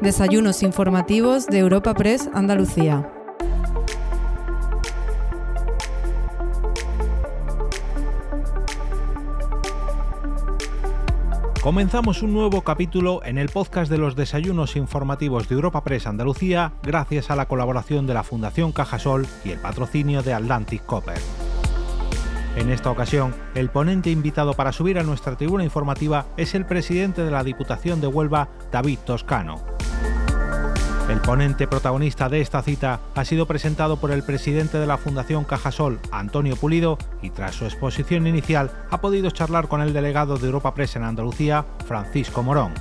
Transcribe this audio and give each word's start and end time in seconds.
Desayunos 0.00 0.62
informativos 0.62 1.46
de 1.46 1.58
Europa 1.58 1.92
Press 1.92 2.30
Andalucía. 2.32 3.06
Comenzamos 11.60 12.22
un 12.22 12.32
nuevo 12.32 12.62
capítulo 12.62 13.20
en 13.26 13.36
el 13.36 13.50
podcast 13.50 13.90
de 13.90 13.98
los 13.98 14.16
desayunos 14.16 14.74
informativos 14.76 15.50
de 15.50 15.56
Europa 15.56 15.84
Press 15.84 16.06
Andalucía 16.06 16.72
gracias 16.82 17.30
a 17.30 17.36
la 17.36 17.46
colaboración 17.46 18.06
de 18.06 18.14
la 18.14 18.22
Fundación 18.22 18.72
Cajasol 18.72 19.26
y 19.44 19.50
el 19.50 19.58
patrocinio 19.58 20.22
de 20.22 20.32
Atlantic 20.32 20.82
Copper. 20.86 21.18
En 22.56 22.70
esta 22.70 22.90
ocasión, 22.90 23.34
el 23.54 23.68
ponente 23.68 24.10
invitado 24.10 24.54
para 24.54 24.72
subir 24.72 24.98
a 24.98 25.02
nuestra 25.02 25.36
tribuna 25.36 25.62
informativa 25.62 26.24
es 26.38 26.54
el 26.54 26.64
presidente 26.64 27.22
de 27.22 27.30
la 27.30 27.44
Diputación 27.44 28.00
de 28.00 28.06
Huelva, 28.06 28.48
David 28.72 28.98
Toscano. 29.04 29.79
El 31.10 31.20
ponente 31.20 31.66
protagonista 31.66 32.28
de 32.28 32.40
esta 32.40 32.62
cita 32.62 33.00
ha 33.16 33.24
sido 33.24 33.46
presentado 33.46 33.96
por 33.96 34.12
el 34.12 34.22
presidente 34.22 34.78
de 34.78 34.86
la 34.86 34.96
Fundación 34.96 35.42
Cajasol, 35.42 35.98
Antonio 36.12 36.54
Pulido, 36.54 36.98
y 37.20 37.30
tras 37.30 37.56
su 37.56 37.64
exposición 37.64 38.28
inicial 38.28 38.70
ha 38.92 39.00
podido 39.00 39.28
charlar 39.32 39.66
con 39.66 39.82
el 39.82 39.92
delegado 39.92 40.36
de 40.36 40.46
Europa 40.46 40.72
Press 40.72 40.94
en 40.94 41.02
Andalucía, 41.02 41.66
Francisco 41.84 42.44
Morón. 42.44 42.74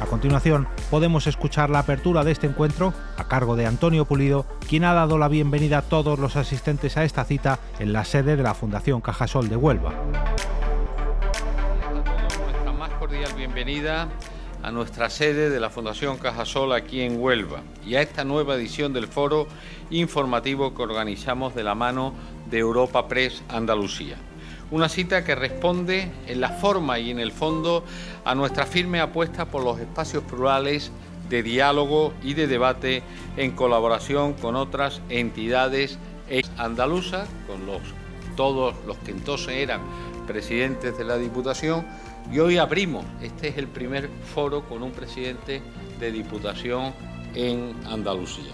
A 0.00 0.06
continuación, 0.06 0.66
podemos 0.90 1.26
escuchar 1.26 1.68
la 1.68 1.80
apertura 1.80 2.24
de 2.24 2.32
este 2.32 2.46
encuentro 2.46 2.94
a 3.18 3.24
cargo 3.24 3.54
de 3.54 3.66
Antonio 3.66 4.06
Pulido, 4.06 4.46
quien 4.66 4.84
ha 4.84 4.94
dado 4.94 5.18
la 5.18 5.28
bienvenida 5.28 5.78
a 5.78 5.82
todos 5.82 6.18
los 6.18 6.36
asistentes 6.36 6.96
a 6.96 7.04
esta 7.04 7.26
cita 7.26 7.58
en 7.78 7.92
la 7.92 8.06
sede 8.06 8.36
de 8.36 8.44
la 8.44 8.54
Fundación 8.54 9.02
Cajasol 9.02 9.50
de 9.50 9.56
Huelva. 9.56 9.92
Nuestra 11.92 12.72
más 12.72 12.90
cordial 12.92 13.34
bienvenida 13.36 14.08
a 14.62 14.70
nuestra 14.70 15.10
sede 15.10 15.50
de 15.50 15.60
la 15.60 15.70
Fundación 15.70 16.18
Cajasol 16.18 16.72
aquí 16.72 17.00
en 17.00 17.20
Huelva 17.20 17.62
y 17.86 17.94
a 17.94 18.02
esta 18.02 18.24
nueva 18.24 18.54
edición 18.54 18.92
del 18.92 19.06
foro 19.06 19.46
informativo 19.90 20.74
que 20.74 20.82
organizamos 20.82 21.54
de 21.54 21.64
la 21.64 21.74
mano 21.74 22.14
de 22.50 22.58
Europa 22.58 23.08
Press 23.08 23.42
Andalucía. 23.48 24.16
Una 24.70 24.88
cita 24.88 25.24
que 25.24 25.34
responde 25.34 26.10
en 26.26 26.40
la 26.40 26.50
forma 26.50 26.98
y 26.98 27.10
en 27.10 27.18
el 27.18 27.32
fondo 27.32 27.84
a 28.24 28.34
nuestra 28.34 28.66
firme 28.66 29.00
apuesta 29.00 29.46
por 29.46 29.64
los 29.64 29.78
espacios 29.80 30.24
plurales 30.24 30.90
de 31.30 31.42
diálogo 31.42 32.12
y 32.22 32.34
de 32.34 32.46
debate 32.46 33.02
en 33.36 33.52
colaboración 33.52 34.34
con 34.34 34.56
otras 34.56 35.00
entidades 35.08 35.98
andaluzas, 36.58 37.28
con 37.46 37.64
los, 37.66 37.80
todos 38.36 38.74
los 38.86 38.98
que 38.98 39.12
entonces 39.12 39.54
eran 39.56 39.80
presidentes 40.26 40.98
de 40.98 41.04
la 41.04 41.16
Diputación 41.16 41.86
y 42.30 42.38
hoy 42.40 42.58
abrimos, 42.58 43.04
este 43.22 43.48
es 43.48 43.56
el 43.56 43.68
primer 43.68 44.10
foro 44.34 44.68
con 44.68 44.82
un 44.82 44.92
presidente 44.92 45.62
de 45.98 46.12
Diputación 46.12 46.92
en 47.34 47.74
Andalucía. 47.86 48.52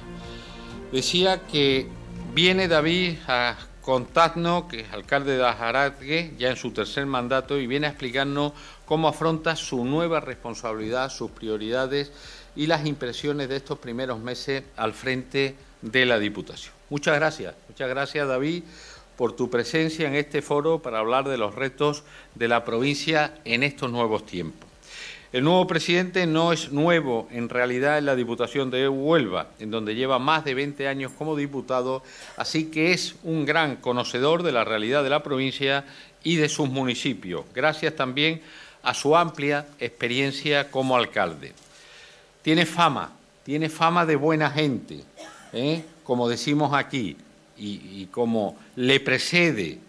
Decía 0.92 1.42
que 1.46 1.88
viene 2.34 2.68
David 2.68 3.16
a 3.26 3.56
contarnos, 3.80 4.64
que 4.64 4.80
es 4.80 4.92
alcalde 4.92 5.36
de 5.36 5.44
Ajaratgue, 5.44 6.34
ya 6.38 6.50
en 6.50 6.56
su 6.56 6.70
tercer 6.70 7.04
mandato, 7.06 7.58
y 7.58 7.66
viene 7.66 7.86
a 7.86 7.90
explicarnos 7.90 8.52
cómo 8.84 9.08
afronta 9.08 9.56
su 9.56 9.84
nueva 9.84 10.20
responsabilidad, 10.20 11.10
sus 11.10 11.32
prioridades 11.32 12.12
y 12.54 12.68
las 12.68 12.86
impresiones 12.86 13.48
de 13.48 13.56
estos 13.56 13.78
primeros 13.80 14.20
meses 14.20 14.62
al 14.76 14.94
frente 14.94 15.56
de 15.82 16.06
la 16.06 16.20
Diputación. 16.20 16.72
Muchas 16.90 17.16
gracias, 17.16 17.54
muchas 17.68 17.88
gracias 17.88 18.28
David 18.28 18.62
por 19.16 19.36
tu 19.36 19.50
presencia 19.50 20.08
en 20.08 20.14
este 20.14 20.42
foro 20.42 20.80
para 20.80 20.98
hablar 20.98 21.28
de 21.28 21.38
los 21.38 21.54
retos 21.54 22.04
de 22.34 22.48
la 22.48 22.64
provincia 22.64 23.34
en 23.44 23.62
estos 23.62 23.90
nuevos 23.90 24.26
tiempos. 24.26 24.68
El 25.34 25.42
nuevo 25.42 25.66
presidente 25.66 26.26
no 26.28 26.52
es 26.52 26.70
nuevo 26.70 27.26
en 27.32 27.48
realidad 27.48 27.98
en 27.98 28.06
la 28.06 28.14
Diputación 28.14 28.70
de 28.70 28.88
Huelva, 28.88 29.48
en 29.58 29.72
donde 29.72 29.96
lleva 29.96 30.20
más 30.20 30.44
de 30.44 30.54
20 30.54 30.86
años 30.86 31.10
como 31.18 31.34
diputado, 31.34 32.04
así 32.36 32.66
que 32.66 32.92
es 32.92 33.16
un 33.24 33.44
gran 33.44 33.74
conocedor 33.74 34.44
de 34.44 34.52
la 34.52 34.62
realidad 34.62 35.02
de 35.02 35.10
la 35.10 35.24
provincia 35.24 35.86
y 36.22 36.36
de 36.36 36.48
sus 36.48 36.68
municipios, 36.68 37.44
gracias 37.52 37.96
también 37.96 38.42
a 38.84 38.94
su 38.94 39.16
amplia 39.16 39.66
experiencia 39.80 40.70
como 40.70 40.96
alcalde. 40.96 41.52
Tiene 42.42 42.64
fama, 42.64 43.10
tiene 43.42 43.68
fama 43.68 44.06
de 44.06 44.14
buena 44.14 44.50
gente, 44.50 45.00
¿eh? 45.52 45.82
como 46.04 46.28
decimos 46.28 46.72
aquí, 46.74 47.16
y, 47.56 48.06
como 48.06 48.56
le 48.76 49.00
precede. 49.00 49.80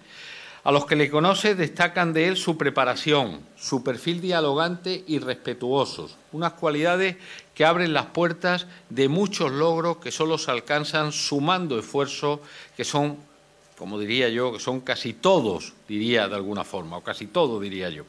A 0.64 0.72
los 0.72 0.86
que 0.88 0.96
le 0.96 1.12
conoce 1.12 1.54
destacan 1.54 2.12
de 2.12 2.28
él 2.28 2.38
su 2.38 2.58
preparación, 2.58 3.42
su 3.56 3.84
perfil 3.84 4.20
dialogante 4.20 5.04
y 5.06 5.20
respetuoso, 5.20 6.10
unas 6.32 6.54
cualidades 6.54 7.18
que 7.54 7.66
abren 7.66 7.94
las 7.94 8.08
puertas 8.08 8.66
de 8.90 9.08
muchos 9.08 9.52
logros 9.52 9.98
que 9.98 10.12
solo 10.12 10.40
se 10.40 10.50
alcanzan 10.50 11.12
sumando 11.12 11.78
esfuerzos 11.78 12.40
que 12.76 12.84
son, 12.84 13.18
como 13.78 14.00
diría 14.00 14.30
yo, 14.30 14.54
que 14.54 14.60
son 14.60 14.82
casi 14.82 15.14
todos, 15.14 15.74
diría 15.88 16.28
de 16.28 16.36
alguna 16.36 16.64
forma, 16.64 16.98
o 16.98 17.04
casi 17.04 17.28
todo 17.28 17.60
diría 17.60 17.92
yo. 17.92 18.06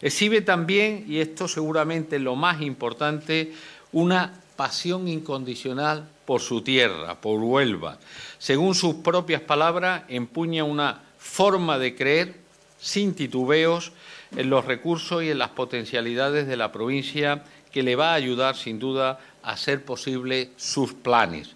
Exhibe 0.00 0.42
también, 0.42 1.06
y 1.08 1.18
esto 1.18 1.48
seguramente 1.48 2.16
es 2.16 2.22
lo 2.22 2.36
más 2.36 2.62
importante, 2.62 3.52
una 3.90 4.32
pasión 4.54 5.08
incondicional 5.08 6.08
por 6.26 6.40
su 6.40 6.60
tierra, 6.60 7.20
por 7.20 7.40
Huelva. 7.40 7.98
Según 8.38 8.74
sus 8.74 8.96
propias 8.96 9.40
palabras, 9.40 10.02
empuña 10.08 10.64
una 10.64 11.02
forma 11.18 11.78
de 11.78 11.94
creer 11.94 12.34
sin 12.78 13.14
titubeos 13.14 13.92
en 14.36 14.50
los 14.50 14.64
recursos 14.64 15.22
y 15.22 15.30
en 15.30 15.38
las 15.38 15.50
potencialidades 15.50 16.46
de 16.46 16.56
la 16.56 16.72
provincia 16.72 17.44
que 17.72 17.82
le 17.82 17.96
va 17.96 18.10
a 18.10 18.14
ayudar 18.14 18.56
sin 18.56 18.78
duda 18.78 19.18
a 19.42 19.52
hacer 19.52 19.84
posible 19.84 20.50
sus 20.56 20.92
planes. 20.92 21.54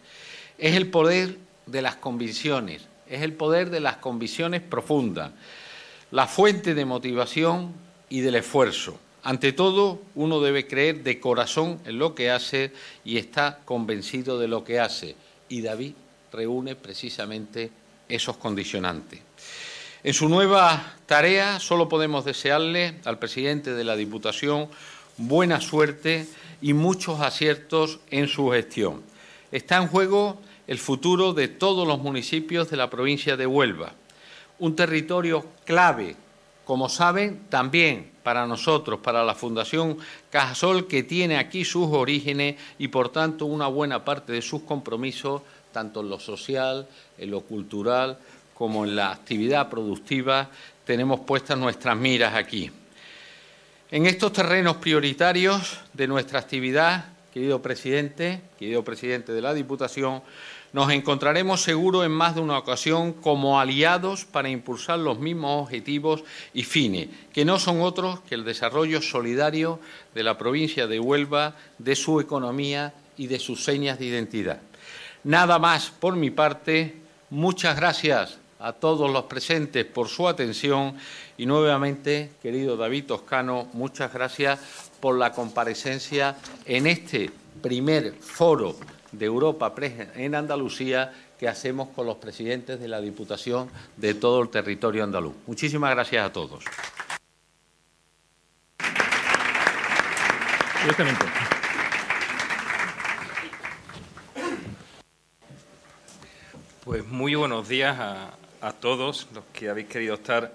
Es 0.58 0.76
el 0.76 0.88
poder 0.88 1.36
de 1.66 1.82
las 1.82 1.96
convicciones, 1.96 2.82
es 3.08 3.22
el 3.22 3.32
poder 3.32 3.70
de 3.70 3.80
las 3.80 3.96
convicciones 3.96 4.60
profundas, 4.60 5.32
la 6.10 6.26
fuente 6.26 6.74
de 6.74 6.84
motivación 6.84 7.72
y 8.08 8.20
del 8.20 8.36
esfuerzo. 8.36 8.98
Ante 9.22 9.52
todo, 9.52 10.00
uno 10.14 10.40
debe 10.40 10.66
creer 10.66 11.02
de 11.02 11.20
corazón 11.20 11.78
en 11.84 11.98
lo 11.98 12.14
que 12.14 12.30
hace 12.30 12.72
y 13.04 13.18
está 13.18 13.60
convencido 13.64 14.38
de 14.38 14.48
lo 14.48 14.64
que 14.64 14.80
hace. 14.80 15.14
Y 15.48 15.60
David 15.60 15.92
reúne 16.32 16.74
precisamente 16.74 17.70
esos 18.08 18.36
condicionantes. 18.38 19.20
En 20.02 20.14
su 20.14 20.28
nueva 20.30 20.94
tarea 21.04 21.60
solo 21.60 21.88
podemos 21.88 22.24
desearle 22.24 23.00
al 23.04 23.18
presidente 23.18 23.74
de 23.74 23.84
la 23.84 23.96
Diputación 23.96 24.68
buena 25.18 25.60
suerte 25.60 26.26
y 26.62 26.72
muchos 26.72 27.20
aciertos 27.20 28.00
en 28.10 28.26
su 28.26 28.48
gestión. 28.50 29.02
Está 29.52 29.76
en 29.76 29.88
juego 29.88 30.40
el 30.66 30.78
futuro 30.78 31.34
de 31.34 31.48
todos 31.48 31.86
los 31.86 31.98
municipios 31.98 32.70
de 32.70 32.78
la 32.78 32.88
provincia 32.88 33.36
de 33.36 33.46
Huelva, 33.46 33.92
un 34.58 34.76
territorio 34.76 35.44
clave, 35.66 36.16
como 36.64 36.88
saben, 36.88 37.42
también 37.50 38.09
para 38.22 38.46
nosotros, 38.46 39.00
para 39.00 39.24
la 39.24 39.34
Fundación 39.34 39.98
Cajasol, 40.30 40.86
que 40.86 41.02
tiene 41.02 41.38
aquí 41.38 41.64
sus 41.64 41.88
orígenes 41.90 42.56
y, 42.78 42.88
por 42.88 43.10
tanto, 43.10 43.46
una 43.46 43.66
buena 43.66 44.04
parte 44.04 44.32
de 44.32 44.42
sus 44.42 44.62
compromisos, 44.62 45.42
tanto 45.72 46.00
en 46.00 46.10
lo 46.10 46.18
social, 46.18 46.88
en 47.18 47.30
lo 47.30 47.40
cultural, 47.40 48.18
como 48.54 48.84
en 48.84 48.96
la 48.96 49.12
actividad 49.12 49.70
productiva, 49.70 50.50
tenemos 50.84 51.20
puestas 51.20 51.56
nuestras 51.56 51.96
miras 51.96 52.34
aquí. 52.34 52.70
En 53.90 54.06
estos 54.06 54.32
terrenos 54.32 54.76
prioritarios 54.76 55.80
de 55.94 56.06
nuestra 56.06 56.40
actividad, 56.40 57.06
querido 57.32 57.62
presidente, 57.62 58.42
querido 58.58 58.84
presidente 58.84 59.32
de 59.32 59.40
la 59.40 59.54
Diputación, 59.54 60.22
nos 60.72 60.90
encontraremos 60.92 61.62
seguro 61.62 62.04
en 62.04 62.12
más 62.12 62.34
de 62.34 62.40
una 62.40 62.58
ocasión 62.58 63.12
como 63.12 63.60
aliados 63.60 64.24
para 64.24 64.48
impulsar 64.48 64.98
los 64.98 65.18
mismos 65.18 65.62
objetivos 65.62 66.22
y 66.54 66.62
fines, 66.62 67.08
que 67.32 67.44
no 67.44 67.58
son 67.58 67.80
otros 67.80 68.20
que 68.20 68.34
el 68.34 68.44
desarrollo 68.44 69.02
solidario 69.02 69.80
de 70.14 70.22
la 70.22 70.38
provincia 70.38 70.86
de 70.86 71.00
Huelva, 71.00 71.56
de 71.78 71.96
su 71.96 72.20
economía 72.20 72.94
y 73.16 73.26
de 73.26 73.38
sus 73.38 73.64
señas 73.64 73.98
de 73.98 74.06
identidad. 74.06 74.60
Nada 75.24 75.58
más 75.58 75.90
por 75.90 76.16
mi 76.16 76.30
parte. 76.30 76.96
Muchas 77.30 77.76
gracias 77.76 78.38
a 78.58 78.72
todos 78.72 79.10
los 79.10 79.24
presentes 79.24 79.84
por 79.84 80.08
su 80.08 80.26
atención 80.26 80.96
y 81.38 81.46
nuevamente, 81.46 82.32
querido 82.42 82.76
David 82.76 83.06
Toscano, 83.06 83.68
muchas 83.72 84.12
gracias 84.12 84.58
por 85.00 85.16
la 85.16 85.32
comparecencia 85.32 86.36
en 86.66 86.86
este 86.86 87.30
primer 87.62 88.14
foro 88.14 88.76
de 89.12 89.26
Europa 89.26 89.72
en 90.14 90.34
Andalucía 90.34 91.12
que 91.38 91.48
hacemos 91.48 91.88
con 91.90 92.06
los 92.06 92.16
presidentes 92.16 92.80
de 92.80 92.88
la 92.88 93.00
Diputación 93.00 93.70
de 93.96 94.14
todo 94.14 94.42
el 94.42 94.48
territorio 94.50 95.04
andaluz. 95.04 95.34
Muchísimas 95.46 95.90
gracias 95.90 96.26
a 96.26 96.32
todos. 96.32 96.64
Pues 106.84 107.06
muy 107.06 107.34
buenos 107.34 107.68
días 107.68 107.98
a, 107.98 108.30
a 108.60 108.72
todos 108.72 109.28
los 109.34 109.44
que 109.52 109.68
habéis 109.68 109.88
querido 109.88 110.14
estar 110.14 110.52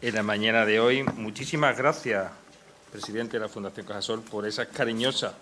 en 0.00 0.14
la 0.14 0.22
mañana 0.22 0.64
de 0.64 0.80
hoy. 0.80 1.02
Muchísimas 1.02 1.76
gracias, 1.76 2.30
presidente 2.92 3.36
de 3.36 3.40
la 3.40 3.48
Fundación 3.48 3.86
Cajasol, 3.86 4.22
por 4.22 4.46
esas 4.46 4.68
cariñosas 4.68 5.32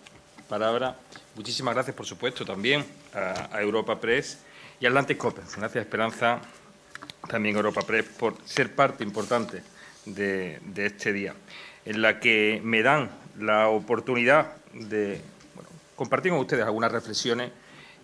palabra. 0.52 0.96
Muchísimas 1.34 1.72
gracias, 1.72 1.96
por 1.96 2.04
supuesto, 2.04 2.44
también 2.44 2.84
a, 3.14 3.62
Europa 3.62 3.98
Press 3.98 4.38
y 4.78 4.84
Atlantic 4.84 5.16
Copper. 5.16 5.44
Gracias, 5.56 5.82
Esperanza, 5.82 6.40
también 7.26 7.56
a 7.56 7.60
Europa 7.60 7.80
Press, 7.86 8.04
por 8.04 8.36
ser 8.44 8.74
parte 8.74 9.02
importante 9.02 9.62
de, 10.04 10.60
este 10.76 11.10
día, 11.14 11.34
en 11.86 12.02
la 12.02 12.20
que 12.20 12.60
me 12.62 12.82
dan 12.82 13.10
la 13.40 13.68
oportunidad 13.68 14.56
de 14.74 15.22
compartir 15.96 16.32
con 16.32 16.40
ustedes 16.40 16.64
algunas 16.64 16.92
reflexiones 16.92 17.50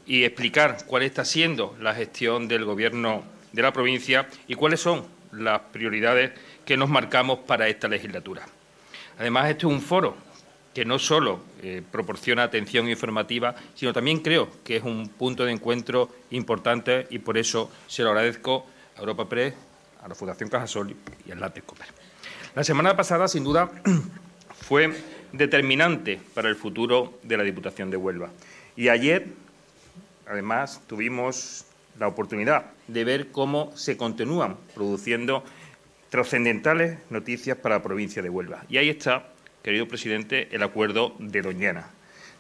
y 0.07 0.25
explicar 0.25 0.79
cuál 0.87 1.03
está 1.03 1.27
siendo 1.27 1.77
la 1.81 1.95
gestión 1.95 2.49
del 2.49 2.65
Gobierno 2.65 3.25
de 3.53 3.61
la 3.61 3.75
provincia 3.75 4.27
y 4.47 4.55
cuáles 4.55 4.81
son 4.81 5.05
las 5.33 5.61
prioridades 5.71 6.33
que 6.65 6.79
nos 6.79 6.89
marcamos 6.89 7.41
para 7.41 7.69
esta 7.69 7.89
legislatura. 7.89 8.47
Además, 9.19 9.51
este 9.51 9.67
es 9.67 9.73
un 9.73 9.83
foro 9.83 10.17
que 10.79 10.85
no 10.85 11.01
solo 11.01 11.41
eh, 11.61 11.83
proporciona 11.91 12.45
atención 12.45 12.89
informativa, 12.89 13.53
sino 13.75 13.93
también 13.93 14.21
creo 14.21 14.49
que 14.63 14.77
es 14.77 14.85
un 14.85 15.09
punto 15.09 15.45
de 15.45 15.51
encuentro 15.51 16.09
importante 16.31 17.09
y 17.11 17.19
por 17.19 17.37
eso 17.37 17.69
se 17.89 18.05
lo 18.05 18.11
agradezco 18.11 18.65
a 18.97 19.01
Europa 19.01 19.29
Press, 19.29 19.55
a 20.01 20.07
la 20.07 20.15
Fundación 20.15 20.49
Cajasol 20.49 20.95
y 21.27 21.33
al 21.33 21.41
Látex 21.41 21.67
Cooper. 21.67 21.89
La 22.55 22.63
semana 22.63 22.97
pasada, 22.97 23.27
sin 23.27 23.43
duda, 23.43 23.73
fue 24.69 24.95
determinante 25.33 26.21
para 26.33 26.49
el 26.49 26.55
futuro 26.55 27.19
de 27.25 27.37
la 27.37 27.43
Diputación 27.43 27.91
de 27.91 27.97
Huelva. 27.97 28.31
Y 28.77 28.89
ayer, 28.89 29.27
además, 30.29 30.81
tuvimos 30.87 31.65
la 31.99 32.07
oportunidad 32.07 32.67
de 32.87 33.03
ver 33.03 33.33
cómo 33.33 33.77
se 33.77 33.97
continúan 33.97 34.57
produciendo 34.77 35.43
trascendentales 36.09 36.99
noticias 37.11 37.59
para 37.59 37.79
la 37.79 37.83
provincia 37.83 38.23
de 38.23 38.31
Huelva. 38.31 38.65
Y 38.69 38.77
ahí 38.77 38.89
está 38.91 39.27
querido 39.69 39.87
presidente, 39.87 40.49
el 40.53 40.63
acuerdo 40.63 41.15
de 41.19 41.43
Doñana. 41.43 41.91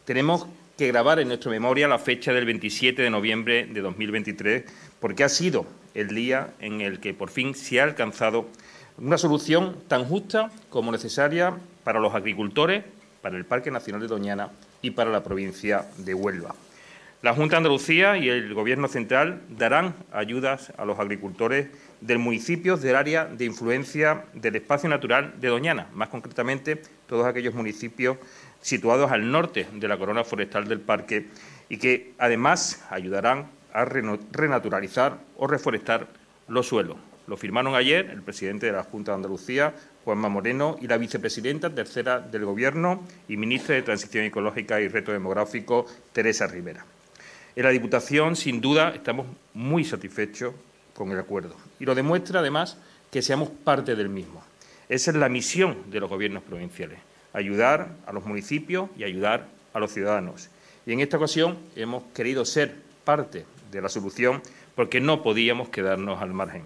Tenemos 0.06 0.46
que 0.78 0.86
grabar 0.86 1.20
en 1.20 1.28
nuestra 1.28 1.50
memoria 1.50 1.86
la 1.86 1.98
fecha 1.98 2.32
del 2.32 2.46
27 2.46 3.02
de 3.02 3.10
noviembre 3.10 3.66
de 3.66 3.82
2023, 3.82 4.64
porque 4.98 5.25
ha 5.25 5.28
sido 5.28 5.66
el 5.92 6.08
día 6.14 6.54
en 6.58 6.80
el 6.80 7.00
que 7.00 7.12
por 7.12 7.28
fin 7.28 7.54
se 7.54 7.82
ha 7.82 7.84
alcanzado 7.84 8.48
una 8.96 9.19
solución 9.19 9.76
tan 9.88 10.06
justa 10.06 10.50
como 10.70 10.90
necesaria 10.90 11.54
para 11.84 12.00
los 12.00 12.14
agricultores, 12.14 12.82
para 13.20 13.36
el 13.36 13.44
Parque 13.44 13.70
Nacional 13.70 14.00
de 14.00 14.08
Doñana 14.08 14.48
y 14.80 14.92
para 14.92 15.10
la 15.10 15.22
provincia 15.22 15.84
de 15.98 16.14
Huelva. 16.14 16.54
La 17.20 17.34
Junta 17.34 17.56
de 17.56 17.58
Andalucía 17.58 18.16
y 18.16 18.30
el 18.30 18.54
Gobierno 18.54 18.88
central 18.88 19.42
darán 19.50 19.96
ayudas 20.12 20.72
a 20.78 20.86
los 20.86 20.98
agricultores 20.98 21.66
del 22.00 22.19
municipio 22.19 22.77
del 22.77 22.97
área 22.97 23.25
de 23.25 23.45
influencia 23.45 24.25
del 24.35 24.56
espacio 24.56 24.89
natural 24.89 25.35
de 25.41 25.49
Doñana, 25.49 25.89
más 25.93 26.09
concretamente 26.09 26.81
todos 27.06 27.27
aquellos 27.27 27.55
municipios 27.55 28.19
situados 28.61 29.11
al 29.11 29.31
norte 29.31 29.67
de 29.73 29.89
la 29.89 29.99
corona 29.99 30.25
forestal 30.25 30.69
del 30.69 30.81
parque 30.81 31.27
y 31.69 31.79
que 31.79 32.12
además 32.19 32.85
ayudarán 32.91 33.49
a 33.73 33.85
renaturalizar 33.85 35.19
o 35.37 35.47
reforestar 35.47 36.06
los 36.49 36.67
suelos. 36.67 36.97
Lo 37.27 37.37
firmaron 37.37 37.75
ayer 37.75 38.09
el 38.11 38.23
presidente 38.23 38.67
de 38.67 38.73
la 38.73 38.85
Junta 38.85 39.12
de 39.12 39.17
Andalucía, 39.17 39.75
Juanma 40.05 40.31
Moreno, 40.31 40.79
y 40.81 40.87
la 40.87 40.97
vicepresidenta 40.97 41.75
tercera 41.75 42.21
del 42.21 42.47
Gobierno 42.47 43.05
y 43.29 43.37
ministra 43.37 43.75
de 43.75 43.83
Transición 43.83 44.25
Ecológica 44.25 44.81
y 44.81 44.89
Reto 44.89 45.12
Demográfico, 45.12 45.85
Teresa 46.15 46.47
Rivera. 46.47 46.87
En 47.55 47.65
la 47.65 47.71
Diputación, 47.71 48.35
sin 48.35 48.62
duda, 48.62 48.95
estamos 48.95 49.27
muy 49.53 49.85
satisfechos 49.85 50.55
con 50.95 51.12
el 51.12 51.19
acuerdo 51.19 51.68
y 51.80 51.84
lo 51.84 51.94
demuestra, 51.94 52.40
además, 52.40 52.76
que 53.10 53.22
seamos 53.22 53.48
parte 53.48 53.96
del 53.96 54.08
mismo. 54.08 54.42
Esa 54.88 55.10
es 55.10 55.16
la 55.16 55.28
misión 55.28 55.90
de 55.90 56.00
los 56.00 56.08
gobiernos 56.08 56.42
provinciales, 56.42 56.98
ayudar 57.32 57.88
a 58.06 58.12
los 58.12 58.25
municipios 58.25 58.88
y 58.96 59.04
ayudar 59.04 59.46
a 59.75 59.80
los 59.80 59.92
ciudadanos. 59.92 60.48
Y 60.86 60.92
en 60.92 61.00
esta 61.00 61.19
ocasión 61.19 61.58
hemos 61.76 62.04
querido 62.14 62.44
ser 62.44 62.75
parte 63.04 63.44
de 63.70 63.82
la 63.82 63.88
solución 63.88 64.42
porque 64.75 65.00
no 65.00 65.22
podíamos 65.22 65.69
quedarnos 65.69 66.22
al 66.22 66.32
margen. 66.32 66.62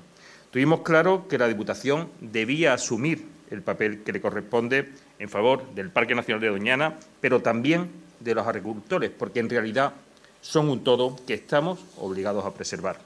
Tuvimos 0.50 0.82
claro 0.82 1.26
que 1.28 1.38
la 1.38 1.48
Diputación 1.48 2.10
debía 2.20 2.74
asumir 2.74 3.26
el 3.50 3.62
papel 3.62 4.02
que 4.02 4.12
le 4.12 4.20
corresponde 4.20 4.90
en 5.18 5.28
favor 5.28 5.74
del 5.74 5.90
Parque 5.90 6.14
Nacional 6.14 6.40
de 6.40 6.48
Doñana, 6.48 6.98
pero 7.20 7.42
también 7.42 7.90
de 8.20 8.34
los 8.34 8.46
agricultores, 8.46 9.10
porque 9.10 9.40
en 9.40 9.50
realidad 9.50 9.94
son 10.40 10.68
un 10.68 10.84
todo 10.84 11.16
que 11.26 11.34
estamos 11.34 11.80
obligados 11.96 12.44
a 12.44 12.54
preservar. 12.54 12.98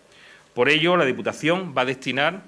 Por 0.56 0.70
ello, 0.70 0.96
la 0.96 1.04
Diputación 1.04 1.74
va 1.76 1.82
a 1.82 1.84
destinar 1.84 2.40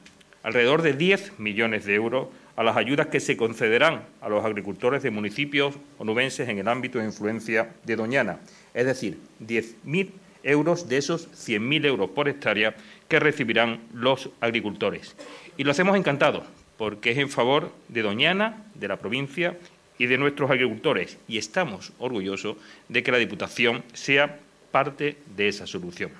alrededor 0.42 0.80
de 0.80 0.94
10 0.94 1.38
millones 1.38 1.84
de 1.84 1.94
euros 1.94 2.28
a 2.56 2.62
las 2.62 2.78
ayudas 2.78 3.08
que 3.08 3.20
se 3.20 3.36
concederán 3.36 4.04
a 4.22 4.30
los 4.30 4.46
agricultores 4.46 5.02
de 5.02 5.10
municipios 5.10 5.74
onubenses 5.98 6.48
en 6.48 6.58
el 6.58 6.68
ámbito 6.68 6.98
de 6.98 7.04
influencia 7.04 7.68
de 7.84 7.96
Doñana, 7.96 8.38
es 8.72 8.86
decir, 8.86 9.18
10.000 9.46 10.08
euros 10.42 10.88
de 10.88 10.96
esos 10.96 11.28
100.000 11.32 11.84
euros 11.84 12.08
por 12.08 12.30
hectárea 12.30 12.74
que 13.08 13.20
recibirán 13.20 13.80
los 13.92 14.30
agricultores. 14.40 15.14
Y 15.58 15.64
lo 15.64 15.72
hacemos 15.72 15.94
encantado, 15.94 16.46
porque 16.78 17.10
es 17.10 17.18
en 17.18 17.28
favor 17.28 17.74
de 17.88 18.00
Doñana, 18.00 18.64
de 18.74 18.88
la 18.88 18.96
provincia 18.96 19.58
y 19.98 20.06
de 20.06 20.16
nuestros 20.16 20.50
agricultores, 20.50 21.18
y 21.28 21.36
estamos 21.36 21.92
orgullosos 21.98 22.56
de 22.88 23.02
que 23.02 23.12
la 23.12 23.18
Diputación 23.18 23.84
sea 23.92 24.38
parte 24.72 25.18
de 25.36 25.48
esa 25.48 25.66
solución. 25.66 26.10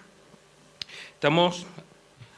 Estamos, 1.19 1.67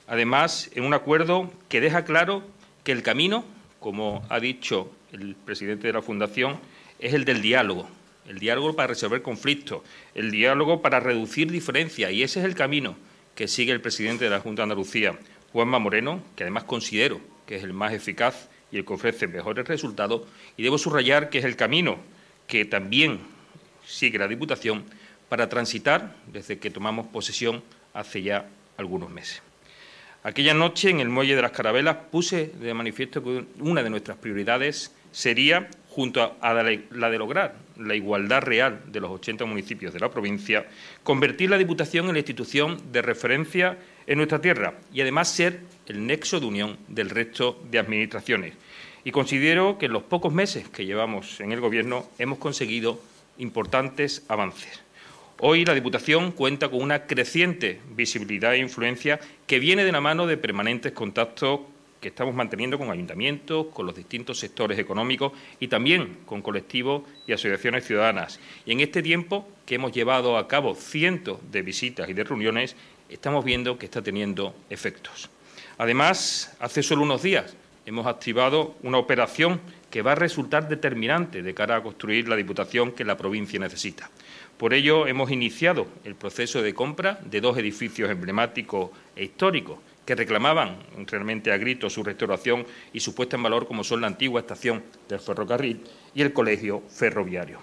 además, 0.07 0.71
en 0.75 0.85
un 0.85 0.95
acuerdo 0.95 1.53
que 1.69 1.83
deja 1.83 2.07
claro 2.07 2.43
que 2.83 2.93
el 2.93 3.03
camino 3.03 3.45
como 3.81 4.25
ha 4.29 4.39
dicho 4.39 4.91
el 5.13 5.35
presidente 5.35 5.89
de 5.89 5.95
la 5.95 6.03
Fundación, 6.03 6.61
es 6.99 7.15
el 7.15 7.25
del 7.25 7.43
diálogo, 7.43 7.89
el 8.29 8.39
diálogo 8.39 8.77
para 8.77 8.89
resolver 8.89 9.23
conflictos, 9.23 9.83
el 10.15 10.31
diálogo 10.31 10.83
para 10.83 11.01
reducir 11.01 11.51
diferencias, 11.51 12.13
y 12.13 12.23
ese 12.23 12.41
es 12.41 12.45
el 12.45 12.55
camino 12.55 12.95
que 13.35 13.49
sigue 13.49 13.73
el 13.73 13.81
presidente 13.81 14.25
de 14.25 14.31
la 14.31 14.41
Junta 14.41 14.61
de 14.61 14.65
Andalucía, 14.65 15.19
Juanma 15.53 15.79
Moreno, 15.79 16.23
que 16.37 16.45
además 16.45 16.65
considero 16.65 17.21
que 17.47 17.57
es 17.57 17.65
el 17.65 17.73
más 17.73 17.93
eficaz 17.93 18.49
y 18.71 18.77
el 18.77 18.85
que 18.85 18.93
ofrece 18.93 19.27
mejores 19.27 19.67
resultados, 19.67 20.23
y 20.57 20.63
debo 20.63 20.79
subrayar 20.79 21.31
que 21.31 21.39
es 21.39 21.45
el 21.45 21.57
camino 21.57 21.99
que 22.47 22.65
también 22.65 23.21
sigue 23.85 24.19
la 24.19 24.29
Diputación 24.29 24.85
para 25.29 25.49
transitar 25.49 26.17
desde 26.27 26.59
que 26.59 26.71
tomamos 26.71 27.07
posesión 27.09 27.63
hace 27.95 28.23
ya 28.23 28.49
algunos 28.81 29.11
meses. 29.11 29.43
Aquella 30.23 30.53
noche, 30.53 30.91
en 30.91 31.01
el 31.01 31.09
Muelle 31.09 31.37
de 31.37 31.43
las 31.43 31.53
Carabelas, 31.53 31.97
puse 32.11 32.53
de 32.61 32.75
manifiesto 32.75 33.23
que 33.23 33.45
una 33.61 33.83
de 33.83 33.91
nuestras 33.91 34.19
prioridades 34.19 34.93
sería, 35.13 35.69
junto 35.89 36.37
a 36.41 36.53
la 36.55 36.63
de 37.11 37.19
lograr 37.19 37.57
la 37.79 37.95
igualdad 37.95 38.43
real 38.43 38.83
de 38.87 39.01
los 39.01 39.11
80 39.11 39.45
municipios 39.47 39.93
de 39.93 40.01
la 40.01 40.11
provincia, 40.11 40.67
convertir 41.03 41.51
la 41.51 41.59
Diputación 41.59 42.07
en 42.07 42.13
la 42.13 42.19
institución 42.19 42.93
de 42.93 43.03
referencia 43.03 43.79
en 44.07 44.19
nuestra 44.19 44.41
tierra 44.41 44.75
y 44.93 45.01
además 45.01 45.29
ser 45.31 45.61
el 45.87 46.07
nexo 46.07 46.39
de 46.39 46.47
unión 46.47 46.77
del 46.89 47.11
resto 47.11 47.61
de 47.71 47.79
administraciones. 47.79 48.55
Y 49.05 49.13
considero 49.13 49.79
que 49.79 49.87
en 49.87 49.95
los 49.95 50.03
pocos 50.03 50.33
meses 50.33 50.69
que 50.69 50.85
llevamos 50.85 51.41
en 51.41 51.53
el 51.53 51.61
Gobierno 51.61 52.07
hemos 52.19 52.39
conseguido 52.39 53.01
importantes 53.39 54.25
avances. 54.29 54.83
Hoy 55.43 55.65
la 55.65 55.73
Diputación 55.73 56.33
cuenta 56.33 56.69
con 56.69 56.83
una 56.83 57.07
creciente 57.07 57.81
visibilidad 57.97 58.53
e 58.53 58.59
influencia 58.59 59.19
que 59.47 59.59
viene 59.59 59.87
de 59.87 59.93
la 59.93 60.03
mano 60.03 60.27
de 60.27 60.37
permanentes 60.37 60.93
contactos 60.93 61.61
que 61.99 62.09
estamos 62.09 62.35
manteniendo 62.35 62.77
con 62.77 62.91
ayuntamientos, 62.91 63.69
con 63.73 63.87
los 63.87 63.97
distintos 63.97 64.39
sectores 64.39 64.79
económicos 64.79 65.33
y 65.59 65.69
también 65.69 66.19
con 66.27 66.43
colectivos 66.43 67.05
y 67.27 67.33
asociaciones 67.33 67.87
ciudadanas. 67.87 68.39
Y 68.67 68.73
en 68.73 68.81
este 68.81 69.03
tiempo 69.03 69.49
que 69.65 69.77
hemos 69.77 69.93
llevado 69.93 70.37
a 70.37 70.47
cabo 70.47 70.75
cientos 70.75 71.39
de 71.51 71.63
visitas 71.63 72.11
y 72.11 72.13
de 72.13 72.25
reuniones, 72.25 72.77
estamos 73.09 73.43
viendo 73.43 73.79
que 73.79 73.87
está 73.87 74.03
teniendo 74.03 74.55
efectos. 74.69 75.31
Además, 75.79 76.55
hace 76.61 76.83
solo 76.83 77.01
unos 77.01 77.23
días 77.23 77.57
hemos 77.87 78.07
activado 78.07 78.77
una 78.83 78.99
operación 78.99 79.59
que 79.91 80.03
va 80.03 80.13
a 80.13 80.17
resultar 80.17 80.69
determinante 80.69 81.43
de 81.43 81.55
cara 81.55 81.77
a 81.77 81.83
construir 81.83 82.29
la 82.29 82.37
Diputación 82.37 82.93
que 82.93 83.07
la 83.07 83.17
provincia 83.17 83.59
necesita. 83.59 84.11
Por 84.61 84.75
ello, 84.75 85.07
hemos 85.07 85.31
iniciado 85.31 85.87
el 86.05 86.17
proceso 86.17 86.61
de 86.61 86.75
compra 86.75 87.19
de 87.25 87.41
dos 87.41 87.57
edificios 87.57 88.11
emblemáticos 88.11 88.91
e 89.17 89.25
históricos 89.25 89.79
que 90.05 90.15
reclamaban 90.15 90.77
realmente 91.07 91.51
a 91.51 91.57
gritos 91.57 91.95
su 91.95 92.05
restauración 92.05 92.67
y 92.93 93.01
su 93.01 93.15
puesta 93.15 93.37
en 93.37 93.43
valor, 93.43 93.67
como 93.67 93.85
son 93.85 94.03
la 94.03 94.09
antigua 94.09 94.43
estación 94.43 94.83
del 95.09 95.19
ferrocarril 95.19 95.81
y 96.15 96.21
el 96.21 96.35
colegio 96.35 96.83
ferroviario. 96.91 97.59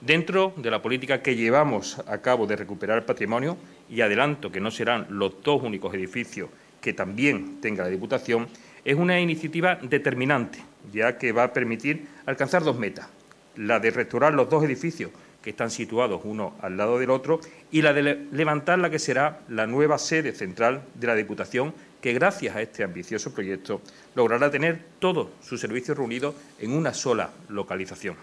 Dentro 0.00 0.54
de 0.56 0.70
la 0.70 0.80
política 0.80 1.20
que 1.20 1.36
llevamos 1.36 1.98
a 2.08 2.22
cabo 2.22 2.46
de 2.46 2.56
recuperar 2.56 2.96
el 2.96 3.04
patrimonio, 3.04 3.58
y 3.90 4.00
adelanto 4.00 4.50
que 4.50 4.58
no 4.58 4.70
serán 4.70 5.08
los 5.10 5.42
dos 5.42 5.62
únicos 5.62 5.92
edificios 5.92 6.48
que 6.80 6.94
también 6.94 7.60
tenga 7.60 7.84
la 7.84 7.90
Diputación, 7.90 8.48
es 8.86 8.96
una 8.96 9.20
iniciativa 9.20 9.76
determinante, 9.82 10.60
ya 10.90 11.18
que 11.18 11.32
va 11.32 11.44
a 11.44 11.52
permitir 11.52 12.06
alcanzar 12.24 12.64
dos 12.64 12.78
metas. 12.78 13.06
La 13.54 13.80
de 13.80 13.90
restaurar 13.90 14.32
los 14.32 14.48
dos 14.48 14.64
edificios 14.64 15.10
que 15.42 15.50
están 15.50 15.70
situados 15.70 16.22
uno 16.24 16.54
al 16.60 16.76
lado 16.76 16.98
del 16.98 17.10
otro, 17.10 17.40
y 17.70 17.82
la 17.82 17.92
de 17.92 18.26
levantar 18.30 18.78
la 18.78 18.90
que 18.90 18.98
será 18.98 19.40
la 19.48 19.66
nueva 19.66 19.98
sede 19.98 20.32
central 20.32 20.82
de 20.94 21.06
la 21.06 21.14
Diputación, 21.14 21.74
que 22.00 22.12
gracias 22.12 22.56
a 22.56 22.62
este 22.62 22.84
ambicioso 22.84 23.32
proyecto 23.32 23.80
logrará 24.14 24.50
tener 24.50 24.80
todos 24.98 25.28
sus 25.42 25.60
servicios 25.60 25.96
reunidos 25.96 26.34
en 26.58 26.72
una 26.72 26.94
sola 26.94 27.30
localización. 27.48 28.16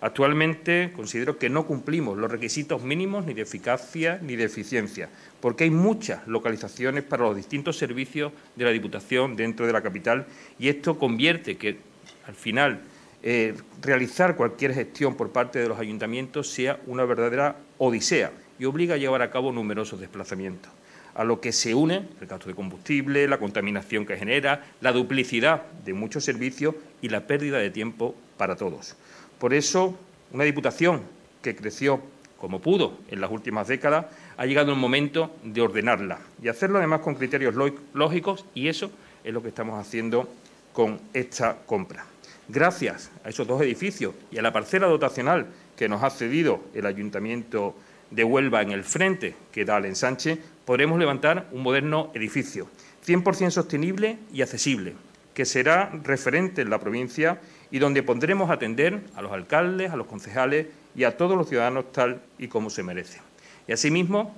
Actualmente 0.00 0.92
considero 0.94 1.38
que 1.38 1.48
no 1.48 1.66
cumplimos 1.66 2.18
los 2.18 2.30
requisitos 2.30 2.82
mínimos 2.82 3.24
ni 3.24 3.32
de 3.32 3.42
eficacia 3.42 4.18
ni 4.22 4.36
de 4.36 4.44
eficiencia, 4.44 5.08
porque 5.40 5.64
hay 5.64 5.70
muchas 5.70 6.26
localizaciones 6.28 7.02
para 7.02 7.24
los 7.24 7.34
distintos 7.34 7.78
servicios 7.78 8.32
de 8.56 8.64
la 8.64 8.70
Diputación 8.70 9.36
dentro 9.36 9.66
de 9.66 9.72
la 9.72 9.82
capital 9.82 10.26
y 10.58 10.68
esto 10.68 10.98
convierte 10.98 11.56
que 11.56 11.78
al 12.26 12.34
final 12.34 12.80
eh, 13.22 13.54
realizar 13.82 14.36
cualquier 14.36 14.74
gestión 14.74 15.14
por 15.14 15.32
parte 15.32 15.58
de 15.58 15.68
los 15.68 15.78
ayuntamientos 15.78 16.50
sea 16.50 16.78
una 16.86 17.04
verdadera 17.04 17.56
odisea 17.78 18.32
y 18.58 18.64
obliga 18.64 18.94
a 18.94 18.98
llevar 18.98 19.22
a 19.22 19.30
cabo 19.30 19.52
numerosos 19.52 20.00
desplazamientos 20.00 20.70
a 21.16 21.24
lo 21.24 21.40
que 21.40 21.50
se 21.50 21.74
une 21.74 22.06
el 22.20 22.26
gasto 22.26 22.48
de 22.48 22.54
combustible, 22.54 23.26
la 23.26 23.38
contaminación 23.38 24.04
que 24.04 24.18
genera, 24.18 24.66
la 24.82 24.92
duplicidad 24.92 25.62
de 25.84 25.94
muchos 25.94 26.24
servicios 26.24 26.74
y 27.00 27.08
la 27.08 27.26
pérdida 27.26 27.56
de 27.58 27.70
tiempo 27.70 28.14
para 28.36 28.54
todos. 28.54 28.96
Por 29.38 29.54
eso, 29.54 29.98
una 30.32 30.44
Diputación 30.44 31.00
que 31.42 31.56
creció 31.56 32.02
como 32.38 32.60
pudo 32.60 32.98
en 33.08 33.22
las 33.22 33.30
últimas 33.30 33.66
décadas, 33.66 34.06
ha 34.36 34.44
llegado 34.44 34.72
el 34.72 34.78
momento 34.78 35.34
de 35.42 35.62
ordenarla 35.62 36.18
y 36.42 36.48
hacerlo 36.48 36.78
además 36.78 37.00
con 37.00 37.14
criterios 37.14 37.54
lógicos 37.94 38.44
y 38.54 38.68
eso 38.68 38.90
es 39.24 39.32
lo 39.32 39.42
que 39.42 39.48
estamos 39.48 39.80
haciendo 39.80 40.28
con 40.74 41.00
esta 41.14 41.56
compra. 41.64 42.04
Gracias 42.48 43.10
a 43.24 43.28
esos 43.28 43.46
dos 43.46 43.60
edificios 43.60 44.14
y 44.30 44.38
a 44.38 44.42
la 44.42 44.52
parcela 44.52 44.86
dotacional 44.86 45.46
que 45.76 45.88
nos 45.88 46.04
ha 46.04 46.10
cedido 46.10 46.60
el 46.74 46.86
Ayuntamiento 46.86 47.74
de 48.12 48.22
Huelva 48.22 48.62
en 48.62 48.70
el 48.70 48.84
frente 48.84 49.34
que 49.50 49.64
da 49.64 49.76
al 49.76 49.84
ensanche, 49.84 50.38
podremos 50.64 50.98
levantar 50.98 51.48
un 51.50 51.62
moderno 51.62 52.12
edificio, 52.14 52.68
100% 53.04 53.50
sostenible 53.50 54.18
y 54.32 54.42
accesible, 54.42 54.94
que 55.34 55.44
será 55.44 55.90
referente 56.04 56.62
en 56.62 56.70
la 56.70 56.78
provincia 56.78 57.40
y 57.72 57.80
donde 57.80 58.04
pondremos 58.04 58.48
atender 58.48 59.00
a 59.16 59.22
los 59.22 59.32
alcaldes, 59.32 59.90
a 59.90 59.96
los 59.96 60.06
concejales 60.06 60.68
y 60.94 61.02
a 61.02 61.16
todos 61.16 61.36
los 61.36 61.48
ciudadanos 61.48 61.90
tal 61.90 62.22
y 62.38 62.46
como 62.46 62.70
se 62.70 62.84
merece. 62.84 63.20
Y 63.66 63.72
asimismo, 63.72 64.36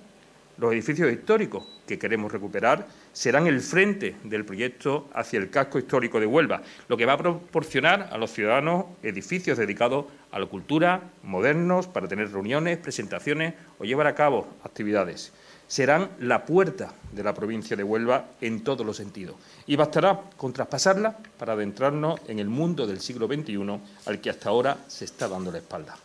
los 0.59 0.73
edificios 0.73 1.11
históricos 1.13 1.65
que 1.87 1.99
queremos 1.99 2.33
recuperar 2.33 2.87
serán 3.13 3.47
el 3.47 3.61
frente 3.61 4.17
del 4.25 4.45
proyecto 4.45 5.09
hacia 5.15 5.39
el 5.39 5.51
casco 5.51 5.79
histórico 5.79 6.21
de 6.21 6.27
Huelva, 6.27 6.63
lo 6.89 6.97
que 6.97 7.07
va 7.07 7.15
a 7.15 7.19
proporcionar 7.19 8.09
a 8.13 8.19
los 8.19 8.33
ciudadanos 8.33 8.87
edificios 9.03 9.59
dedicados 9.59 10.07
a 10.31 10.39
la 10.39 10.47
cultura, 10.47 11.11
modernos, 11.23 11.87
para 11.87 12.09
tener 12.09 12.31
reuniones, 12.33 12.79
presentaciones 12.79 13.55
o 13.79 13.85
llevar 13.85 14.07
a 14.07 14.15
cabo 14.15 14.49
actividades 14.65 15.33
serán 15.69 16.09
la 16.19 16.47
puerta 16.47 16.93
de 17.13 17.23
la 17.23 17.35
provincia 17.35 17.77
de 17.77 17.85
Huelva 17.85 18.31
en 18.41 18.65
todos 18.65 18.85
los 18.85 18.97
sentidos. 18.97 19.37
Y 19.67 19.77
bastará 19.77 20.23
con 20.37 20.53
traspasarla 20.53 21.19
para 21.39 21.53
adentrarnos 21.53 22.21
en 22.27 22.39
el 22.39 22.49
mundo 22.49 22.87
del 22.87 23.01
siglo 23.01 23.27
XXI 23.27 23.79
al 24.07 24.21
que 24.21 24.31
hasta 24.31 24.49
ahora 24.49 24.79
se 24.89 25.05
está 25.05 25.29
dando 25.29 25.53
la 25.53 25.59
espalda. 25.59 25.97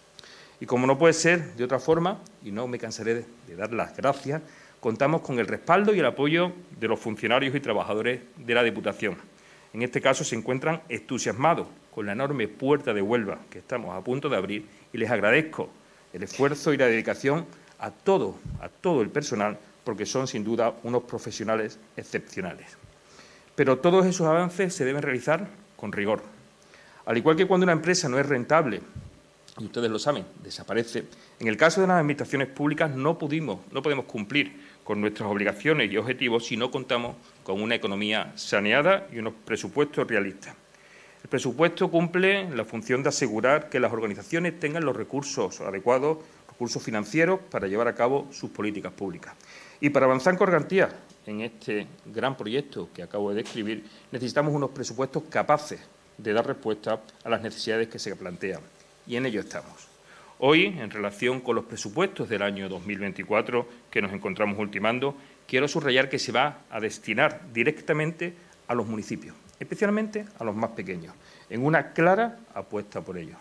Y 0.64 0.66
como 0.66 0.88
no 0.88 0.98
puede 0.98 1.12
ser 1.12 1.56
de 1.56 1.66
otra 1.66 1.78
forma, 1.78 2.22
y 2.42 2.50
no 2.50 2.70
me 2.70 2.80
cansaré 2.80 3.26
de, 3.48 3.56
dar 3.58 3.74
las 3.74 3.98
gracias, 3.98 4.42
contamos 4.80 5.20
con 5.20 5.38
el 5.38 5.46
respaldo 5.46 5.94
y 5.94 6.00
el 6.00 6.06
apoyo 6.06 6.54
de 6.80 6.88
los 6.88 7.02
funcionarios 7.02 7.54
y 7.54 7.60
trabajadores 7.60 8.22
de 8.38 8.54
la 8.54 8.64
Diputación. 8.64 9.18
En 9.74 9.82
este 9.82 10.00
caso 10.00 10.24
se 10.24 10.38
encuentran 10.38 10.82
entusiasmados 10.88 11.68
con 11.94 12.06
la 12.06 12.14
enorme 12.14 12.48
puerta 12.48 12.94
de 12.94 13.02
Huelva 13.02 13.40
que 13.50 13.60
estamos 13.60 13.94
a 13.94 14.02
punto 14.06 14.30
de 14.30 14.38
abrir 14.38 14.66
y 14.94 15.00
les 15.00 15.12
agradezco 15.12 15.70
el 16.14 16.24
esfuerzo 16.24 16.72
y 16.72 16.78
la 16.78 16.88
dedicación 16.88 17.46
a 17.80 17.92
todo, 17.92 18.40
a 18.62 18.70
todo 18.70 19.02
el 19.02 19.10
personal, 19.10 19.60
porque 19.84 20.06
son 20.06 20.28
sin 20.28 20.46
duda 20.46 20.76
unos 20.84 21.04
profesionales 21.04 21.78
excepcionales. 21.98 22.78
Pero 23.56 23.80
todos 23.80 24.06
esos 24.06 24.28
avances 24.28 24.74
se 24.74 24.86
deben 24.86 25.02
realizar 25.02 25.46
con 25.76 25.92
rigor. 25.92 26.24
Al 27.06 27.18
igual 27.18 27.36
que 27.36 27.48
cuando 27.48 27.66
una 27.66 27.74
empresa 27.74 28.08
no 28.08 28.18
es 28.18 28.26
rentable, 28.26 28.80
y 29.60 29.66
ustedes 29.66 29.92
lo 29.92 30.00
saben, 30.00 30.26
desaparece, 30.42 31.06
en 31.40 31.48
el 31.48 31.58
caso 31.58 31.80
de 31.82 31.88
las 31.88 31.98
administraciones 31.98 32.48
públicas 32.48 32.90
no, 32.96 33.18
pudimos, 33.18 33.60
no 33.72 33.82
podemos 33.84 34.06
cumplir 34.06 34.60
con 34.84 35.00
nuestras 35.00 35.30
obligaciones 35.30 35.92
y 35.92 35.98
objetivos 35.98 36.48
si 36.48 36.58
no 36.58 36.72
contamos 36.72 37.16
con 37.44 37.62
una 37.62 37.76
economía 37.76 38.34
saneada 38.36 39.08
y 39.12 39.20
unos 39.20 39.34
presupuestos 39.46 40.08
realistas. 40.08 40.56
El 41.22 41.30
presupuesto 41.30 41.90
cumple 41.90 42.50
la 42.50 42.66
función 42.66 43.04
de 43.04 43.10
asegurar 43.10 43.70
que 43.70 43.80
las 43.80 43.94
organizaciones 43.94 44.60
tengan 44.60 44.84
los 44.84 44.96
recursos 44.96 45.62
adecuados 45.62 46.18
recursos 46.54 46.84
financieros 46.84 47.40
para 47.50 47.68
llevar 47.68 47.88
a 47.88 47.96
cabo 47.96 48.28
sus 48.32 48.50
políticas 48.52 48.94
públicas. 48.94 49.34
Y 49.82 49.90
para 49.90 50.06
avanzar 50.06 50.38
con 50.38 50.48
garantía 50.48 50.90
en 51.26 51.42
este 51.42 51.88
gran 52.06 52.38
proyecto 52.38 52.90
que 52.94 53.04
acabo 53.04 53.32
de 53.32 53.38
describir, 53.44 53.84
necesitamos 54.12 54.54
unos 54.54 54.70
presupuestos 54.70 55.24
capaces 55.30 55.80
de 56.18 56.34
dar 56.34 56.46
respuesta 56.46 57.02
a 57.24 57.30
las 57.30 57.42
necesidades 57.42 57.88
que 57.88 58.00
se 58.00 58.16
plantean. 58.16 58.62
Y 59.06 59.16
en 59.18 59.26
ello 59.26 59.42
estamos. 59.42 59.88
Hoy, 60.40 60.66
en 60.66 60.90
relación 60.90 61.42
con 61.42 61.56
los 61.56 61.66
presupuestos 61.66 62.30
del 62.30 62.42
año 62.42 62.70
2024 62.70 63.68
que 63.92 64.02
nos 64.02 64.14
encontramos 64.14 64.58
ultimando, 64.58 65.16
quiero 65.48 65.68
subrayar 65.68 66.10
que 66.10 66.20
se 66.20 66.32
va 66.32 66.60
a 66.70 66.80
destinar 66.80 67.42
directamente 67.54 68.34
a 68.68 68.74
los 68.74 68.88
municipios, 68.88 69.36
especialmente 69.60 70.26
a 70.40 70.44
los 70.44 70.56
más 70.56 70.72
pequeños, 70.72 71.14
en 71.50 71.66
una 71.66 71.94
clara 71.94 72.40
apuesta 72.54 73.02
por 73.02 73.18
ellos. 73.18 73.38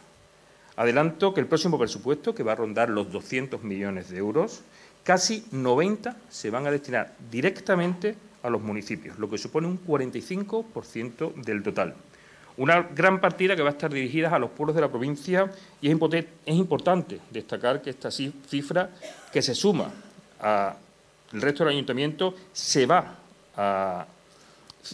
Adelanto 0.77 1.35
que 1.35 1.41
el 1.41 1.47
próximo 1.47 1.79
presupuesto, 1.79 2.35
que 2.35 2.43
va 2.43 2.53
a 2.53 2.57
rondar 2.57 2.89
los 2.89 3.13
200 3.13 3.63
millones 3.63 4.11
de 4.11 4.19
euros, 4.19 4.63
casi 5.05 5.45
90 5.51 6.17
se 6.29 6.51
van 6.51 6.67
a 6.67 6.71
destinar 6.71 7.15
directamente 7.31 8.17
a 8.43 8.51
los 8.51 8.63
municipios, 8.63 9.19
lo 9.19 9.31
que 9.31 9.39
supone 9.39 9.67
un 9.67 9.85
45% 9.85 11.35
del 11.35 11.63
total. 11.63 11.95
Una 12.57 12.83
gran 12.83 13.21
partida 13.21 13.57
que 13.57 13.63
va 13.63 13.71
a 13.71 13.73
estar 13.73 13.93
dirigida 13.93 14.35
a 14.35 14.39
los 14.39 14.51
pueblos 14.51 14.75
de 14.75 14.83
la 14.83 14.89
provincia 14.89 15.51
y 15.81 15.89
es, 15.89 15.97
importante 16.47 17.21
destacar 17.31 17.81
que 17.81 17.91
esta 17.91 18.11
cifra, 18.11 18.91
que 19.33 19.41
se 19.41 19.55
suma 19.55 19.91
al 20.41 20.77
resto 21.33 21.65
del 21.65 21.75
ayuntamiento, 21.75 22.35
se 22.53 22.85
va 22.85 23.17
a 23.57 24.07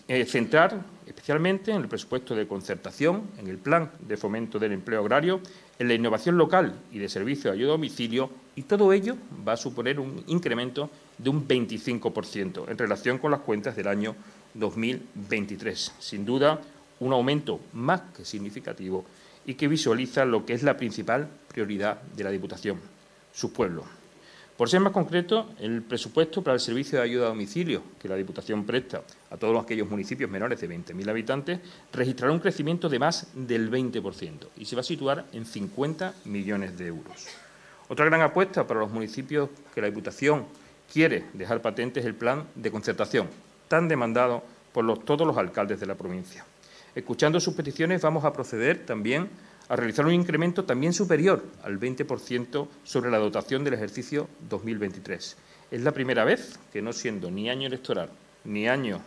eh, 0.07 0.25
centrar 0.25 0.79
especialmente 1.07 1.71
en 1.71 1.79
el 1.79 1.89
presupuesto 1.89 2.35
de 2.35 2.47
concertación, 2.47 3.23
en 3.39 3.49
el 3.49 3.57
plan 3.57 3.91
de 4.01 4.17
fomento 4.17 4.59
del 4.59 4.73
empleo 4.73 5.01
agrario, 5.01 5.41
en 5.79 5.89
la 5.89 5.95
innovación 5.95 6.37
local 6.37 6.75
y 6.93 6.99
de 6.99 7.09
servicio 7.09 7.51
de 7.51 7.57
ayuda 7.57 7.71
a 7.71 7.73
domicilio, 7.73 8.31
y 8.55 8.63
todo 8.63 8.93
ello 8.93 9.17
va 9.47 9.55
a 9.55 9.57
suponer 9.57 9.99
un 9.99 10.23
incremento 10.27 10.91
de 11.17 11.31
un 11.31 11.49
25% 11.49 12.69
en 12.69 12.79
relación 12.79 13.19
con 13.19 13.31
las 13.31 13.41
cuentas 13.41 13.75
del 13.75 13.89
año 13.89 14.15
2023. 14.55 15.95
Sin 15.99 16.27
duda, 16.27 16.61
un 17.01 17.13
aumento 17.13 17.61
más 17.73 18.03
que 18.17 18.25
significativo 18.25 19.05
y 19.47 19.55
que 19.55 19.69
visualiza 19.69 20.25
lo 20.25 20.45
que 20.45 20.53
es 20.53 20.63
la 20.63 20.77
principal 20.77 21.29
prioridad 21.49 22.01
de 22.03 22.25
la 22.25 22.31
Diputación, 22.31 22.79
su 23.33 23.53
pueblo. 23.53 23.85
Por 24.59 24.69
ser 24.69 24.81
más 24.81 24.93
concreto, 24.93 25.51
el 25.61 25.83
presupuesto 25.83 26.43
para 26.43 26.55
el 26.55 26.61
servicio 26.61 26.99
de 26.99 27.05
ayuda 27.05 27.27
a 27.27 27.29
domicilio 27.29 27.83
que 28.03 28.09
la 28.09 28.17
Diputación 28.17 28.65
presta 28.65 29.03
a 29.31 29.37
todos 29.37 29.63
aquellos 29.63 29.89
municipios 29.89 30.29
menores 30.29 30.61
de 30.61 30.69
20.000 30.69 31.09
habitantes 31.09 31.61
registrará 31.93 32.33
un 32.33 32.41
crecimiento 32.41 32.89
de 32.89 32.99
más 32.99 33.29
del 33.35 33.71
20% 33.71 34.49
y 34.57 34.65
se 34.65 34.75
va 34.75 34.81
a 34.81 34.85
situar 34.85 35.27
en 35.33 35.47
50 35.47 36.13
millones 36.25 36.77
de 36.77 36.89
euros. 36.89 37.29
Otra 37.89 38.07
gran 38.07 38.21
apuesta 38.21 38.67
para 38.67 38.81
los 38.81 38.91
municipios 38.91 39.49
que 39.73 39.81
la 39.81 39.87
Diputación 39.87 40.47
quiere 40.93 41.27
dejar 41.35 41.63
patente 41.63 42.01
es 42.01 42.07
el 42.07 42.15
plan 42.15 42.45
de 42.57 42.73
concertación, 42.73 43.29
tan 43.69 43.87
demandado 43.87 44.43
por 44.73 44.99
todos 45.05 45.25
los 45.25 45.37
alcaldes 45.37 45.79
de 45.79 45.87
la 45.87 45.95
provincia. 45.95 46.45
Escuchando 46.99 47.39
sus 47.39 47.55
peticiones, 47.55 48.03
vamos 48.03 48.25
a 48.25 48.33
proceder 48.33 48.85
también 48.85 49.29
a 49.69 49.77
realizar 49.77 50.05
un 50.05 50.13
incremento 50.13 50.65
también 50.65 50.93
superior 50.93 51.45
al 51.63 51.79
20% 51.79 52.67
sobre 52.83 53.09
la 53.13 53.19
dotación 53.19 53.63
del 53.63 53.75
ejercicio 53.75 54.27
2023. 54.51 55.37
Es 55.71 55.81
la 55.83 55.93
primera 55.93 56.25
vez 56.25 56.59
que, 56.73 56.83
no 56.83 56.93
siendo 56.93 57.31
ni 57.31 57.49
año 57.51 57.69
electoral 57.69 58.11
ni 58.43 58.67
año 58.67 59.01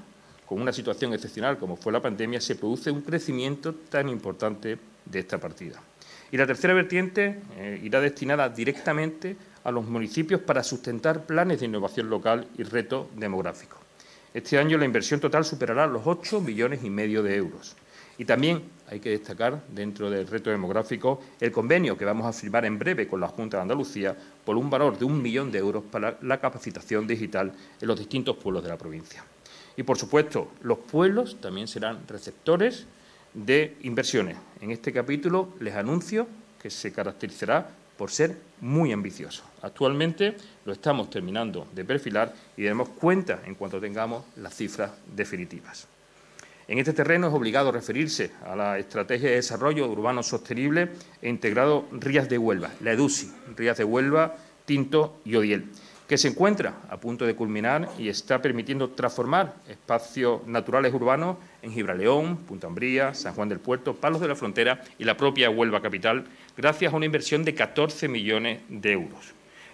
con 0.46 0.62
una 0.62 0.72
situación 0.72 1.14
excepcional 1.14 1.58
como 1.58 1.76
fue 1.76 1.92
la 1.92 2.02
pandemia, 2.02 2.40
se 2.40 2.56
produce 2.56 2.92
un 2.92 3.02
crecimiento 3.02 3.76
tan 3.76 4.08
importante 4.08 4.80
de 5.04 5.20
esta 5.20 5.38
partida. 5.38 5.82
Y 6.32 6.38
la 6.38 6.48
tercera 6.48 6.74
vertiente 6.74 7.42
eh, 7.58 7.78
irá 7.84 8.00
destinada 8.00 8.48
directamente 8.48 9.36
a 9.66 9.72
los 9.72 9.86
municipios 9.86 10.40
para 10.40 10.64
sustentar 10.64 11.26
planes 11.26 11.60
de 11.60 11.66
innovación 11.66 12.10
local 12.10 12.48
y 12.58 12.64
reto 12.64 13.10
demográfico. 13.18 13.81
Este 14.34 14.58
año 14.58 14.78
la 14.78 14.86
inversión 14.86 15.20
total 15.20 15.44
superará 15.44 15.88
los 15.88 16.04
8 16.06 16.40
millones 16.40 16.84
y 16.84 16.90
medio 16.90 17.22
de 17.22 17.36
euros. 17.36 17.76
Y 18.18 18.26
también 18.26 18.64
hay 18.88 19.00
que 19.00 19.10
destacar, 19.10 19.64
dentro 19.70 20.10
del 20.10 20.28
reto 20.28 20.50
demográfico, 20.50 21.22
el 21.40 21.52
convenio 21.52 21.98
que 21.98 22.06
vamos 22.06 22.26
a 22.28 22.34
firmar 22.34 22.66
en 22.66 22.78
breve 22.78 23.08
con 23.08 23.20
la 23.20 23.28
Junta 23.28 23.58
de 23.58 23.64
Andalucía 23.64 24.16
por 24.46 24.58
un 24.58 24.70
valor 24.70 24.98
de 24.98 25.06
un 25.06 25.22
millón 25.22 25.52
de 25.52 25.60
euros 25.60 25.84
para 25.90 26.18
la 26.22 26.40
capacitación 26.40 27.08
digital 27.08 27.52
en 27.82 27.88
los 27.88 27.98
distintos 27.98 28.38
pueblos 28.38 28.64
de 28.64 28.70
la 28.70 28.78
provincia. 28.78 29.24
Y, 29.76 29.84
por 29.84 29.98
supuesto, 29.98 30.52
los 30.62 30.78
pueblos 30.78 31.42
también 31.42 31.68
serán 31.68 32.08
receptores 32.08 32.86
de 33.34 33.76
inversiones. 33.82 34.38
En 34.62 34.72
este 34.72 34.94
capítulo 34.94 35.50
les 35.60 35.76
anuncio 35.76 36.28
que 36.62 36.70
se 36.70 36.94
caracterizará 36.94 37.70
por 38.02 38.10
ser 38.10 38.36
muy 38.62 38.92
ambicioso. 38.92 39.44
Actualmente 39.62 40.36
lo 40.66 40.74
estamos 40.74 41.12
terminando 41.12 41.68
de 41.72 41.86
perfilar 41.86 42.34
y 42.58 42.64
daremos 42.64 42.90
cuenta 42.90 43.42
en 43.46 43.54
cuanto 43.54 43.80
tengamos 43.80 44.26
las 44.38 44.56
cifras 44.56 44.90
definitivas. 45.16 45.88
En 46.68 46.80
este 46.80 46.94
terreno 46.94 47.28
es 47.28 47.34
obligado 47.36 47.72
referirse 47.72 48.32
a 48.44 48.56
la 48.56 48.80
Estrategia 48.80 49.30
de 49.30 49.36
Desarrollo 49.36 49.88
Urbano 49.88 50.24
Sostenible 50.24 50.90
e 51.22 51.30
Integrado 51.30 51.86
Rías 51.92 52.28
de 52.28 52.40
Huelva, 52.40 52.72
la 52.80 52.94
EDUSI, 52.94 53.32
Rías 53.56 53.78
de 53.78 53.84
Huelva, 53.84 54.36
Tinto 54.66 55.22
y 55.24 55.36
Odiel, 55.36 55.70
que 56.12 56.18
se 56.18 56.28
encuentra 56.28 56.74
a 56.90 57.00
punto 57.00 57.26
de 57.26 57.36
culminar 57.36 57.90
y 57.98 58.10
está 58.10 58.42
permitiendo 58.42 58.90
transformar 58.90 59.56
espacios 59.70 60.46
naturales 60.46 60.94
urbanos 60.94 61.38
en 61.62 61.72
Gibraleón, 61.72 62.36
Punta 62.36 62.68
Ambría, 62.68 63.14
San 63.14 63.34
Juan 63.34 63.48
del 63.48 63.62
Puerto, 63.62 63.96
Palos 63.96 64.20
de 64.20 64.28
la 64.28 64.36
Frontera 64.36 64.82
y 65.00 65.06
la 65.06 65.16
propia 65.16 65.50
Huelva 65.50 65.82
capital, 65.82 66.26
gracias 66.58 66.92
a 66.92 66.98
una 66.98 67.06
inversión 67.06 67.46
de 67.46 67.56
14 67.56 68.10
millones 68.10 68.60
de 68.68 68.92
euros. 68.92 69.22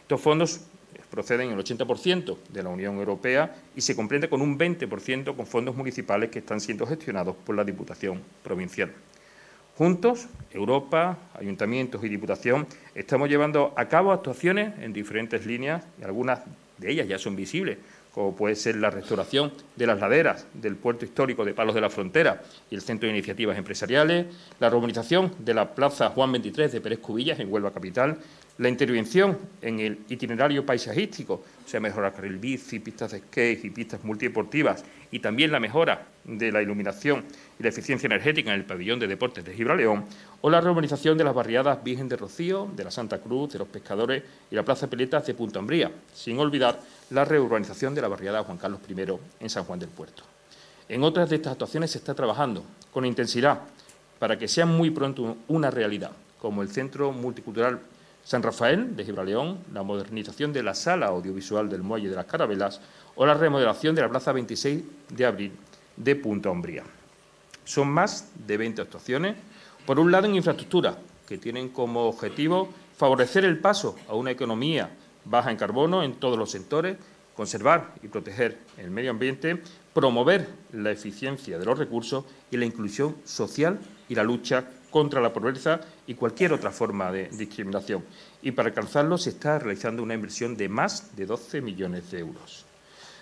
Estos 0.04 0.22
fondos 0.22 0.62
proceden 1.10 1.50
el 1.50 1.58
80% 1.58 2.38
de 2.50 2.62
la 2.62 2.70
Unión 2.70 2.98
Europea 2.98 3.56
y 3.76 3.82
se 3.82 3.96
comprende 3.96 4.30
con 4.30 4.44
un 4.44 4.60
20% 4.60 5.36
con 5.36 5.48
fondos 5.48 5.76
municipales 5.76 6.30
que 6.30 6.38
están 6.38 6.62
siendo 6.62 6.86
gestionados 6.86 7.36
por 7.36 7.56
la 7.56 7.64
Diputación 7.64 8.22
Provincial. 8.44 8.94
Juntos, 9.78 10.28
Europa, 10.50 11.20
ayuntamientos 11.36 12.04
y 12.04 12.10
Diputación, 12.10 12.66
estamos 12.96 13.30
llevando 13.30 13.74
a 13.76 13.88
cabo 13.88 14.12
actuaciones 14.12 14.74
en 14.80 14.92
diferentes 14.92 15.46
líneas 15.46 15.84
y 16.02 16.04
algunas 16.04 16.40
de 16.80 16.92
ellas 16.92 17.08
ya 17.08 17.20
son 17.20 17.36
visibles, 17.36 17.78
como 18.12 18.36
puede 18.36 18.56
ser 18.56 18.78
la 18.78 18.90
restauración 18.90 19.54
de 19.76 19.86
las 19.86 20.00
laderas 20.00 20.48
del 20.56 20.78
puerto 20.78 21.06
histórico 21.06 21.46
de 21.46 21.54
Palos 21.54 21.76
de 21.76 21.82
la 21.82 21.92
Frontera 21.92 22.42
y 22.72 22.76
el 22.76 22.82
Centro 22.82 23.08
de 23.08 23.14
Iniciativas 23.14 23.56
Empresariales, 23.56 24.26
la 24.60 24.76
urbanización 24.76 25.32
de 25.38 25.54
la 25.54 25.76
Plaza 25.76 26.10
Juan 26.10 26.32
23 26.32 26.72
de 26.72 26.82
Pérez 26.82 26.98
Cubillas 26.98 27.40
en 27.40 27.54
Huelva 27.54 27.70
Capital, 27.70 28.18
la 28.58 28.70
intervención 28.70 29.38
en 29.62 29.80
el 29.80 30.00
itinerario 30.10 30.66
paisajístico, 30.66 31.34
o 31.34 31.70
sea, 31.70 31.80
mejorar 31.80 32.14
carril 32.14 32.38
bici, 32.38 32.80
pistas 32.80 33.12
de 33.12 33.20
skate 33.20 33.66
y 33.66 33.70
pistas 33.70 34.04
multideportivas, 34.04 34.84
y 35.12 35.20
también 35.20 35.52
la 35.52 35.60
mejora 35.60 36.08
de 36.24 36.52
la 36.52 36.62
iluminación 36.62 37.24
y 37.60 37.64
la 37.64 37.70
eficiencia 37.70 38.08
energética 38.08 38.52
en 38.52 38.60
el 38.60 38.66
pabellón 38.66 39.00
de 39.00 39.08
deportes 39.08 39.46
de 39.46 39.54
Gibraleón, 39.54 40.06
o 40.42 40.50
la 40.50 40.60
reurbanización 40.60 41.18
de 41.18 41.24
las 41.24 41.36
barriadas 41.36 41.84
Virgen 41.84 42.10
de 42.10 42.18
Rocío, 42.18 42.68
de 42.76 42.84
la 42.84 42.92
Santa 42.92 43.20
Cruz, 43.20 43.54
de 43.54 43.60
los 43.60 43.68
Pescadores 43.68 44.24
y 44.50 44.56
la 44.56 44.64
Plaza 44.64 44.88
Peletas 44.88 45.26
de 45.28 45.34
Punta 45.36 45.60
Ambría, 45.60 45.92
sin 46.14 46.40
olvidar 46.40 46.80
la 47.12 47.26
reurbanización 47.26 47.94
de 47.94 48.02
la 48.02 48.08
barriada 48.08 48.44
Juan 48.44 48.58
Carlos 48.58 48.82
I 48.90 48.96
en 49.40 49.50
San 49.50 49.66
Juan 49.66 49.80
del 49.80 49.90
Puerto. 49.90 50.24
En 50.90 51.04
otras 51.04 51.30
de 51.30 51.36
estas 51.36 51.54
actuaciones 51.54 51.92
se 51.92 52.00
está 52.00 52.16
trabajando 52.16 52.64
con 52.92 53.06
intensidad 53.06 53.60
para 54.20 54.38
que 54.38 54.48
sean 54.48 54.70
muy 54.70 54.90
pronto 54.90 55.38
una 55.48 55.70
realidad, 55.70 56.12
como 56.40 56.62
el 56.62 56.70
Centro 56.70 57.12
Multicultural 57.12 57.80
San 58.28 58.44
Rafael 58.44 58.94
de 58.94 59.06
Gibraleón, 59.06 59.60
la 59.74 59.84
modernización 59.84 60.52
de 60.52 60.62
la 60.62 60.74
sala 60.74 61.06
audiovisual 61.06 61.70
del 61.70 61.82
Muelle 61.82 62.10
de 62.10 62.16
las 62.18 62.26
Carabelas 62.26 62.82
o 63.16 63.26
la 63.26 63.34
remodelación 63.34 63.96
de 63.96 64.02
la 64.02 64.10
Plaza 64.10 64.34
26 64.34 64.84
de 65.16 65.26
Abril 65.26 65.54
de 65.96 66.16
Punta 66.18 66.50
Umbría. 66.50 66.84
Son 67.64 67.88
más 67.88 68.30
de 68.46 68.58
20 68.58 68.82
actuaciones, 68.82 69.38
por 69.86 69.98
un 69.98 70.12
lado 70.12 70.28
en 70.28 70.36
infraestructura, 70.36 70.98
que 71.26 71.38
tienen 71.38 71.70
como 71.70 72.02
objetivo 72.02 72.68
favorecer 72.98 73.46
el 73.46 73.60
paso 73.60 73.96
a 74.10 74.16
una 74.16 74.32
economía 74.32 74.90
baja 75.24 75.50
en 75.50 75.56
carbono 75.56 76.04
en 76.04 76.16
todos 76.16 76.38
los 76.38 76.52
sectores, 76.52 76.98
conservar 77.34 77.94
y 78.04 78.10
proteger 78.10 78.58
el 78.76 78.92
medio 78.92 79.12
ambiente, 79.12 79.64
promover 79.94 80.50
la 80.74 80.92
eficiencia 80.92 81.58
de 81.58 81.64
los 81.64 81.80
recursos 81.80 82.26
y 82.52 82.58
la 82.58 82.66
inclusión 82.66 83.16
social 83.24 83.80
y 84.10 84.16
la 84.16 84.26
lucha 84.26 84.66
contra 84.98 85.22
la 85.22 85.32
pobreza 85.32 85.80
y 86.08 86.16
cualquier 86.16 86.54
otra 86.54 86.72
forma 86.72 87.12
de 87.12 87.28
discriminación. 87.28 88.04
Y 88.42 88.50
para 88.50 88.70
alcanzarlo 88.70 89.20
se 89.20 89.30
está 89.30 89.60
realizando 89.60 90.02
una 90.02 90.16
inversión 90.16 90.58
de 90.58 90.68
más 90.70 91.16
de 91.16 91.28
12 91.28 91.62
millones 91.62 92.10
de 92.10 92.18
euros. 92.18 92.66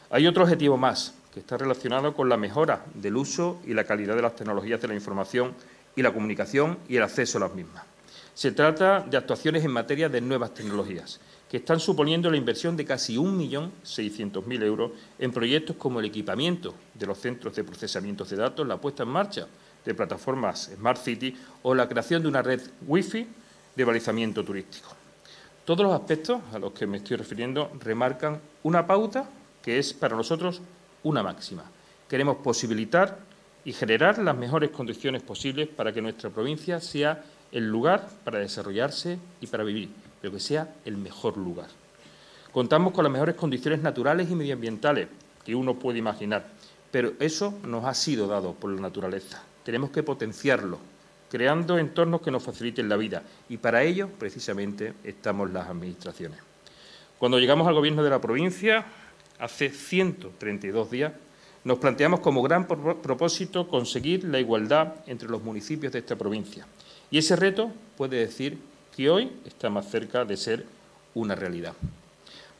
Hay 0.09 0.25
otro 0.25 0.43
objetivo 0.43 0.77
más, 0.77 1.15
que 1.33 1.41
está 1.41 1.57
relacionado 1.57 2.13
con 2.13 2.29
la 2.29 2.37
mejora 2.37 2.85
del 2.93 3.17
uso 3.17 3.59
y 3.67 3.73
la 3.73 3.83
calidad 3.83 4.15
de 4.15 4.21
las 4.21 4.37
tecnologías 4.37 4.81
de 4.81 4.87
la 4.87 4.93
información 4.93 5.53
y 5.97 6.01
la 6.01 6.13
comunicación 6.13 6.77
y 6.87 6.95
el 6.95 7.03
acceso 7.03 7.39
a 7.39 7.41
las 7.41 7.53
mismas. 7.53 7.83
Se 8.33 8.53
trata 8.53 9.01
de 9.01 9.17
actuaciones 9.17 9.65
en 9.65 9.71
materia 9.71 10.07
de 10.07 10.21
nuevas 10.21 10.53
tecnologías, 10.53 11.19
que 11.49 11.57
están 11.57 11.81
suponiendo 11.81 12.31
la 12.31 12.37
inversión 12.37 12.77
de 12.77 12.85
casi 12.85 13.17
1.600.000 13.17 14.63
euros 14.63 14.91
en 15.19 15.33
proyectos 15.33 15.75
como 15.75 15.99
el 15.99 16.05
equipamiento 16.05 16.73
de 16.93 17.05
los 17.05 17.17
centros 17.17 17.53
de 17.53 17.65
procesamiento 17.65 18.23
de 18.23 18.37
datos, 18.37 18.65
la 18.65 18.79
puesta 18.79 19.03
en 19.03 19.09
marcha 19.09 19.47
de 19.85 19.93
plataformas 19.93 20.71
Smart 20.75 20.99
City 21.01 21.35
o 21.61 21.73
la 21.75 21.87
creación 21.87 22.21
de 22.21 22.27
una 22.27 22.41
red 22.41 22.61
Wi-Fi 22.87 23.27
de 23.75 23.83
balizamiento 23.85 24.43
turístico. 24.43 24.89
Todos 25.63 25.85
los 25.85 25.93
aspectos 25.93 26.41
a 26.53 26.59
los 26.59 26.73
que 26.73 26.87
me 26.87 26.97
estoy 26.97 27.17
refiriendo 27.17 27.71
remarcan 27.79 28.39
una 28.63 28.85
pauta 28.85 29.29
que 29.61 29.79
es 29.79 29.93
para 29.93 30.15
nosotros 30.15 30.61
una 31.03 31.23
máxima. 31.23 31.63
Queremos 32.09 32.37
posibilitar 32.37 33.17
y 33.63 33.73
generar 33.73 34.19
las 34.19 34.35
mejores 34.35 34.69
condiciones 34.69 35.23
posibles 35.23 35.67
para 35.67 35.91
que 35.91 36.01
nuestra 36.01 36.29
provincia 36.29 36.79
sea 36.79 37.23
el 37.51 37.67
lugar 37.67 38.07
para 38.23 38.39
desarrollarse 38.39 39.17
y 39.41 39.47
para 39.47 39.63
vivir, 39.63 39.89
pero 40.21 40.33
que 40.33 40.39
sea 40.39 40.75
el 40.85 40.97
mejor 40.97 41.37
lugar. 41.37 41.69
Contamos 42.51 42.93
con 42.93 43.03
las 43.03 43.11
mejores 43.13 43.35
condiciones 43.35 43.81
naturales 43.81 44.29
y 44.29 44.35
medioambientales 44.35 45.07
que 45.43 45.55
uno 45.55 45.75
puede 45.75 45.99
imaginar, 45.99 46.45
pero 46.91 47.13
eso 47.19 47.57
nos 47.63 47.85
ha 47.85 47.93
sido 47.93 48.27
dado 48.27 48.53
por 48.53 48.71
la 48.71 48.81
naturaleza 48.81 49.43
tenemos 49.65 49.89
que 49.89 50.03
potenciarlo, 50.03 50.77
creando 51.29 51.77
entornos 51.77 52.21
que 52.21 52.31
nos 52.31 52.43
faciliten 52.43 52.87
la 52.87 52.95
vida. 52.95 53.23
Y 53.49 53.57
para 53.57 53.83
ello, 53.83 54.07
precisamente, 54.19 54.93
estamos 55.03 55.51
las 55.51 55.67
administraciones. 55.67 56.39
Cuando 57.17 57.39
llegamos 57.39 57.67
al 57.67 57.73
Gobierno 57.73 58.03
de 58.03 58.11
la 58.11 58.21
provincia, 58.21 58.85
hace 59.39 59.69
132 59.69 60.91
días, 60.91 61.13
nos 61.63 61.79
planteamos 61.79 62.19
como 62.19 62.43
gran 62.43 62.67
propósito 62.67 63.67
conseguir 63.67 64.23
la 64.25 64.39
igualdad 64.39 64.93
entre 65.07 65.27
los 65.27 65.41
municipios 65.41 65.91
de 65.91 65.99
esta 65.99 66.15
provincia. 66.15 66.67
Y 67.09 67.17
ese 67.17 67.35
reto 67.35 67.71
puede 67.97 68.17
decir 68.17 68.59
que 68.95 69.09
hoy 69.09 69.31
está 69.45 69.71
más 69.71 69.89
cerca 69.89 70.25
de 70.25 70.37
ser 70.37 70.65
una 71.15 71.33
realidad. 71.33 71.73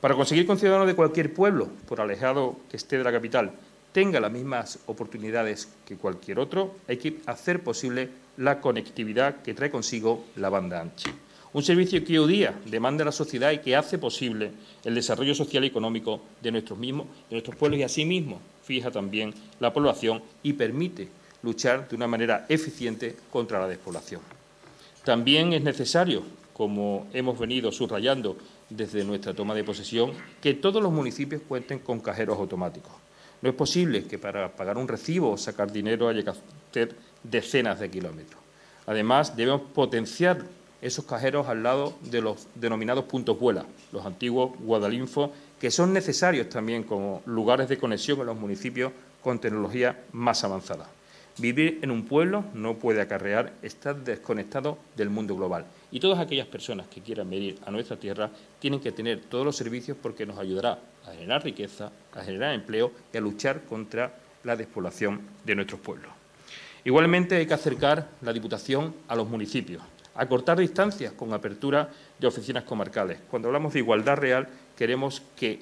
Para 0.02 0.16
conseguir 0.16 0.46
que 0.46 0.52
un 0.54 0.58
ciudadano 0.58 0.88
de 0.88 0.96
cualquier 0.96 1.34
pueblo, 1.34 1.70
por 1.88 2.02
alejado 2.02 2.56
que 2.72 2.78
esté 2.78 2.98
de 2.98 3.04
la 3.04 3.12
capital, 3.12 3.52
tenga 3.96 4.20
las 4.20 4.30
mismas 4.30 4.80
oportunidades 4.88 5.70
que 5.86 5.96
cualquier 5.96 6.38
otro, 6.38 6.76
hay 6.86 6.98
que 6.98 7.22
hacer 7.28 7.64
posible 7.64 8.10
la 8.36 8.60
conectividad 8.60 9.42
que 9.42 9.54
trae 9.54 9.72
consigo 9.72 10.26
la 10.36 10.50
banda 10.50 10.82
ancha. 10.82 11.12
Un 11.54 11.64
servicio 11.64 12.04
que 12.04 12.20
hoy 12.20 12.34
día 12.34 12.60
demanda 12.66 13.06
la 13.06 13.14
sociedad 13.14 13.54
y 13.54 13.60
que 13.60 13.74
hace 13.74 13.98
posible 13.98 14.52
el 14.84 14.96
desarrollo 14.96 15.34
social 15.34 15.64
y 15.64 15.68
económico 15.68 16.20
de 16.42 16.52
nuestros 16.52 16.78
mismos, 16.78 17.08
de 17.30 17.36
nuestros 17.36 17.56
pueblos 17.56 17.80
y 17.80 17.84
asimismo 17.84 18.42
fija 18.66 18.92
también 18.92 19.34
la 19.62 19.72
población 19.72 20.22
y 20.44 20.52
permite 20.52 21.08
luchar 21.42 21.88
de 21.88 21.96
una 21.96 22.08
manera 22.08 22.46
eficiente 22.50 23.16
contra 23.32 23.62
la 23.62 23.68
despoblación. 23.70 24.20
También 25.06 25.54
es 25.54 25.64
necesario, 25.64 26.24
como 26.52 27.08
hemos 27.14 27.40
venido 27.40 27.72
subrayando 27.72 28.36
desde 28.70 29.06
nuestra 29.06 29.34
toma 29.34 29.56
de 29.56 29.64
posesión, 29.64 30.12
que 30.42 30.54
todos 30.54 30.84
los 30.84 30.92
municipios 30.92 31.42
cuenten 31.48 31.80
con 31.80 32.02
cajeros 32.02 32.38
automáticos. 32.38 33.05
No 33.46 33.52
es 33.52 33.58
posible 33.58 34.06
que 34.06 34.18
para 34.18 34.50
pagar 34.56 34.76
un 34.76 34.88
recibo 34.88 35.30
o 35.30 35.38
sacar 35.38 35.72
dinero 35.72 36.08
haya 36.08 36.24
que 36.24 36.32
hacer 36.32 36.96
decenas 37.22 37.80
de 37.80 37.92
kilómetros. 37.92 38.42
Además, 38.88 39.36
debemos 39.36 39.62
potenciar 39.72 40.40
esos 40.82 41.06
cajeros 41.06 41.48
al 41.48 41.62
lado 41.62 41.94
de 42.02 42.22
los 42.22 42.48
denominados 42.56 43.06
puntos 43.06 43.40
vuela, 43.40 43.64
los 43.92 44.04
antiguos 44.04 44.58
Guadalinfo, 44.62 45.32
que 45.60 45.70
son 45.70 45.94
necesarios 45.94 46.50
también 46.50 46.82
como 46.82 47.22
lugares 47.28 47.70
de 47.70 47.78
conexión 47.78 48.20
en 48.22 48.26
los 48.26 48.36
municipios 48.36 48.92
con 49.22 49.38
tecnología 49.38 50.06
más 50.12 50.44
avanzada. 50.44 50.90
Vivir 51.38 51.78
en 51.84 51.92
un 51.92 52.04
pueblo 52.06 52.46
no 52.56 52.78
puede 52.78 53.00
acarrear 53.00 53.54
estar 53.62 53.96
desconectado 53.96 54.80
del 54.98 55.12
mundo 55.12 55.36
global. 55.36 55.68
Y 55.96 56.02
todas 56.02 56.20
aquellas 56.20 56.48
personas 56.48 56.88
que 56.88 57.00
quieran 57.00 57.30
venir 57.30 57.58
a 57.66 57.72
nuestra 57.72 57.96
tierra 57.96 58.30
tienen 58.60 58.82
que 58.82 58.92
tener 58.92 59.22
todos 59.22 59.46
los 59.46 59.56
servicios 59.56 59.96
porque 59.96 60.26
nos 60.26 60.38
ayudará 60.38 60.78
a 61.08 61.12
generar 61.12 61.42
riqueza, 61.42 61.90
a 62.12 62.22
generar 62.22 62.54
empleo 62.54 62.92
y 63.14 63.18
a 63.18 63.22
luchar 63.22 63.62
contra 63.62 64.14
la 64.44 64.58
despoblación 64.58 65.22
de 65.46 65.56
nuestros 65.56 65.80
pueblos. 65.80 66.12
Igualmente 66.84 67.38
hay 67.38 67.46
que 67.46 67.54
acercar 67.54 68.10
la 68.24 68.34
Diputación 68.34 68.94
a 69.08 69.16
los 69.16 69.30
municipios, 69.30 69.82
a 70.16 70.28
cortar 70.28 70.60
distancias 70.60 71.14
con 71.14 71.32
apertura 71.32 71.90
de 72.20 72.28
oficinas 72.28 72.66
comarcales. 72.66 73.20
Cuando 73.32 73.48
hablamos 73.48 73.72
de 73.72 73.80
igualdad 73.80 74.18
real, 74.18 74.50
queremos 74.78 75.22
que 75.38 75.62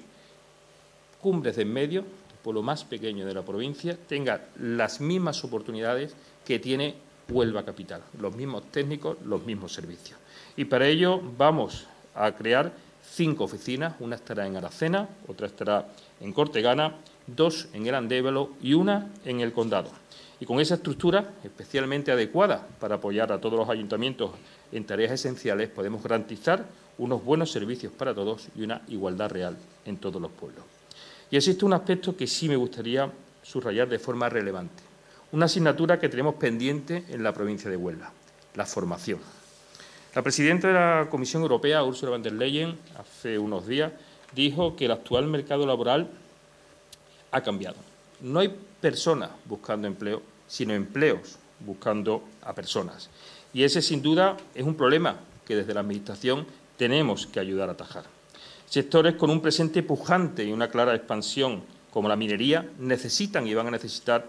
Cumbres 1.21 1.57
de 1.57 1.61
en 1.61 1.71
medio, 1.71 1.99
el 1.99 2.37
pueblo 2.41 2.63
más 2.63 2.83
pequeño 2.85 3.27
de 3.27 3.35
la 3.35 3.43
provincia, 3.43 3.95
tenga 4.07 4.47
las 4.59 4.99
mismas 4.99 5.43
oportunidades 5.43 6.15
que 6.43 6.57
tiene 6.57 6.95
Huelva 7.29 7.63
Capital, 7.63 8.01
los 8.19 8.35
mismos 8.35 8.63
técnicos, 8.71 9.17
los 9.25 9.45
mismos 9.45 9.73
servicios. 9.73 10.19
Y 10.55 10.65
para 10.65 10.87
ello 10.87 11.21
vamos 11.37 11.87
a 12.15 12.31
crear 12.33 12.71
cinco 13.03 13.43
oficinas, 13.45 13.95
una 13.99 14.15
estará 14.15 14.47
en 14.47 14.55
Aracena, 14.55 15.07
otra 15.27 15.47
estará 15.47 15.87
en 16.19 16.31
Cortegana, 16.33 16.95
dos 17.27 17.67
en 17.73 17.87
el 17.87 17.95
Andévalo 17.95 18.51
y 18.61 18.73
una 18.73 19.11
en 19.25 19.39
el 19.39 19.53
Condado. 19.53 19.89
Y 20.39 20.45
con 20.45 20.59
esa 20.59 20.75
estructura 20.75 21.33
especialmente 21.43 22.11
adecuada 22.11 22.67
para 22.79 22.95
apoyar 22.95 23.31
a 23.31 23.39
todos 23.39 23.57
los 23.57 23.69
ayuntamientos 23.69 24.31
en 24.71 24.85
tareas 24.85 25.11
esenciales, 25.11 25.69
podemos 25.69 26.03
garantizar 26.03 26.65
unos 26.97 27.23
buenos 27.23 27.51
servicios 27.51 27.93
para 27.93 28.13
todos 28.13 28.49
y 28.55 28.63
una 28.63 28.81
igualdad 28.87 29.29
real 29.29 29.57
en 29.85 29.97
todos 29.97 30.21
los 30.21 30.31
pueblos. 30.31 30.63
Y 31.31 31.37
existe 31.37 31.65
un 31.65 31.73
aspecto 31.73 32.15
que 32.15 32.27
sí 32.27 32.47
me 32.49 32.55
gustaría 32.55 33.09
subrayar 33.41 33.89
de 33.89 33.99
forma 33.99 34.29
relevante. 34.29 34.92
Una 35.33 35.47
asignatura 35.47 35.99
que 35.99 36.09
tenemos 36.09 36.35
pendiente 36.35 37.05
en 37.09 37.23
la 37.23 37.33
provincia 37.33 37.69
de 37.69 37.75
Huelva, 37.75 38.11
la 38.53 38.67
formación. 38.67 39.19
La 40.13 40.21
presidenta 40.21 40.67
de 40.67 40.73
la 40.75 41.07
Comisión 41.09 41.41
Europea, 41.41 41.83
Ursula 41.83 42.11
von 42.11 42.21
der 42.21 42.33
Leyen, 42.33 42.77
hace 42.99 43.39
unos 43.39 43.65
días 43.65 43.91
dijo 44.35 44.75
que 44.75 44.85
el 44.85 44.91
actual 44.91 45.25
mercado 45.25 45.65
laboral 45.65 46.07
ha 47.31 47.41
cambiado. 47.41 47.77
No 48.21 48.41
hay 48.41 48.55
personas 48.79 49.31
buscando 49.45 49.87
empleo, 49.87 50.21
sino 50.47 50.75
empleos 50.75 51.39
buscando 51.65 52.23
a 52.43 52.53
personas. 52.53 53.09
Y 53.53 53.63
ese, 53.63 53.81
sin 53.81 54.03
duda, 54.03 54.37
es 54.53 54.63
un 54.63 54.75
problema 54.75 55.17
que 55.47 55.55
desde 55.55 55.73
la 55.73 55.79
Administración 55.79 56.45
tenemos 56.77 57.25
que 57.25 57.39
ayudar 57.39 57.69
a 57.69 57.71
atajar. 57.71 58.05
Sectores 58.67 59.15
con 59.15 59.31
un 59.31 59.41
presente 59.41 59.81
pujante 59.81 60.43
y 60.43 60.51
una 60.51 60.69
clara 60.69 60.93
expansión, 60.93 61.63
como 61.89 62.07
la 62.07 62.15
minería, 62.15 62.69
necesitan 62.77 63.47
y 63.47 63.55
van 63.55 63.67
a 63.67 63.71
necesitar 63.71 64.27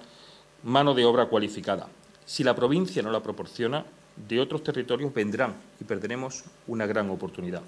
mano 0.65 0.95
de 0.95 1.05
obra 1.05 1.27
cualificada. 1.27 1.89
Si 2.25 2.43
la 2.43 2.57
provincia 2.57 3.03
no 3.03 3.11
la 3.11 3.23
proporciona, 3.23 3.85
de 4.17 4.41
otros 4.41 4.63
territorios 4.63 5.13
vendrán 5.13 5.55
y 5.81 5.85
perderemos 5.85 6.45
una 6.67 6.87
gran 6.87 7.11
oportunidad. 7.11 7.63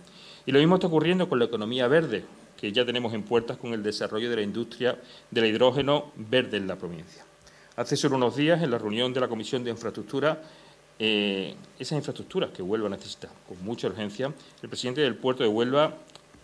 Y 0.46 0.52
lo 0.52 0.58
mismo 0.58 0.76
está 0.76 0.86
ocurriendo 0.86 1.28
con 1.28 1.38
la 1.38 1.44
economía 1.44 1.88
verde, 1.88 2.24
que 2.56 2.72
ya 2.72 2.86
tenemos 2.86 3.12
en 3.12 3.22
puertas 3.22 3.58
con 3.58 3.74
el 3.74 3.82
desarrollo 3.82 4.30
de 4.30 4.36
la 4.36 4.42
industria 4.42 4.98
del 5.30 5.46
hidrógeno 5.46 6.12
verde 6.16 6.56
en 6.56 6.66
la 6.66 6.76
provincia. 6.76 7.24
Hace 7.76 7.96
solo 7.96 8.16
unos 8.16 8.36
días, 8.36 8.62
en 8.62 8.70
la 8.70 8.78
reunión 8.78 9.12
de 9.12 9.20
la 9.20 9.28
Comisión 9.28 9.62
de 9.62 9.70
Infraestructura, 9.70 10.40
eh, 10.98 11.54
esas 11.78 11.98
infraestructuras 11.98 12.50
que 12.50 12.62
Huelva 12.62 12.88
necesita 12.88 13.28
con 13.46 13.62
mucha 13.62 13.88
urgencia, 13.88 14.32
el 14.62 14.68
presidente 14.68 15.02
del 15.02 15.16
puerto 15.16 15.42
de 15.42 15.50
Huelva 15.50 15.94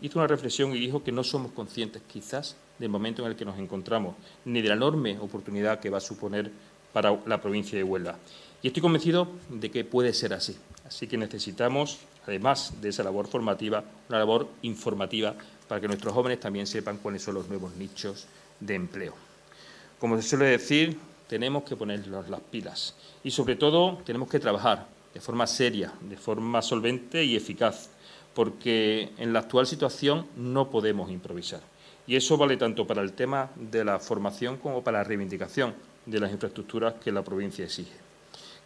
hizo 0.02 0.18
una 0.18 0.26
reflexión 0.26 0.74
y 0.74 0.80
dijo 0.80 1.02
que 1.02 1.12
no 1.12 1.24
somos 1.24 1.52
conscientes 1.52 2.02
quizás 2.06 2.56
del 2.78 2.88
momento 2.88 3.22
en 3.22 3.30
el 3.30 3.36
que 3.36 3.44
nos 3.44 3.58
encontramos, 3.58 4.16
ni 4.44 4.60
de 4.60 4.68
la 4.68 4.74
enorme 4.74 5.18
oportunidad 5.18 5.78
que 5.78 5.90
va 5.90 5.98
a 5.98 6.00
suponer 6.00 6.50
para 6.92 7.18
la 7.26 7.40
provincia 7.40 7.78
de 7.78 7.84
Huelva. 7.84 8.18
Y 8.62 8.66
estoy 8.66 8.82
convencido 8.82 9.28
de 9.48 9.70
que 9.70 9.84
puede 9.84 10.12
ser 10.12 10.34
así. 10.34 10.56
Así 10.84 11.06
que 11.06 11.16
necesitamos, 11.16 12.00
además 12.26 12.74
de 12.80 12.88
esa 12.88 13.04
labor 13.04 13.28
formativa, 13.28 13.84
una 14.08 14.18
labor 14.18 14.48
informativa 14.62 15.34
para 15.68 15.80
que 15.80 15.86
nuestros 15.86 16.12
jóvenes 16.12 16.40
también 16.40 16.66
sepan 16.66 16.98
cuáles 16.98 17.22
son 17.22 17.34
los 17.34 17.48
nuevos 17.48 17.74
nichos 17.76 18.26
de 18.60 18.74
empleo. 18.74 19.14
Como 19.98 20.20
se 20.20 20.28
suele 20.28 20.46
decir, 20.46 20.98
tenemos 21.28 21.62
que 21.62 21.76
ponernos 21.76 22.28
las 22.28 22.40
pilas 22.40 22.96
y, 23.22 23.30
sobre 23.30 23.54
todo, 23.56 23.98
tenemos 24.04 24.28
que 24.28 24.40
trabajar 24.40 24.88
de 25.14 25.20
forma 25.20 25.46
seria, 25.46 25.92
de 26.00 26.16
forma 26.16 26.60
solvente 26.60 27.22
y 27.24 27.36
eficaz, 27.36 27.90
porque 28.34 29.10
en 29.18 29.32
la 29.32 29.40
actual 29.40 29.66
situación 29.66 30.26
no 30.36 30.70
podemos 30.70 31.10
improvisar. 31.10 31.60
Y 32.06 32.16
eso 32.16 32.36
vale 32.36 32.56
tanto 32.56 32.86
para 32.86 33.02
el 33.02 33.12
tema 33.12 33.50
de 33.56 33.84
la 33.84 33.98
formación 33.98 34.56
como 34.56 34.82
para 34.82 34.98
la 34.98 35.04
reivindicación 35.04 35.74
de 36.06 36.20
las 36.20 36.32
infraestructuras 36.32 36.94
que 36.94 37.12
la 37.12 37.22
provincia 37.22 37.64
exige. 37.64 37.92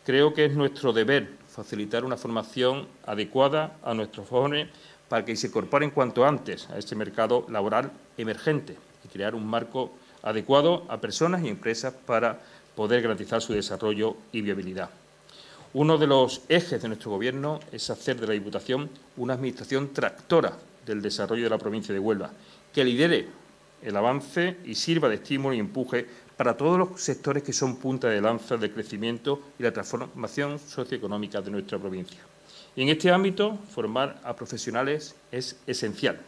Creo 0.05 0.33
que 0.33 0.45
es 0.45 0.55
nuestro 0.55 0.93
deber 0.93 1.31
facilitar 1.49 2.05
una 2.05 2.17
formación 2.17 2.87
adecuada 3.05 3.77
a 3.83 3.93
nuestros 3.93 4.29
jóvenes 4.29 4.69
para 5.09 5.25
que 5.25 5.37
se 5.37 5.49
incorporen 5.49 5.91
cuanto 5.91 6.25
antes 6.25 6.71
a 6.71 6.79
este 6.79 6.95
mercado 6.95 7.45
laboral 7.49 7.93
emergente 8.17 8.77
y 9.05 9.09
crear 9.09 9.35
un 9.35 9.47
marco 9.47 9.93
adecuado 10.23 10.85
a 10.89 11.01
personas 11.01 11.43
y 11.45 11.49
empresas 11.49 11.93
para 11.93 12.41
poder 12.75 13.03
garantizar 13.03 13.41
su 13.41 13.53
desarrollo 13.53 14.17
y 14.33 14.43
viabilidad. 14.43 14.91
Uno 15.75 15.99
de 15.99 16.07
los 16.07 16.43
ejes 16.49 16.81
de 16.81 16.89
nuestro 16.89 17.11
Gobierno 17.11 17.61
es 17.73 17.91
hacer 17.91 18.19
de 18.19 18.27
la 18.27 18.33
Diputación 18.33 18.89
una 19.17 19.35
administración 19.35 19.93
tractora 19.93 20.57
del 20.87 21.03
desarrollo 21.03 21.45
de 21.45 21.51
la 21.51 21.59
provincia 21.59 21.93
de 21.93 22.01
Huelva, 22.01 22.31
que 22.73 22.85
lidere 22.85 23.27
el 23.83 23.97
avance 23.97 24.57
y 24.65 24.75
sirva 24.75 25.09
de 25.09 25.17
estímulo 25.17 25.55
y 25.55 25.59
empuje 25.59 26.07
para 26.37 26.57
todos 26.57 26.79
los 26.79 27.01
sectores 27.01 27.43
que 27.43 27.53
son 27.53 27.77
punta 27.77 28.09
de 28.09 28.21
lanza 28.21 28.57
del 28.57 28.73
crecimiento 28.73 29.41
y 29.59 29.65
la 29.65 29.73
transformación 29.73 30.59
socioeconómica 30.59 31.43
de 31.43 31.51
nuestra 31.51 31.79
provincia. 31.79 32.21
Y 32.75 32.83
en 32.83 32.89
este 32.89 33.11
ámbito, 33.11 33.59
formar 33.71 34.21
a 34.23 34.35
profesionales 34.37 35.15
es 35.33 35.57
esencial. 35.67 36.19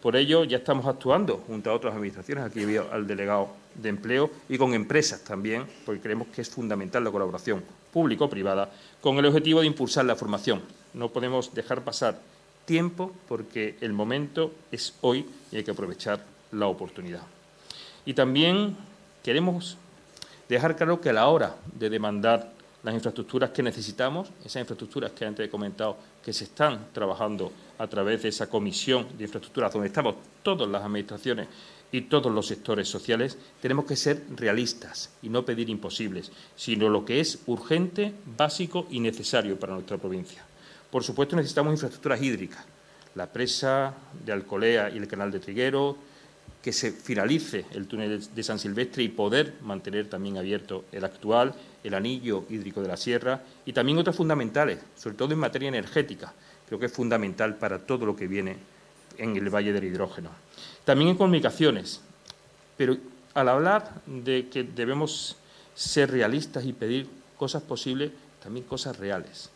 Por 0.00 0.16
ello, 0.16 0.44
ya 0.44 0.58
estamos 0.58 0.86
actuando 0.86 1.42
junto 1.46 1.70
a 1.70 1.74
otras 1.74 1.94
administraciones, 1.94 2.44
aquí 2.44 2.64
veo 2.64 2.88
al 2.92 3.06
delegado 3.06 3.48
de 3.74 3.88
empleo, 3.88 4.30
y 4.48 4.56
con 4.56 4.72
empresas 4.72 5.24
también, 5.24 5.64
porque 5.84 6.00
creemos 6.00 6.28
que 6.28 6.42
es 6.42 6.48
fundamental 6.48 7.02
la 7.04 7.10
colaboración 7.10 7.62
público-privada, 7.94 8.70
con 9.00 9.16
el 9.16 9.24
objetivo 9.24 9.60
de 9.60 9.66
impulsar 9.68 10.04
la 10.04 10.16
formación. 10.16 10.60
No 10.92 11.08
podemos 11.08 11.54
dejar 11.54 11.82
pasar 11.82 12.20
tiempo 12.66 13.12
porque 13.26 13.78
el 13.80 13.94
momento 13.94 14.52
es 14.70 14.94
hoy 15.00 15.24
y 15.50 15.56
hay 15.56 15.64
que 15.64 15.70
aprovechar 15.70 16.22
la 16.52 16.66
oportunidad. 16.66 17.22
Y 18.04 18.12
también 18.12 18.76
Queremos 19.24 19.78
dejar 20.50 20.76
claro 20.76 21.00
que 21.00 21.08
a 21.08 21.14
la 21.14 21.28
hora 21.28 21.56
de 21.78 21.88
demandar 21.88 22.52
las 22.82 22.94
infraestructuras 22.94 23.48
que 23.48 23.62
necesitamos, 23.62 24.28
esas 24.44 24.60
infraestructuras 24.60 25.12
que 25.12 25.24
antes 25.24 25.46
he 25.46 25.48
comentado 25.48 25.96
que 26.22 26.34
se 26.34 26.44
están 26.44 26.88
trabajando 26.92 27.50
a 27.78 27.86
través 27.86 28.22
de 28.22 28.28
esa 28.28 28.50
comisión 28.50 29.06
de 29.16 29.24
infraestructuras 29.24 29.72
donde 29.72 29.88
estamos 29.88 30.16
todas 30.42 30.68
las 30.68 30.82
administraciones 30.82 31.48
y 31.94 32.02
todos 32.02 32.32
los 32.32 32.48
sectores 32.48 32.88
sociales, 32.88 33.38
tenemos 33.62 33.84
que 33.84 33.94
ser 33.94 34.24
realistas 34.34 35.10
y 35.22 35.28
no 35.28 35.44
pedir 35.44 35.70
imposibles, 35.70 36.32
sino 36.56 36.88
lo 36.88 37.04
que 37.04 37.20
es 37.20 37.38
urgente, 37.46 38.12
básico 38.36 38.88
y 38.90 38.98
necesario 38.98 39.60
para 39.60 39.74
nuestra 39.74 39.96
provincia. 39.96 40.44
Por 40.90 41.04
supuesto, 41.04 41.36
necesitamos 41.36 41.72
infraestructuras 41.72 42.20
hídricas, 42.20 42.64
la 43.14 43.32
presa 43.32 43.94
de 44.26 44.32
Alcolea 44.32 44.90
y 44.90 44.98
el 44.98 45.06
canal 45.06 45.30
de 45.30 45.38
Triguero, 45.38 45.96
que 46.60 46.72
se 46.72 46.90
finalice 46.90 47.66
el 47.74 47.86
túnel 47.86 48.26
de 48.34 48.42
San 48.42 48.58
Silvestre 48.58 49.04
y 49.04 49.08
poder 49.08 49.54
mantener 49.62 50.08
también 50.08 50.36
abierto 50.36 50.86
el 50.90 51.04
actual, 51.04 51.54
el 51.84 51.94
anillo 51.94 52.44
hídrico 52.50 52.82
de 52.82 52.88
la 52.88 52.96
sierra 52.96 53.40
y 53.64 53.72
también 53.72 53.98
otras 53.98 54.16
fundamentales, 54.16 54.80
sobre 54.96 55.14
todo 55.14 55.32
en 55.32 55.38
materia 55.38 55.68
energética. 55.68 56.32
Creo 56.66 56.80
que 56.80 56.86
es 56.86 56.92
fundamental 56.92 57.54
para 57.54 57.86
todo 57.86 58.04
lo 58.04 58.16
que 58.16 58.26
viene 58.26 58.73
en 59.18 59.36
el 59.36 59.48
Valle 59.50 59.72
del 59.72 59.84
Hidrógeno. 59.84 60.30
También 60.84 61.10
en 61.10 61.16
comunicaciones. 61.16 62.00
Pero 62.76 62.96
al 63.34 63.48
hablar 63.48 64.02
de 64.06 64.48
que 64.48 64.62
debemos 64.62 65.36
ser 65.74 66.10
realistas 66.10 66.64
y 66.64 66.72
pedir 66.72 67.08
cosas 67.36 67.62
posibles, 67.62 68.12
también 68.42 68.64
cosas 68.66 68.98
reales. 68.98 69.50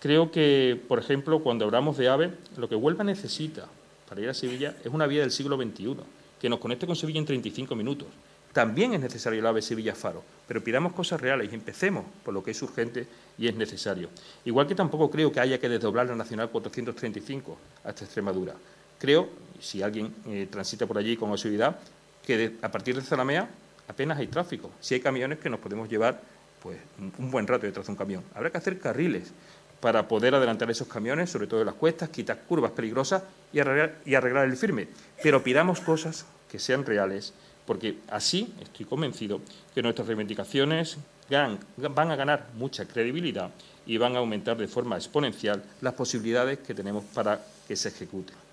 Creo 0.00 0.32
que, 0.32 0.80
por 0.88 0.98
ejemplo, 0.98 1.40
cuando 1.40 1.64
hablamos 1.64 1.96
de 1.98 2.08
AVE, 2.08 2.30
lo 2.56 2.68
que 2.68 2.74
Huelva 2.74 3.04
necesita 3.04 3.66
para 4.08 4.20
ir 4.20 4.28
a 4.28 4.34
Sevilla 4.34 4.74
es 4.82 4.92
una 4.92 5.06
vía 5.06 5.20
del 5.20 5.30
siglo 5.30 5.56
XXI 5.56 5.96
que 6.40 6.48
nos 6.48 6.58
conecte 6.58 6.86
con 6.86 6.96
Sevilla 6.96 7.20
en 7.20 7.26
35 7.26 7.74
minutos. 7.76 8.08
También 8.52 8.94
es 8.94 9.00
necesario 9.00 9.38
el 9.38 9.46
AVE 9.46 9.62
Sevilla-Faro, 9.62 10.24
pero 10.48 10.64
pidamos 10.64 10.92
cosas 10.92 11.20
reales 11.20 11.52
y 11.52 11.54
empecemos 11.54 12.04
por 12.24 12.34
lo 12.34 12.42
que 12.42 12.50
es 12.50 12.62
urgente 12.62 13.06
y 13.38 13.46
es 13.46 13.54
necesario. 13.54 14.08
Igual 14.44 14.66
que 14.66 14.74
tampoco 14.74 15.10
creo 15.10 15.30
que 15.30 15.38
haya 15.38 15.60
que 15.60 15.68
desdoblar 15.68 16.06
la 16.06 16.16
Nacional 16.16 16.50
435 16.50 17.56
hasta 17.84 18.04
Extremadura. 18.04 18.54
Creo, 19.00 19.30
si 19.58 19.82
alguien 19.82 20.14
eh, 20.26 20.46
transita 20.50 20.86
por 20.86 20.98
allí 20.98 21.16
con 21.16 21.36
seguridad, 21.38 21.78
que 22.24 22.56
a 22.60 22.70
partir 22.70 22.94
de 22.94 23.00
Zalamea 23.00 23.48
apenas 23.88 24.18
hay 24.18 24.26
tráfico. 24.26 24.70
Si 24.78 24.94
hay 24.94 25.00
camiones 25.00 25.38
que 25.38 25.48
nos 25.48 25.58
podemos 25.58 25.88
llevar 25.88 26.20
pues, 26.62 26.78
un 27.18 27.30
buen 27.30 27.46
rato 27.46 27.66
detrás 27.66 27.86
de 27.86 27.92
un 27.92 27.96
camión. 27.96 28.22
Habrá 28.34 28.50
que 28.50 28.58
hacer 28.58 28.78
carriles 28.78 29.32
para 29.80 30.06
poder 30.06 30.34
adelantar 30.34 30.70
esos 30.70 30.86
camiones, 30.86 31.30
sobre 31.30 31.46
todo 31.46 31.60
en 31.60 31.66
las 31.66 31.74
cuestas, 31.74 32.10
quitar 32.10 32.42
curvas 32.42 32.72
peligrosas 32.72 33.22
y 33.52 33.60
arreglar, 33.60 33.96
y 34.04 34.14
arreglar 34.14 34.46
el 34.46 34.56
firme. 34.56 34.88
Pero 35.22 35.42
pidamos 35.42 35.80
cosas 35.80 36.26
que 36.50 36.58
sean 36.58 36.84
reales, 36.84 37.32
porque 37.64 37.98
así 38.10 38.52
estoy 38.60 38.84
convencido 38.84 39.40
que 39.74 39.82
nuestras 39.82 40.06
reivindicaciones 40.06 40.98
van 41.30 42.10
a 42.10 42.16
ganar 42.16 42.48
mucha 42.54 42.84
credibilidad 42.86 43.50
y 43.86 43.96
van 43.96 44.16
a 44.16 44.18
aumentar 44.18 44.58
de 44.58 44.68
forma 44.68 44.96
exponencial 44.96 45.62
las 45.80 45.94
posibilidades 45.94 46.58
que 46.58 46.74
tenemos 46.74 47.04
para 47.14 47.40
que 47.66 47.76
se 47.76 47.88
ejecuten. 47.88 48.49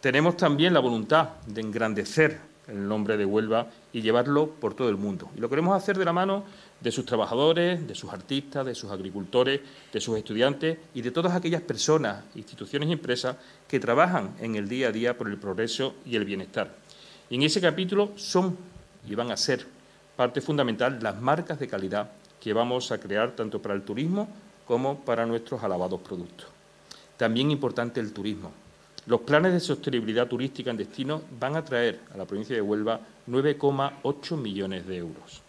Tenemos 0.00 0.36
también 0.36 0.74
la 0.74 0.80
voluntad 0.80 1.30
de 1.46 1.60
engrandecer 1.60 2.38
el 2.68 2.86
nombre 2.86 3.16
de 3.16 3.24
Huelva 3.24 3.66
y 3.92 4.02
llevarlo 4.02 4.50
por 4.50 4.74
todo 4.74 4.88
el 4.88 4.96
mundo. 4.96 5.30
Y 5.36 5.40
lo 5.40 5.48
queremos 5.48 5.76
hacer 5.76 5.98
de 5.98 6.04
la 6.04 6.12
mano 6.12 6.44
de 6.80 6.92
sus 6.92 7.04
trabajadores, 7.04 7.84
de 7.86 7.94
sus 7.94 8.12
artistas, 8.12 8.64
de 8.64 8.74
sus 8.74 8.90
agricultores, 8.92 9.60
de 9.92 10.00
sus 10.00 10.16
estudiantes 10.16 10.78
y 10.94 11.02
de 11.02 11.10
todas 11.10 11.34
aquellas 11.34 11.62
personas, 11.62 12.22
instituciones 12.36 12.88
y 12.88 12.92
empresas 12.92 13.36
que 13.66 13.80
trabajan 13.80 14.36
en 14.38 14.54
el 14.54 14.68
día 14.68 14.88
a 14.88 14.92
día 14.92 15.18
por 15.18 15.28
el 15.28 15.38
progreso 15.38 15.94
y 16.06 16.14
el 16.14 16.24
bienestar. 16.24 16.70
Y 17.30 17.36
en 17.36 17.42
ese 17.42 17.60
capítulo 17.60 18.12
son 18.16 18.56
y 19.08 19.14
van 19.14 19.32
a 19.32 19.36
ser 19.36 19.66
parte 20.14 20.40
fundamental 20.40 20.98
las 21.02 21.20
marcas 21.20 21.58
de 21.58 21.66
calidad 21.66 22.10
que 22.40 22.52
vamos 22.52 22.92
a 22.92 22.98
crear 23.00 23.34
tanto 23.34 23.60
para 23.60 23.74
el 23.74 23.82
turismo 23.82 24.28
como 24.66 25.00
para 25.00 25.26
nuestros 25.26 25.62
alabados 25.64 26.00
productos. 26.00 26.46
También 27.16 27.50
importante 27.50 27.98
el 27.98 28.12
turismo. 28.12 28.52
Los 29.08 29.22
planes 29.22 29.54
de 29.54 29.60
sostenibilidad 29.60 30.28
turística 30.28 30.70
en 30.70 30.76
destino 30.76 31.22
van 31.40 31.56
a 31.56 31.64
traer 31.64 32.00
a 32.12 32.18
la 32.18 32.26
provincia 32.26 32.54
de 32.54 32.60
Huelva 32.60 33.00
9,8 33.26 34.36
millones 34.36 34.86
de 34.86 34.98
euros. 34.98 35.40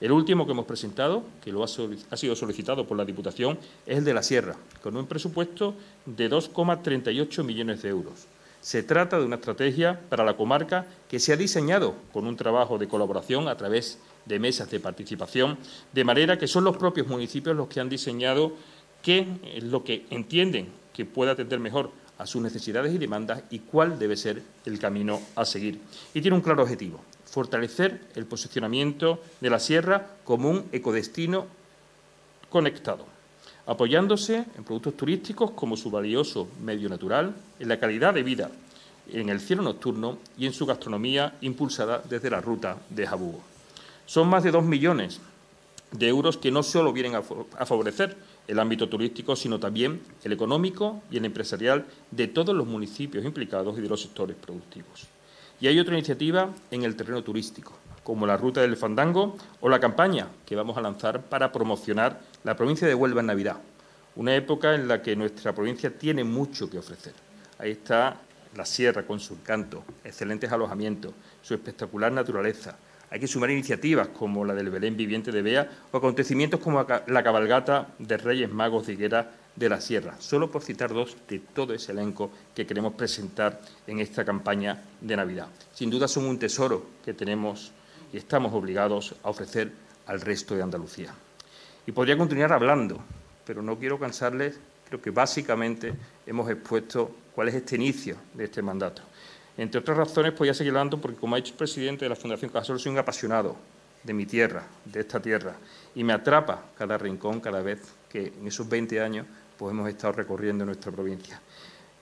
El 0.00 0.12
último 0.12 0.46
que 0.46 0.52
hemos 0.52 0.66
presentado, 0.66 1.24
que 1.42 1.50
lo 1.50 1.64
ha, 1.64 1.66
sido 1.66 2.36
solicitado 2.36 2.86
por 2.86 2.96
la 2.96 3.04
Diputación, 3.04 3.58
es 3.86 3.98
el 3.98 4.04
de 4.04 4.14
la 4.14 4.22
Sierra, 4.22 4.54
con 4.84 4.96
un 4.96 5.08
presupuesto 5.08 5.74
de 6.06 6.30
2,38 6.30 7.42
millones 7.42 7.82
de 7.82 7.88
euros. 7.88 8.28
Se 8.60 8.84
trata 8.84 9.18
de 9.18 9.24
una 9.24 9.34
estrategia 9.34 9.98
para 10.08 10.22
la 10.24 10.36
comarca 10.36 10.86
que 11.08 11.18
se 11.18 11.32
ha 11.32 11.36
diseñado 11.36 11.96
con 12.12 12.24
un 12.24 12.36
trabajo 12.36 12.78
de 12.78 12.86
colaboración 12.86 13.48
a 13.48 13.56
través 13.56 13.98
de 14.26 14.38
mesas 14.38 14.70
de 14.70 14.78
participación, 14.78 15.58
de 15.92 16.04
manera 16.04 16.38
que 16.38 16.46
son 16.46 16.62
los 16.62 16.76
propios 16.76 17.08
municipios 17.08 17.56
los 17.56 17.66
que 17.66 17.80
han 17.80 17.88
diseñado 17.88 18.52
qué 19.02 19.26
es 19.56 19.64
lo 19.64 19.82
que 19.82 20.06
entienden 20.10 20.68
que 20.92 21.04
puede 21.04 21.32
atender 21.32 21.58
mejor 21.58 21.90
a 22.18 22.26
sus 22.26 22.42
necesidades 22.42 22.92
y 22.92 22.98
demandas 22.98 23.42
y 23.50 23.60
cuál 23.60 23.98
debe 23.98 24.16
ser 24.16 24.42
el 24.66 24.78
camino 24.78 25.20
a 25.36 25.44
seguir. 25.44 25.80
Y 26.12 26.20
tiene 26.20 26.36
un 26.36 26.42
claro 26.42 26.62
objetivo, 26.62 27.00
fortalecer 27.24 28.00
el 28.14 28.26
posicionamiento 28.26 29.22
de 29.40 29.50
la 29.50 29.60
sierra 29.60 30.06
como 30.24 30.50
un 30.50 30.66
ecodestino 30.72 31.46
conectado, 32.50 33.06
apoyándose 33.66 34.44
en 34.56 34.64
productos 34.64 34.96
turísticos 34.96 35.52
como 35.52 35.76
su 35.76 35.90
valioso 35.90 36.48
medio 36.62 36.88
natural, 36.88 37.34
en 37.58 37.68
la 37.68 37.78
calidad 37.78 38.14
de 38.14 38.22
vida 38.22 38.50
en 39.12 39.28
el 39.28 39.40
cielo 39.40 39.62
nocturno 39.62 40.18
y 40.36 40.46
en 40.46 40.52
su 40.52 40.66
gastronomía 40.66 41.34
impulsada 41.40 42.02
desde 42.08 42.30
la 42.30 42.40
ruta 42.40 42.76
de 42.90 43.06
Jabugo. 43.06 43.40
Son 44.06 44.28
más 44.28 44.42
de 44.42 44.50
dos 44.50 44.64
millones 44.64 45.20
de 45.92 46.08
euros 46.08 46.36
que 46.36 46.50
no 46.50 46.62
solo 46.62 46.92
vienen 46.92 47.14
a 47.14 47.66
favorecer 47.66 48.16
el 48.48 48.58
ámbito 48.58 48.88
turístico, 48.88 49.36
sino 49.36 49.60
también 49.60 50.00
el 50.24 50.32
económico 50.32 51.02
y 51.10 51.18
el 51.18 51.26
empresarial 51.26 51.86
de 52.10 52.26
todos 52.26 52.56
los 52.56 52.66
municipios 52.66 53.24
implicados 53.24 53.78
y 53.78 53.82
de 53.82 53.88
los 53.88 54.00
sectores 54.00 54.36
productivos. 54.36 55.06
Y 55.60 55.66
hay 55.66 55.78
otra 55.78 55.94
iniciativa 55.94 56.50
en 56.70 56.82
el 56.82 56.96
terreno 56.96 57.22
turístico, 57.22 57.74
como 58.02 58.26
la 58.26 58.36
Ruta 58.36 58.62
del 58.62 58.76
Fandango 58.76 59.36
o 59.60 59.68
la 59.68 59.80
campaña 59.80 60.28
que 60.46 60.56
vamos 60.56 60.78
a 60.78 60.80
lanzar 60.80 61.22
para 61.22 61.52
promocionar 61.52 62.20
la 62.42 62.56
provincia 62.56 62.88
de 62.88 62.94
Huelva 62.94 63.20
en 63.20 63.26
Navidad, 63.26 63.58
una 64.16 64.34
época 64.34 64.74
en 64.74 64.88
la 64.88 65.02
que 65.02 65.14
nuestra 65.14 65.54
provincia 65.54 65.96
tiene 65.96 66.24
mucho 66.24 66.70
que 66.70 66.78
ofrecer. 66.78 67.12
Ahí 67.58 67.72
está 67.72 68.16
la 68.56 68.64
sierra 68.64 69.06
con 69.06 69.20
su 69.20 69.34
encanto, 69.34 69.84
excelentes 70.04 70.50
alojamientos, 70.50 71.12
su 71.42 71.54
espectacular 71.54 72.10
naturaleza. 72.12 72.78
Hay 73.10 73.20
que 73.20 73.26
sumar 73.26 73.50
iniciativas 73.50 74.08
como 74.08 74.44
la 74.44 74.54
del 74.54 74.70
Belén 74.70 74.96
Viviente 74.96 75.32
de 75.32 75.42
Bea 75.42 75.68
o 75.90 75.96
acontecimientos 75.96 76.60
como 76.60 76.84
la 77.06 77.22
cabalgata 77.22 77.88
de 77.98 78.16
Reyes 78.18 78.50
Magos 78.50 78.86
de 78.86 78.92
Higuera 78.92 79.30
de 79.56 79.68
la 79.68 79.80
Sierra, 79.80 80.14
solo 80.18 80.50
por 80.50 80.62
citar 80.62 80.92
dos 80.92 81.16
de 81.28 81.38
todo 81.40 81.74
ese 81.74 81.92
elenco 81.92 82.30
que 82.54 82.66
queremos 82.66 82.94
presentar 82.94 83.60
en 83.86 83.98
esta 84.00 84.24
campaña 84.24 84.82
de 85.00 85.16
Navidad. 85.16 85.48
Sin 85.72 85.90
duda 85.90 86.06
son 86.06 86.26
un 86.26 86.38
tesoro 86.38 86.86
que 87.04 87.14
tenemos 87.14 87.72
y 88.12 88.18
estamos 88.18 88.52
obligados 88.52 89.14
a 89.22 89.30
ofrecer 89.30 89.72
al 90.06 90.20
resto 90.20 90.54
de 90.54 90.62
Andalucía. 90.62 91.12
Y 91.86 91.92
podría 91.92 92.16
continuar 92.16 92.52
hablando, 92.52 93.00
pero 93.44 93.62
no 93.62 93.78
quiero 93.78 93.98
cansarles, 93.98 94.60
creo 94.86 95.00
que 95.00 95.10
básicamente 95.10 95.94
hemos 96.26 96.48
expuesto 96.50 97.10
cuál 97.34 97.48
es 97.48 97.54
este 97.54 97.76
inicio 97.76 98.16
de 98.34 98.44
este 98.44 98.62
mandato. 98.62 99.02
Entre 99.58 99.80
otras 99.80 99.96
razones, 99.96 100.32
podría 100.32 100.54
seguir 100.54 100.70
hablando 100.70 101.00
porque, 101.00 101.18
como 101.18 101.34
ha 101.34 101.38
dicho 101.38 101.50
el 101.50 101.58
presidente 101.58 102.04
de 102.04 102.08
la 102.08 102.16
Fundación 102.16 102.50
Cajasol, 102.50 102.78
soy 102.78 102.92
un 102.92 102.98
apasionado 102.98 103.56
de 104.04 104.14
mi 104.14 104.24
tierra, 104.24 104.64
de 104.84 105.00
esta 105.00 105.20
tierra, 105.20 105.56
y 105.96 106.04
me 106.04 106.12
atrapa 106.12 106.66
cada 106.78 106.96
rincón 106.96 107.40
cada 107.40 107.60
vez 107.60 107.80
que 108.08 108.28
en 108.28 108.46
esos 108.46 108.68
20 108.68 109.00
años 109.00 109.26
pues 109.58 109.72
hemos 109.72 109.88
estado 109.88 110.12
recorriendo 110.12 110.64
nuestra 110.64 110.92
provincia. 110.92 111.40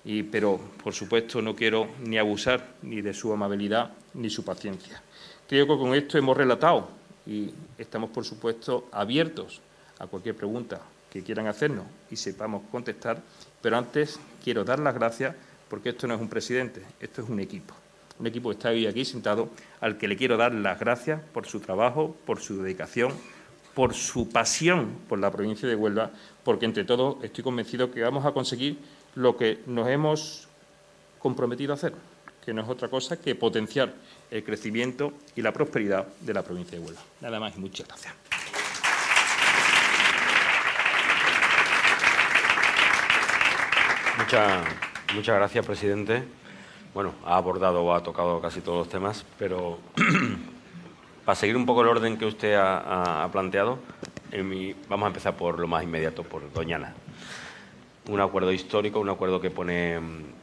Y, 0.05 0.23
pero, 0.23 0.61
por 0.85 0.93
supuesto, 0.93 1.41
no 1.41 1.57
quiero 1.57 1.89
ni 2.05 2.19
abusar 2.19 2.75
ni 2.83 3.01
de 3.01 3.15
su 3.15 3.33
amabilidad 3.33 3.91
ni 4.13 4.29
su 4.29 4.45
paciencia. 4.45 5.03
Creo 5.49 5.67
que 5.67 5.79
con 5.79 5.95
esto 5.95 6.19
hemos 6.19 6.37
relatado 6.37 6.91
y 7.27 7.55
estamos, 7.79 8.11
por 8.11 8.27
supuesto, 8.27 8.89
abiertos 8.93 9.63
a 9.99 10.07
cualquier 10.07 10.37
pregunta 10.37 10.83
que 11.11 11.23
quieran 11.23 11.47
hacernos 11.47 11.87
y 12.11 12.17
sepamos 12.17 12.65
contestar, 12.71 13.23
pero 13.63 13.79
antes 13.79 14.21
quiero 14.45 14.63
dar 14.63 14.79
las 14.79 14.95
gracias 14.95 15.35
porque 15.69 15.91
esto 15.91 16.07
no 16.07 16.15
es 16.15 16.21
un 16.21 16.29
presidente, 16.29 16.83
esto 17.01 17.23
es 17.23 17.29
un 17.29 17.41
equipo. 17.41 17.75
Un 18.19 18.27
equipo 18.27 18.49
que 18.49 18.55
está 18.55 18.71
hoy 18.71 18.87
aquí 18.87 19.05
sentado, 19.05 19.51
al 19.81 19.99
que 19.99 20.09
le 20.09 20.17
quiero 20.17 20.37
dar 20.37 20.55
las 20.55 20.79
gracias 20.81 21.21
por 21.33 21.47
su 21.47 21.61
trabajo, 21.61 22.17
por 22.25 22.41
su 22.41 22.63
dedicación, 22.63 23.13
por 23.77 23.93
su 23.93 24.31
pasión 24.31 24.89
por 25.07 25.19
la 25.19 25.31
provincia 25.31 25.69
de 25.69 25.77
Huelva, 25.77 26.11
porque 26.43 26.65
entre 26.65 26.85
todos 26.85 27.23
estoy 27.23 27.45
convencido 27.45 27.91
que 27.91 28.01
vamos 28.01 28.25
a 28.25 28.33
conseguir 28.33 28.79
lo 29.15 29.37
que 29.37 29.61
nos 29.67 29.87
hemos 29.89 30.49
comprometido 31.19 31.73
a 31.73 31.77
hacer, 31.77 31.93
que 32.43 32.55
no 32.55 32.63
es 32.63 32.69
otra 32.71 32.89
cosa 32.89 33.21
que 33.21 33.35
potenciar 33.35 33.93
el 34.31 34.43
crecimiento 34.43 35.13
y 35.37 35.43
la 35.43 35.53
prosperidad 35.53 36.07
de 36.23 36.33
la 36.33 36.43
provincia 36.43 36.79
de 36.79 36.87
Huelva. 36.87 37.03
Nada 37.21 37.39
más 37.39 37.55
y 37.55 37.61
muchas 37.61 37.87
gracias. 37.87 38.15
Muchas, 44.17 44.67
gracias, 45.15 45.67
presidente. 45.67 46.25
Bueno, 46.95 47.15
ha 47.25 47.37
abordado 47.37 47.83
o 47.83 47.95
ha 47.95 48.03
tocado 48.03 48.41
casi 48.41 48.61
todos 48.61 48.79
los 48.79 48.89
temas, 48.89 49.25
pero 49.39 49.79
para 51.25 51.37
seguir 51.37 51.57
un 51.57 51.67
poco 51.67 51.83
el 51.83 51.89
orden 51.89 52.17
que 52.17 52.27
usted 52.27 52.55
ha, 52.59 53.29
planteado, 53.33 53.79
vamos 54.89 55.05
a 55.05 55.09
empezar 55.09 55.37
por 55.37 55.59
lo 55.59 55.69
más 55.69 55.85
inmediato, 55.85 56.23
por 56.23 56.53
Doñana. 56.53 56.95
Un 58.09 58.21
acuerdo 58.21 58.53
histórico, 58.53 59.01
un 59.01 59.11
acuerdo 59.11 59.41
que 59.41 59.51
pone 59.51 59.99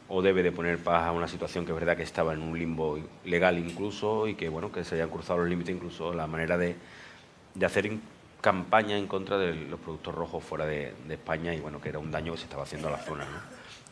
o 0.09 0.21
debe 0.21 0.43
de 0.43 0.51
poner 0.51 0.77
paz 0.79 1.07
a 1.07 1.11
una 1.11 1.27
situación 1.27 1.65
que 1.65 1.71
es 1.71 1.79
verdad 1.79 1.95
que 1.95 2.03
estaba 2.03 2.33
en 2.33 2.41
un 2.41 2.57
limbo 2.57 2.99
legal 3.25 3.57
incluso 3.57 4.27
y 4.27 4.35
que 4.35 4.49
bueno 4.49 4.71
que 4.71 4.83
se 4.83 4.95
hayan 4.95 5.09
cruzado 5.09 5.39
los 5.39 5.49
límites 5.49 5.73
incluso 5.73 6.13
la 6.13 6.27
manera 6.27 6.57
de, 6.57 6.75
hacer 7.65 7.89
campaña 8.41 8.97
en 8.97 9.07
contra 9.07 9.37
de 9.37 9.55
los 9.55 9.79
productos 9.79 10.13
rojos 10.13 10.43
fuera 10.43 10.65
de, 10.65 10.93
España 11.09 11.53
y 11.55 11.61
bueno 11.61 11.79
que 11.79 11.89
era 11.89 11.99
un 11.99 12.11
daño 12.11 12.33
que 12.33 12.39
se 12.39 12.43
estaba 12.43 12.63
haciendo 12.63 12.89
a 12.89 12.91
la 12.91 12.97
zona. 12.99 13.25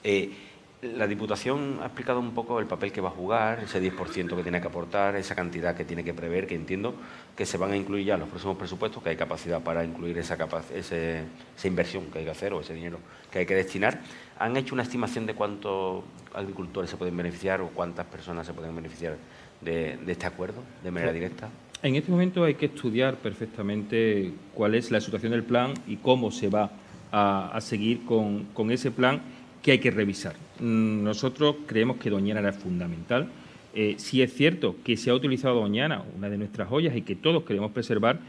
Eh, 0.03 0.50
la 0.81 1.05
Diputación 1.05 1.77
ha 1.81 1.85
explicado 1.85 2.19
un 2.19 2.31
poco 2.31 2.59
el 2.59 2.65
papel 2.65 2.91
que 2.91 3.01
va 3.01 3.09
a 3.09 3.11
jugar, 3.11 3.59
ese 3.63 3.81
10% 3.81 4.35
que 4.35 4.41
tiene 4.41 4.59
que 4.61 4.67
aportar, 4.67 5.15
esa 5.15 5.35
cantidad 5.35 5.75
que 5.75 5.85
tiene 5.85 6.03
que 6.03 6.13
prever, 6.13 6.47
que 6.47 6.55
entiendo 6.55 6.95
que 7.35 7.45
se 7.45 7.57
van 7.57 7.71
a 7.71 7.77
incluir 7.77 8.07
ya 8.07 8.15
en 8.15 8.21
los 8.21 8.29
próximos 8.29 8.57
presupuestos, 8.57 9.03
que 9.03 9.09
hay 9.09 9.15
capacidad 9.15 9.61
para 9.61 9.83
incluir 9.83 10.17
esa, 10.17 10.37
esa 10.73 11.67
inversión 11.67 12.05
que 12.05 12.19
hay 12.19 12.25
que 12.25 12.31
hacer 12.31 12.53
o 12.53 12.61
ese 12.61 12.73
dinero 12.73 12.97
que 13.31 13.39
hay 13.39 13.45
que 13.45 13.53
destinar. 13.53 14.01
¿Han 14.39 14.57
hecho 14.57 14.73
una 14.73 14.83
estimación 14.83 15.27
de 15.27 15.35
cuántos 15.35 16.03
agricultores 16.33 16.89
se 16.89 16.97
pueden 16.97 17.15
beneficiar 17.15 17.61
o 17.61 17.67
cuántas 17.67 18.07
personas 18.07 18.47
se 18.47 18.53
pueden 18.53 18.75
beneficiar 18.75 19.17
de, 19.61 19.99
este 20.07 20.25
acuerdo 20.25 20.63
de 20.83 20.89
manera 20.89 21.13
directa? 21.13 21.49
En 21.83 21.95
este 21.95 22.11
momento 22.11 22.43
hay 22.43 22.55
que 22.55 22.67
estudiar 22.67 23.17
perfectamente 23.17 24.33
cuál 24.55 24.73
es 24.73 24.89
la 24.89 24.99
situación 24.99 25.31
del 25.31 25.43
plan 25.43 25.73
y 25.85 25.97
cómo 25.97 26.31
se 26.31 26.49
va 26.49 26.71
a, 27.11 27.59
seguir 27.59 28.05
con, 28.05 28.45
con 28.53 28.71
ese 28.71 28.89
plan 28.89 29.21
que 29.61 29.71
hay 29.71 29.79
que 29.79 29.91
revisar. 29.91 30.35
Mm, 30.59 31.03
nosotros 31.03 31.55
creemos 31.67 31.97
que 31.97 32.09
Doñana 32.09 32.39
era 32.39 32.53
fundamental. 32.53 33.27
Eh, 33.73 33.95
sí 33.97 34.21
es 34.21 34.33
cierto 34.33 34.75
que 34.83 34.97
se 34.97 35.09
ha 35.09 35.13
utilizado 35.13 35.61
Doñana, 35.61 36.03
una 36.17 36.29
de 36.29 36.37
nuestras 36.37 36.67
joyas, 36.67 36.95
y 36.95 37.01
que 37.01 37.15
todos 37.15 37.43
queremos 37.43 37.71
preservar 37.71 38.19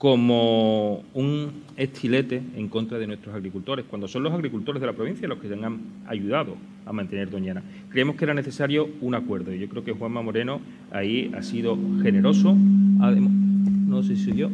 como 0.00 1.04
un 1.12 1.62
estilete 1.76 2.40
en 2.56 2.68
contra 2.68 2.98
de 2.98 3.06
nuestros 3.06 3.34
agricultores, 3.34 3.84
cuando 3.84 4.08
son 4.08 4.22
los 4.22 4.32
agricultores 4.32 4.80
de 4.80 4.86
la 4.86 4.94
provincia 4.94 5.28
los 5.28 5.38
que 5.38 5.52
han 5.52 5.78
ayudado 6.06 6.56
a 6.86 6.92
mantener 6.92 7.28
Doñana. 7.28 7.62
Creemos 7.90 8.16
que 8.16 8.24
era 8.24 8.32
necesario 8.32 8.88
un 9.02 9.14
acuerdo 9.14 9.52
yo 9.52 9.68
creo 9.68 9.84
que 9.84 9.92
Juanma 9.92 10.22
Moreno 10.22 10.62
ahí 10.90 11.30
ha 11.36 11.42
sido 11.42 11.76
generoso, 12.02 12.54
no 12.54 14.02
sé 14.02 14.16
si 14.16 14.32
yo, 14.32 14.48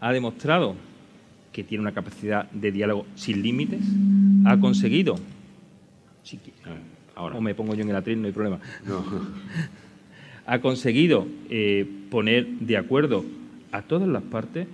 ha 0.00 0.12
demostrado 0.12 0.74
que 1.52 1.62
tiene 1.62 1.82
una 1.82 1.92
capacidad 1.92 2.50
de 2.50 2.72
diálogo 2.72 3.06
sin 3.14 3.40
límites, 3.40 3.82
ha 4.44 4.58
conseguido, 4.58 5.16
ahora. 7.14 7.36
o 7.36 7.40
me 7.40 7.54
pongo 7.54 7.74
yo 7.74 7.82
en 7.82 7.90
el 7.90 7.96
atril, 7.96 8.20
no 8.20 8.26
hay 8.26 8.32
problema, 8.32 8.60
ha 10.46 10.60
conseguido 10.60 11.26
eh, 11.48 11.86
poner 12.10 12.46
de 12.46 12.76
acuerdo 12.76 13.24
a 13.72 13.82
todas 13.82 14.08
las 14.08 14.22
partes 14.22 14.66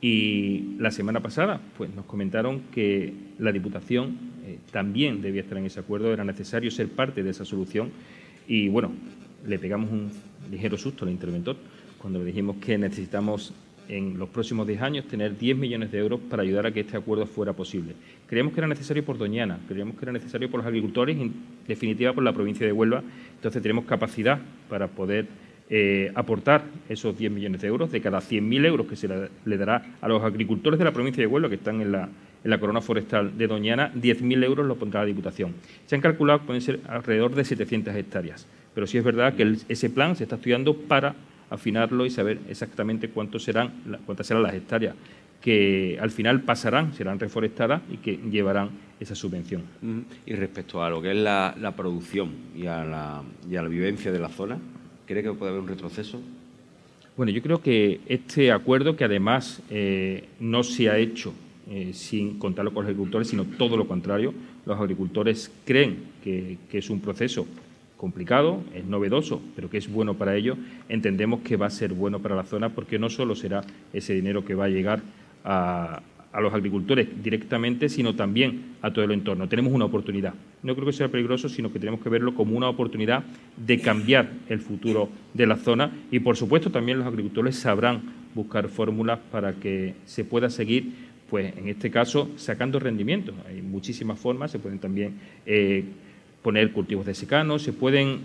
y 0.00 0.76
la 0.78 0.90
semana 0.90 1.20
pasada 1.20 1.60
pues, 1.76 1.94
nos 1.94 2.04
comentaron 2.04 2.62
que 2.72 3.12
la 3.38 3.52
Diputación 3.52 4.18
eh, 4.44 4.58
también 4.70 5.22
debía 5.22 5.42
estar 5.42 5.58
en 5.58 5.66
ese 5.66 5.80
acuerdo, 5.80 6.12
era 6.12 6.24
necesario 6.24 6.70
ser 6.70 6.88
parte 6.88 7.22
de 7.22 7.30
esa 7.30 7.44
solución 7.44 7.90
y 8.48 8.68
bueno, 8.68 8.92
le 9.46 9.58
pegamos 9.58 9.90
un 9.90 10.10
ligero 10.50 10.76
susto 10.76 11.04
al 11.04 11.10
interventor 11.10 11.56
cuando 11.98 12.18
le 12.18 12.24
dijimos 12.24 12.56
que 12.56 12.76
necesitamos 12.78 13.54
en 13.88 14.18
los 14.18 14.28
próximos 14.28 14.66
10 14.66 14.82
años 14.82 15.06
tener 15.06 15.36
10 15.36 15.56
millones 15.56 15.92
de 15.92 15.98
euros 15.98 16.20
para 16.28 16.42
ayudar 16.42 16.66
a 16.66 16.72
que 16.72 16.80
este 16.80 16.96
acuerdo 16.96 17.26
fuera 17.26 17.52
posible. 17.52 17.94
Creíamos 18.26 18.52
que 18.52 18.60
era 18.60 18.68
necesario 18.68 19.04
por 19.04 19.18
Doñana, 19.18 19.58
creíamos 19.68 19.96
que 19.96 20.04
era 20.04 20.12
necesario 20.12 20.50
por 20.50 20.58
los 20.58 20.66
agricultores 20.66 21.16
y, 21.16 21.22
en 21.22 21.32
definitiva, 21.66 22.12
por 22.12 22.24
la 22.24 22.32
provincia 22.32 22.66
de 22.66 22.72
Huelva. 22.72 23.02
Entonces, 23.34 23.62
tenemos 23.62 23.84
capacidad 23.84 24.40
para 24.68 24.88
poder 24.88 25.26
eh, 25.70 26.12
aportar 26.14 26.64
esos 26.88 27.16
10 27.16 27.32
millones 27.32 27.60
de 27.62 27.68
euros. 27.68 27.90
De 27.90 28.00
cada 28.00 28.18
100.000 28.18 28.66
euros 28.66 28.86
que 28.86 28.96
se 28.96 29.08
le, 29.08 29.56
dará 29.56 29.96
a 30.00 30.08
los 30.08 30.22
agricultores 30.22 30.78
de 30.78 30.84
la 30.84 30.92
provincia 30.92 31.22
de 31.22 31.26
Huelva, 31.26 31.48
que 31.48 31.54
están 31.54 31.80
en 31.80 31.92
la, 31.92 32.08
en 32.44 32.50
la 32.50 32.60
corona 32.60 32.80
forestal 32.80 33.38
de 33.38 33.46
Doñana, 33.46 33.92
10.000 33.94 34.44
euros 34.44 34.66
lo 34.66 34.76
pondrá 34.76 35.00
la 35.00 35.06
Diputación. 35.06 35.54
Se 35.86 35.94
han 35.94 36.00
calculado 36.00 36.40
que 36.40 36.46
pueden 36.46 36.62
ser 36.62 36.80
alrededor 36.88 37.34
de 37.34 37.44
700 37.44 37.94
hectáreas. 37.94 38.46
Pero 38.74 38.86
sí 38.86 38.98
es 38.98 39.04
verdad 39.04 39.34
que 39.34 39.56
ese 39.68 39.90
plan 39.90 40.16
se 40.16 40.24
está 40.24 40.36
estudiando 40.36 40.74
para 40.74 41.14
afinarlo 41.52 42.06
y 42.06 42.10
saber 42.10 42.40
exactamente 42.48 43.08
cuántos 43.08 43.44
serán, 43.44 43.72
cuántas 44.06 44.26
serán 44.26 44.42
las 44.42 44.54
hectáreas 44.54 44.94
que 45.42 45.98
al 46.00 46.10
final 46.10 46.42
pasarán, 46.42 46.94
serán 46.94 47.18
reforestadas 47.18 47.82
y 47.90 47.96
que 47.96 48.16
llevarán 48.30 48.70
esa 49.00 49.14
subvención. 49.14 49.62
Y 50.24 50.34
respecto 50.34 50.82
a 50.82 50.88
lo 50.88 51.02
que 51.02 51.10
es 51.10 51.16
la, 51.16 51.74
producción 51.76 52.30
y 52.56 52.66
a 52.66 52.84
la, 52.84 53.22
y 53.50 53.56
a 53.56 53.62
la, 53.62 53.68
vivencia 53.68 54.12
de 54.12 54.20
la 54.20 54.28
zona, 54.28 54.58
¿cree 55.04 55.22
que 55.22 55.32
puede 55.32 55.50
haber 55.50 55.62
un 55.62 55.68
retroceso? 55.68 56.20
Bueno, 57.16 57.32
yo 57.32 57.42
creo 57.42 57.60
que 57.60 58.00
este 58.06 58.52
acuerdo, 58.52 58.96
que 58.96 59.04
además 59.04 59.60
eh, 59.68 60.28
no 60.38 60.62
se 60.62 60.88
ha 60.88 60.96
hecho 60.96 61.34
eh, 61.68 61.90
sin 61.92 62.38
contarlo 62.38 62.72
con 62.72 62.84
los 62.84 62.90
agricultores, 62.90 63.28
sino 63.28 63.44
todo 63.44 63.76
lo 63.76 63.86
contrario, 63.86 64.32
los 64.64 64.80
agricultores 64.80 65.50
creen 65.64 66.04
que, 66.22 66.58
es 66.72 66.88
un 66.88 67.00
proceso 67.00 67.46
complicado, 68.02 68.64
es 68.74 68.84
novedoso, 68.84 69.40
pero 69.54 69.70
que 69.70 69.78
es 69.78 69.88
bueno 69.88 70.14
para 70.14 70.34
ellos, 70.34 70.58
entendemos 70.88 71.42
que 71.42 71.56
va 71.56 71.66
a 71.66 71.70
ser 71.70 71.92
bueno 71.92 72.18
para 72.18 72.34
la 72.34 72.42
zona 72.42 72.70
porque 72.70 72.98
no 72.98 73.08
solo 73.08 73.36
será 73.36 73.62
ese 73.92 74.12
dinero 74.12 74.44
que 74.44 74.56
va 74.56 74.64
a 74.64 74.68
llegar 74.68 75.02
a, 75.44 76.02
a 76.32 76.40
los 76.40 76.52
agricultores 76.52 77.06
directamente, 77.22 77.88
sino 77.88 78.16
también 78.16 78.74
a 78.82 78.92
todo 78.92 79.04
el 79.04 79.12
entorno. 79.12 79.48
Tenemos 79.48 79.72
una 79.72 79.84
oportunidad. 79.84 80.34
No 80.64 80.74
creo 80.74 80.86
que 80.86 80.92
sea 80.92 81.10
peligroso, 81.10 81.48
sino 81.48 81.72
que 81.72 81.78
tenemos 81.78 82.00
que 82.00 82.08
verlo 82.08 82.34
como 82.34 82.56
una 82.56 82.68
oportunidad 82.68 83.22
de 83.56 83.78
cambiar 83.78 84.30
el 84.48 84.58
futuro 84.58 85.08
de 85.32 85.46
la 85.46 85.56
zona 85.56 85.92
y, 86.10 86.18
por 86.18 86.36
supuesto, 86.36 86.72
también 86.72 86.98
los 86.98 87.06
agricultores 87.06 87.54
sabrán 87.54 88.02
buscar 88.34 88.68
fórmulas 88.68 89.20
para 89.30 89.52
que 89.52 89.94
se 90.06 90.24
pueda 90.24 90.50
seguir, 90.50 90.92
pues 91.30 91.56
en 91.56 91.68
este 91.68 91.88
caso, 91.92 92.30
sacando 92.34 92.80
rendimientos. 92.80 93.36
Hay 93.48 93.62
muchísimas 93.62 94.18
formas, 94.18 94.50
se 94.50 94.58
pueden 94.58 94.80
también 94.80 95.14
eh, 95.46 95.84
poner 96.42 96.72
cultivos 96.72 97.06
de 97.06 97.14
secano, 97.14 97.58
se 97.58 97.72
pueden 97.72 98.20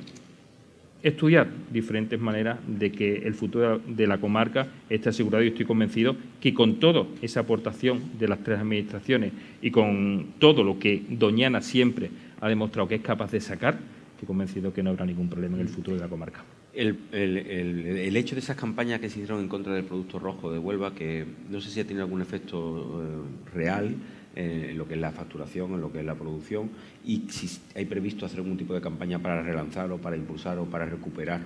estudiar 1.04 1.48
diferentes 1.72 2.20
maneras 2.20 2.60
de 2.68 2.92
que 2.92 3.18
el 3.18 3.34
futuro 3.34 3.80
de 3.80 4.08
la 4.08 4.20
comarca 4.20 4.68
esté 4.90 5.10
asegurado 5.10 5.44
y 5.44 5.50
estoy 5.50 5.66
convencido 5.66 6.16
que 6.42 6.54
con 6.54 6.80
toda 6.80 7.06
esa 7.22 7.42
aportación 7.42 8.18
de 8.18 8.28
las 8.28 8.44
tres 8.44 8.60
administraciones 8.60 9.32
y 9.62 9.72
con 9.72 10.34
todo 10.40 10.64
lo 10.64 10.80
que 10.80 11.04
Doñana 11.10 11.62
siempre 11.62 12.10
ha 12.42 12.50
demostrado 12.50 12.88
que 12.88 12.96
es 12.96 13.02
capaz 13.02 13.32
de 13.32 13.42
sacar, 13.42 13.78
estoy 14.14 14.28
convencido 14.28 14.74
que 14.74 14.84
no 14.84 14.90
habrá 14.90 15.06
ningún 15.06 15.30
problema 15.30 15.56
en 15.56 15.62
el 15.62 15.70
futuro 15.70 15.96
de 15.96 16.04
la 16.04 16.10
comarca. 16.10 16.44
El, 16.74 18.16
hecho 18.16 18.36
de 18.36 18.42
esas 18.42 18.56
campañas 18.56 19.00
que 19.00 19.10
se 19.10 19.20
hicieron 19.20 19.42
en 19.42 19.48
contra 19.48 19.74
del 19.74 19.84
producto 19.84 20.20
rojo 20.20 20.52
de 20.52 20.60
Huelva, 20.60 20.94
que 20.94 21.26
no 21.50 21.60
sé 21.60 21.72
si 21.72 21.80
ha 21.80 21.86
tenido 21.86 22.04
algún 22.04 22.22
efecto 22.22 23.02
eh, 23.04 23.56
real, 23.56 23.96
en 24.38 24.78
lo 24.78 24.88
que 24.88 24.93
es 24.93 25.00
la 25.00 25.12
facturación, 25.12 25.73
en 25.73 25.82
lo 25.82 25.91
que 25.91 26.00
es 26.00 26.06
la 26.06 26.13
producción 26.13 26.69
y 27.04 27.23
si 27.30 27.60
hay 27.76 27.86
previsto 27.86 28.26
hacer 28.26 28.39
algún 28.39 28.58
tipo 28.58 28.73
de 28.73 28.82
campaña 28.82 29.17
para 29.19 29.41
relanzar 29.41 29.91
o 29.91 29.97
para 29.97 30.15
impulsar 30.15 30.60
o 30.60 30.65
para 30.65 30.86
recuperar 30.86 31.41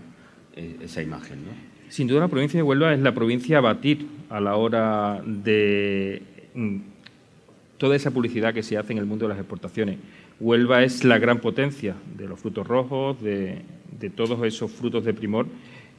eh, 0.56 0.76
esa 0.82 1.02
imagen. 1.02 1.46
¿no? 1.46 1.52
Sin 1.88 2.08
duda 2.08 2.20
la 2.20 2.28
provincia 2.28 2.58
de 2.58 2.64
Huelva 2.64 2.94
es 2.94 3.00
la 3.00 3.14
provincia 3.14 3.60
a 3.60 3.62
batir 3.62 4.08
a 4.30 4.42
la 4.42 4.58
hora 4.58 5.22
de 5.26 6.22
mm, 6.54 6.78
toda 7.78 7.96
esa 7.96 8.12
publicidad 8.12 8.54
que 8.54 8.62
se 8.62 8.78
hace 8.78 8.92
en 8.92 9.00
el 9.00 9.06
mundo 9.06 9.26
de 9.26 9.30
las 9.30 9.40
exportaciones. 9.40 9.98
Huelva 10.42 10.84
es 10.84 11.06
la 11.06 11.18
gran 11.18 11.40
potencia 11.40 11.96
de 12.18 12.28
los 12.28 12.40
frutos 12.40 12.68
rojos, 12.68 13.22
de, 13.22 13.62
todos 14.16 14.44
esos 14.46 14.72
frutos 14.72 15.06
de 15.06 15.14
primor 15.14 15.46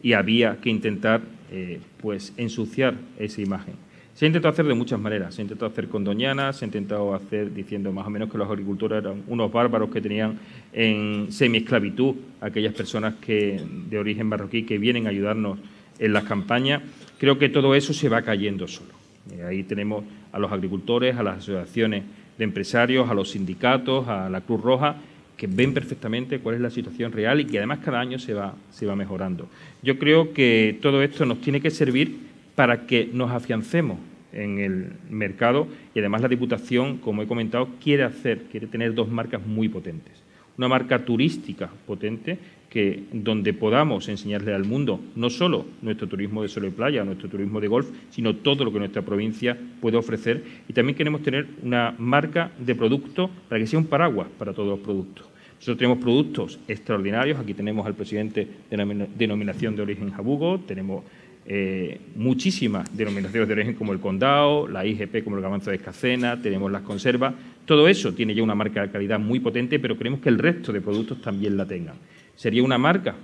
y 0.02 0.14
había 0.14 0.56
que 0.60 0.68
intentar 0.68 1.22
eh, 1.52 1.80
pues 2.00 2.34
ensuciar 2.36 2.96
esa 3.18 3.40
imagen. 3.40 3.74
Se 4.14 4.26
ha 4.26 4.28
intentado 4.28 4.52
hacer 4.52 4.66
de 4.66 4.74
muchas 4.74 5.00
maneras. 5.00 5.34
Se 5.34 5.40
ha 5.40 5.44
intentado 5.44 5.70
hacer 5.70 5.88
con 5.88 6.04
Doñana, 6.04 6.52
se 6.52 6.64
ha 6.64 6.66
intentado 6.66 7.14
hacer 7.14 7.52
diciendo 7.52 7.92
más 7.92 8.06
o 8.06 8.10
menos 8.10 8.30
que 8.30 8.38
los 8.38 8.48
agricultores 8.48 9.02
eran 9.02 9.22
unos 9.26 9.50
bárbaros 9.50 9.90
que 9.90 10.00
tenían 10.00 10.38
en 10.72 11.32
semi-esclavitud 11.32 12.14
aquellas 12.40 12.74
personas 12.74 13.14
que, 13.14 13.60
de 13.88 13.98
origen 13.98 14.26
marroquí 14.26 14.64
que 14.64 14.78
vienen 14.78 15.06
a 15.06 15.10
ayudarnos 15.10 15.58
en 15.98 16.12
las 16.12 16.24
campañas. 16.24 16.82
Creo 17.18 17.38
que 17.38 17.48
todo 17.48 17.74
eso 17.74 17.92
se 17.94 18.08
va 18.08 18.22
cayendo 18.22 18.68
solo. 18.68 18.90
Eh, 19.30 19.44
ahí 19.44 19.62
tenemos 19.62 20.04
a 20.32 20.38
los 20.38 20.52
agricultores, 20.52 21.16
a 21.16 21.22
las 21.22 21.38
asociaciones 21.38 22.04
de 22.36 22.44
empresarios, 22.44 23.08
a 23.08 23.14
los 23.14 23.30
sindicatos, 23.30 24.08
a 24.08 24.28
la 24.28 24.40
Cruz 24.42 24.60
Roja, 24.60 24.96
que 25.36 25.46
ven 25.46 25.72
perfectamente 25.72 26.38
cuál 26.38 26.56
es 26.56 26.60
la 26.60 26.70
situación 26.70 27.12
real 27.12 27.40
y 27.40 27.46
que 27.46 27.58
además 27.58 27.80
cada 27.84 28.00
año 28.00 28.18
se 28.18 28.34
va, 28.34 28.54
se 28.70 28.86
va 28.86 28.94
mejorando. 28.94 29.48
Yo 29.82 29.98
creo 29.98 30.32
que 30.32 30.78
todo 30.82 31.02
esto 31.02 31.24
nos 31.24 31.40
tiene 31.40 31.60
que 31.60 31.70
servir 31.70 32.31
para 32.54 32.86
que 32.86 33.08
nos 33.12 33.30
afiancemos 33.30 33.98
en 34.32 34.58
el 34.58 34.92
mercado 35.10 35.68
y 35.94 35.98
además 35.98 36.22
la 36.22 36.28
Diputación, 36.28 36.98
como 36.98 37.22
he 37.22 37.26
comentado, 37.26 37.68
quiere 37.82 38.02
hacer, 38.04 38.44
quiere 38.50 38.66
tener 38.66 38.94
dos 38.94 39.08
marcas 39.08 39.46
muy 39.46 39.68
potentes. 39.68 40.22
Una 40.56 40.68
marca 40.68 41.04
turística 41.04 41.70
potente 41.86 42.38
que 42.68 43.04
donde 43.12 43.52
podamos 43.52 44.08
enseñarle 44.08 44.54
al 44.54 44.64
mundo 44.64 45.00
no 45.14 45.28
solo 45.28 45.66
nuestro 45.82 46.08
turismo 46.08 46.42
de 46.42 46.48
sol 46.48 46.64
y 46.66 46.70
playa, 46.70 47.04
nuestro 47.04 47.28
turismo 47.28 47.60
de 47.60 47.68
golf, 47.68 47.88
sino 48.10 48.36
todo 48.36 48.64
lo 48.64 48.72
que 48.72 48.78
nuestra 48.78 49.02
provincia 49.02 49.58
puede 49.80 49.98
ofrecer. 49.98 50.42
Y 50.68 50.72
también 50.72 50.96
queremos 50.96 51.22
tener 51.22 51.46
una 51.62 51.94
marca 51.98 52.50
de 52.58 52.74
producto 52.74 53.30
para 53.48 53.60
que 53.60 53.66
sea 53.66 53.78
un 53.78 53.86
paraguas 53.86 54.28
para 54.38 54.54
todos 54.54 54.68
los 54.68 54.78
productos. 54.78 55.26
Nosotros 55.56 55.78
tenemos 55.78 55.98
productos 55.98 56.58
extraordinarios. 56.66 57.38
Aquí 57.38 57.54
tenemos 57.54 57.86
al 57.86 57.94
presidente 57.94 58.48
de 58.70 58.76
la 58.76 58.84
denominación 58.84 59.76
de 59.76 59.82
origen 59.82 60.10
Jabugo, 60.10 60.58
tenemos 60.66 61.04
eh, 61.44 62.00
muchísimas 62.14 62.96
denominaciones 62.96 63.48
de 63.48 63.54
origen 63.54 63.74
como 63.74 63.92
el 63.92 63.98
condado, 63.98 64.68
la 64.68 64.86
IGP 64.86 65.24
como 65.24 65.36
el 65.36 65.42
gamanzo 65.42 65.70
de 65.70 65.76
escacena, 65.76 66.40
tenemos 66.40 66.70
las 66.70 66.82
conservas. 66.82 67.34
Todo 67.64 67.88
eso 67.88 68.12
tiene 68.14 68.34
ya 68.34 68.42
una 68.42 68.54
marca 68.54 68.82
de 68.82 68.90
calidad 68.90 69.18
muy 69.18 69.40
potente, 69.40 69.78
pero 69.78 69.98
queremos 69.98 70.20
que 70.20 70.28
el 70.28 70.38
resto 70.38 70.72
de 70.72 70.80
productos 70.80 71.20
también 71.20 71.56
la 71.56 71.66
tengan. 71.66 71.96
Sería 72.36 72.62
una 72.62 72.78
marca 72.78 73.14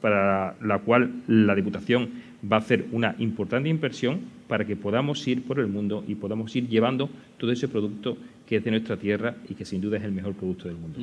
para 0.00 0.56
la 0.62 0.78
cual 0.78 1.22
la 1.26 1.54
Diputación 1.54 2.10
va 2.50 2.56
a 2.56 2.60
hacer 2.60 2.86
una 2.92 3.14
importante 3.18 3.68
inversión 3.68 4.20
para 4.46 4.66
que 4.66 4.76
podamos 4.76 5.26
ir 5.26 5.42
por 5.42 5.58
el 5.58 5.66
mundo 5.66 6.04
y 6.06 6.14
podamos 6.14 6.54
ir 6.54 6.68
llevando 6.68 7.08
todo 7.38 7.50
ese 7.50 7.68
producto 7.68 8.16
que 8.46 8.56
es 8.56 8.64
de 8.64 8.70
nuestra 8.70 8.96
tierra 8.98 9.36
y 9.48 9.54
que 9.54 9.64
sin 9.64 9.80
duda 9.80 9.96
es 9.96 10.04
el 10.04 10.12
mejor 10.12 10.34
producto 10.34 10.68
del 10.68 10.76
mundo. 10.76 10.98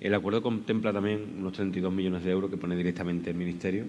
El 0.00 0.14
acuerdo 0.14 0.42
contempla 0.42 0.92
también 0.92 1.20
unos 1.38 1.52
32 1.52 1.92
millones 1.92 2.24
de 2.24 2.30
euros 2.30 2.50
que 2.50 2.56
pone 2.56 2.74
directamente 2.74 3.30
el 3.30 3.36
Ministerio 3.36 3.84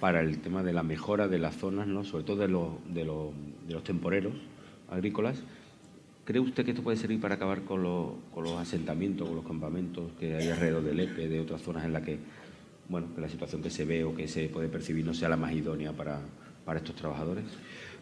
para 0.00 0.20
el 0.20 0.38
tema 0.38 0.62
de 0.62 0.72
la 0.72 0.82
mejora 0.82 1.28
de 1.28 1.38
las 1.38 1.56
zonas, 1.56 1.86
¿no? 1.86 2.04
sobre 2.04 2.24
todo 2.24 2.36
de 2.36 2.48
los, 2.48 2.68
de 2.92 3.04
los, 3.04 3.30
de 3.66 3.74
los 3.74 3.84
temporeros 3.84 4.32
agrícolas. 4.90 5.42
¿Cree 6.24 6.40
usted 6.40 6.64
que 6.64 6.70
esto 6.70 6.82
puede 6.82 6.96
servir 6.96 7.20
para 7.20 7.34
acabar 7.34 7.62
con 7.62 7.82
los, 7.82 8.10
con 8.32 8.44
los 8.44 8.56
asentamientos, 8.58 9.26
con 9.26 9.36
los 9.36 9.46
campamentos 9.46 10.12
que 10.20 10.36
hay 10.36 10.48
alrededor 10.48 10.84
del 10.84 11.00
EPE, 11.00 11.28
de 11.28 11.40
otras 11.40 11.62
zonas 11.62 11.84
en 11.84 11.92
las 11.92 12.02
que, 12.02 12.18
bueno, 12.88 13.08
que 13.14 13.20
la 13.20 13.28
situación 13.28 13.60
que 13.60 13.70
se 13.70 13.84
ve 13.84 14.04
o 14.04 14.14
que 14.14 14.28
se 14.28 14.48
puede 14.48 14.68
percibir 14.68 15.04
no 15.04 15.14
sea 15.14 15.28
la 15.28 15.36
más 15.36 15.52
idónea 15.52 15.92
para, 15.92 16.20
para 16.64 16.78
estos 16.78 16.94
trabajadores? 16.94 17.44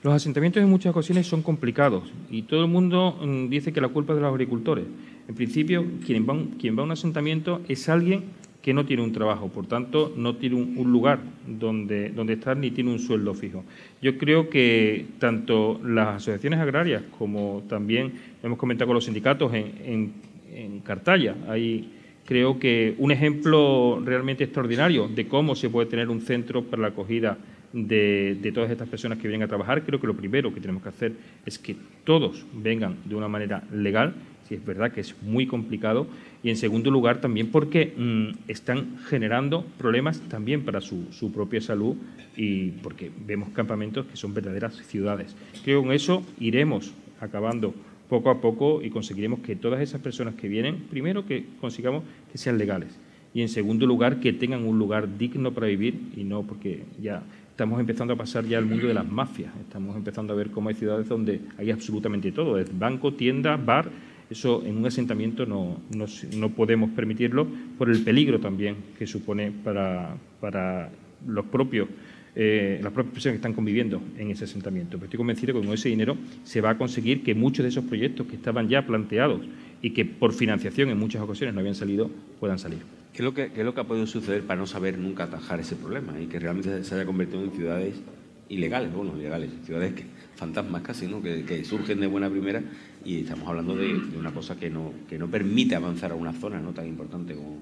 Los 0.03 0.15
asentamientos 0.15 0.63
en 0.63 0.69
muchas 0.69 0.91
ocasiones 0.91 1.27
son 1.27 1.43
complicados 1.43 2.11
y 2.31 2.43
todo 2.43 2.63
el 2.63 2.71
mundo 2.71 3.19
mm, 3.23 3.49
dice 3.49 3.73
que 3.73 3.81
la 3.81 3.89
culpa 3.89 4.13
es 4.13 4.17
de 4.17 4.23
los 4.23 4.31
agricultores. 4.31 4.85
En 5.29 5.35
principio, 5.35 5.87
quien 6.05 6.27
va, 6.27 6.37
quien 6.59 6.77
va 6.77 6.83
a 6.83 6.85
un 6.85 6.93
asentamiento 6.93 7.61
es 7.69 7.89
alguien 7.89 8.25
que 8.63 8.75
no 8.75 8.85
tiene 8.85 9.03
un 9.03 9.13
trabajo, 9.13 9.49
por 9.49 9.67
tanto, 9.67 10.13
no 10.17 10.37
tiene 10.37 10.57
un, 10.57 10.93
lugar 10.93 11.21
donde, 11.47 12.11
donde 12.11 12.35
estar 12.35 12.57
ni 12.57 12.71
tiene 12.71 12.91
un 12.91 12.99
sueldo 12.99 13.33
fijo. 13.33 13.65
Yo 14.03 14.19
creo 14.19 14.51
que 14.51 15.07
tanto 15.19 15.81
las 15.83 16.17
asociaciones 16.17 16.61
agrarias 16.61 17.03
como 17.19 17.63
también 17.69 18.13
hemos 18.43 18.59
comentado 18.59 18.89
con 18.89 18.97
los 18.97 19.05
sindicatos 19.05 19.53
en, 19.55 20.13
en, 20.53 20.81
Cartaya, 20.81 21.37
hay 21.49 21.91
creo 22.27 22.59
que 22.59 22.95
un 22.99 23.13
ejemplo 23.13 24.01
realmente 24.05 24.45
extraordinario 24.45 25.09
de 25.09 25.27
cómo 25.27 25.55
se 25.55 25.71
puede 25.71 25.89
tener 25.89 26.09
un 26.09 26.21
centro 26.21 26.63
para 26.65 26.83
la 26.83 26.89
acogida 26.89 27.39
de, 27.73 28.37
de, 28.41 28.53
todas 28.53 28.71
estas 28.71 28.89
personas 28.89 29.19
que 29.19 29.29
vienen 29.29 29.45
a 29.45 29.49
trabajar, 29.49 29.83
creo 29.85 30.01
que 30.01 30.07
lo 30.07 30.15
primero 30.15 30.53
que 30.53 30.61
tenemos 30.61 30.83
que 30.83 30.89
hacer 30.89 31.13
es 31.47 31.59
que 31.59 31.77
todos 32.05 32.45
vengan 32.53 32.97
de 33.05 33.15
una 33.15 33.29
manera 33.29 33.63
legal, 33.73 34.15
si 34.51 34.57
es 34.57 34.67
verdad 34.67 34.91
que 34.91 35.01
es 35.01 35.15
muy 35.23 35.47
complicado, 35.47 36.09
y 36.43 36.51
en 36.51 36.57
segundo 36.57 36.91
lugar 36.91 37.21
también 37.21 37.53
porque 37.53 37.95
mm, 37.97 38.51
están 38.51 38.99
generando 39.07 39.65
problemas 39.79 40.21
también 40.23 40.65
para 40.65 40.81
su, 40.81 41.07
propia 41.33 41.61
salud 41.61 41.95
y 42.37 42.71
porque 42.83 43.13
vemos 43.25 43.51
campamentos 43.51 44.07
que 44.07 44.17
son 44.17 44.35
verdaderas 44.35 44.75
ciudades. 44.75 45.37
Creo 45.63 45.81
que 45.81 45.87
con 45.87 45.95
eso 45.95 46.25
iremos 46.41 46.93
acabando 47.21 47.73
poco 48.09 48.29
a 48.29 48.41
poco 48.41 48.83
y 48.83 48.91
conseguiremos 48.91 49.39
que 49.39 49.55
todas 49.55 49.81
esas 49.83 50.01
personas 50.01 50.35
que 50.35 50.49
vienen, 50.49 50.79
primero 50.91 51.27
que 51.27 51.45
consigamos 51.61 52.03
que 52.33 52.37
sean 52.37 52.59
legales 52.59 52.99
y 53.33 53.43
en 53.43 53.49
segundo 53.49 53.87
lugar 53.87 54.19
que 54.19 54.33
tengan 54.33 54.65
un 54.65 54.81
lugar 54.81 55.17
digno 55.17 55.53
para 55.53 55.69
vivir 55.69 55.95
y 56.17 56.25
no 56.25 56.43
porque 56.43 56.83
ya 57.01 57.23
estamos 57.51 57.79
empezando 57.79 58.15
a 58.15 58.17
pasar 58.17 58.45
ya 58.47 58.59
al 58.59 58.67
mundo 58.67 58.89
de 58.89 58.95
las 58.95 59.09
mafias, 59.09 59.53
estamos 59.61 59.95
empezando 59.95 60.33
a 60.33 60.37
ver 60.37 60.51
cómo 60.51 60.71
hay 60.71 60.75
ciudades 60.75 61.09
donde 61.09 61.41
hay 61.57 61.71
absolutamente 61.71 62.33
todo, 62.33 62.59
es 62.59 62.77
banco, 62.77 63.13
tienda, 63.13 63.57
bar, 63.57 63.91
eso 64.31 64.63
en 64.65 64.77
un 64.77 64.87
asentamiento 64.87 65.45
no, 65.45 65.81
no, 65.91 66.49
podemos 66.51 66.91
permitirlo 66.91 67.47
por 67.77 67.91
el 67.91 68.03
peligro 68.03 68.39
también 68.39 68.77
que 68.99 69.07
supone 69.07 69.51
para, 69.51 70.17
para 70.41 70.91
los 71.27 71.45
propios 71.47 71.89
eh, 72.37 72.79
las 72.81 72.93
propias 72.93 73.13
personas 73.13 73.33
que 73.35 73.37
están 73.39 73.55
conviviendo 73.55 74.01
en 74.17 74.31
ese 74.31 74.45
asentamiento. 74.45 74.93
Pero 74.99 75.07
estoy 75.07 75.19
convencido 75.19 75.53
que 75.53 75.67
con 75.67 75.75
ese 75.75 75.89
dinero 75.89 76.17
se 76.45 76.61
va 76.61 76.71
a 76.71 76.79
conseguir 76.79 77.25
que 77.25 77.35
muchos 77.35 77.65
de 77.65 77.71
esos 77.71 77.85
proyectos 77.85 78.27
que 78.29 78.37
estaban 78.37 78.69
ya 78.69 78.87
planteados 78.87 79.41
y 79.83 79.91
que 79.91 80.05
por 80.05 80.33
financiación 80.33 80.91
en 80.91 80.99
muchas 80.99 81.23
ocasiones 81.23 81.55
no 81.55 81.61
habían 81.61 81.75
salido, 81.75 82.09
puedan 82.39 82.59
salir. 82.59 82.79
¿Qué 83.13 83.19
es 83.19 83.25
lo 83.25 83.35
que, 83.35 83.51
qué 83.51 83.61
es 83.61 83.67
lo 83.67 83.75
que 83.75 83.81
ha 83.81 83.85
podido 83.85 84.07
suceder 84.07 84.43
para 84.43 84.61
no 84.61 84.67
saber 84.67 84.97
nunca 84.97 85.25
atajar 85.25 85.59
ese 85.59 85.75
problema 85.75 86.21
y 86.21 86.27
que 86.27 86.39
realmente 86.39 86.85
se 86.85 86.95
haya 86.95 87.05
convertido 87.05 87.43
en 87.43 87.51
ciudades 87.51 88.01
ilegales, 88.49 88.93
bueno, 88.93 89.13
ilegales, 89.19 89.51
ciudades 89.65 89.95
que, 89.95 90.05
fantasmas 90.41 90.81
casi, 90.81 91.07
¿no? 91.07 91.23
Que, 91.23 91.65
surgen 91.67 92.01
de 92.01 92.07
buena 92.07 92.31
primera 92.31 92.63
y 93.05 93.21
estamos 93.21 93.47
hablando 93.47 93.77
de, 93.77 93.95
una 94.19 94.33
cosa 94.33 94.59
que 94.59 94.71
no, 94.71 94.95
que 95.07 95.19
no 95.19 95.29
permite 95.29 95.75
avanzar 95.77 96.13
a 96.13 96.15
una 96.15 96.33
zona 96.33 96.59
no 96.59 96.73
tan 96.73 96.89
importante 96.89 97.35
como, 97.35 97.59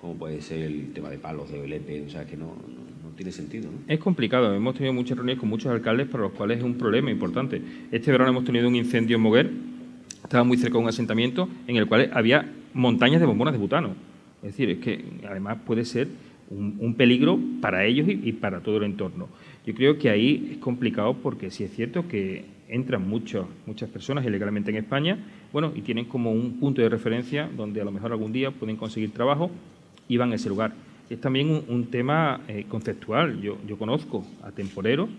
como 0.00 0.14
puede 0.14 0.40
ser 0.40 0.62
el 0.62 0.92
tema 0.92 1.10
de 1.10 1.18
palos, 1.18 1.50
de 1.50 1.58
OLP, 1.58 2.06
o 2.06 2.10
sea, 2.10 2.24
que 2.24 2.36
no, 2.36 2.54
tiene 3.16 3.32
sentido. 3.32 3.68
Es 3.88 3.98
complicado. 3.98 4.54
Hemos 4.54 4.74
tenido 4.74 4.94
muchas 4.94 5.16
reuniones 5.18 5.40
con 5.40 5.48
muchos 5.48 5.70
alcaldes 5.72 6.06
para 6.06 6.22
los 6.22 6.32
cuales 6.32 6.58
es 6.58 6.64
un 6.64 6.74
problema 6.78 7.10
importante. 7.10 7.60
Este 7.90 8.12
verano 8.12 8.30
hemos 8.30 8.44
tenido 8.44 8.68
un 8.68 8.76
incendio 8.76 9.16
en 9.16 9.22
Moguer, 9.22 9.50
estaba 10.22 10.44
muy 10.44 10.56
cerca 10.56 10.78
de 10.78 10.84
un 10.84 10.88
asentamiento 10.88 11.48
en 11.66 11.76
el 11.76 11.86
cual 11.86 12.08
había 12.14 12.50
montañas 12.72 13.20
de 13.20 13.26
bombonas 13.26 13.52
de 13.52 13.58
butano. 13.58 13.96
Es 14.42 14.52
decir, 14.52 14.70
es 14.70 14.78
que 14.78 15.04
además 15.28 15.58
puede 15.66 15.84
ser 15.84 16.08
un, 16.50 16.94
peligro 16.94 17.38
para 17.60 17.84
ellos 17.84 18.06
y, 18.08 18.32
para 18.32 18.60
todo 18.60 18.78
el 18.78 18.84
entorno. 18.84 19.28
Yo 19.66 19.74
creo 19.74 19.98
que 19.98 20.10
ahí 20.10 20.50
es 20.52 20.58
complicado 20.58 21.14
porque 21.14 21.50
sí 21.50 21.62
es 21.64 21.72
cierto 21.72 22.08
que 22.08 22.44
entran 22.68 23.06
muchas 23.08 23.88
personas 23.92 24.24
ilegalmente 24.24 24.70
en 24.70 24.78
España, 24.78 25.18
bueno, 25.52 25.72
y 25.74 25.82
tienen 25.82 26.06
como 26.06 26.32
un 26.32 26.58
punto 26.58 26.80
de 26.80 26.88
referencia 26.88 27.48
donde 27.54 27.80
a 27.80 27.84
lo 27.84 27.92
mejor 27.92 28.12
algún 28.12 28.32
día 28.32 28.50
pueden 28.50 28.76
conseguir 28.76 29.12
trabajo 29.12 29.50
y 30.08 30.16
van 30.16 30.32
a 30.32 30.36
ese 30.36 30.48
lugar. 30.48 30.72
Es 31.10 31.20
también 31.20 31.64
un, 31.68 31.86
tema 31.86 32.40
eh, 32.48 32.64
conceptual. 32.68 33.40
Yo, 33.42 33.58
conozco 33.78 34.24
a 34.42 34.50
temporeros 34.50 35.10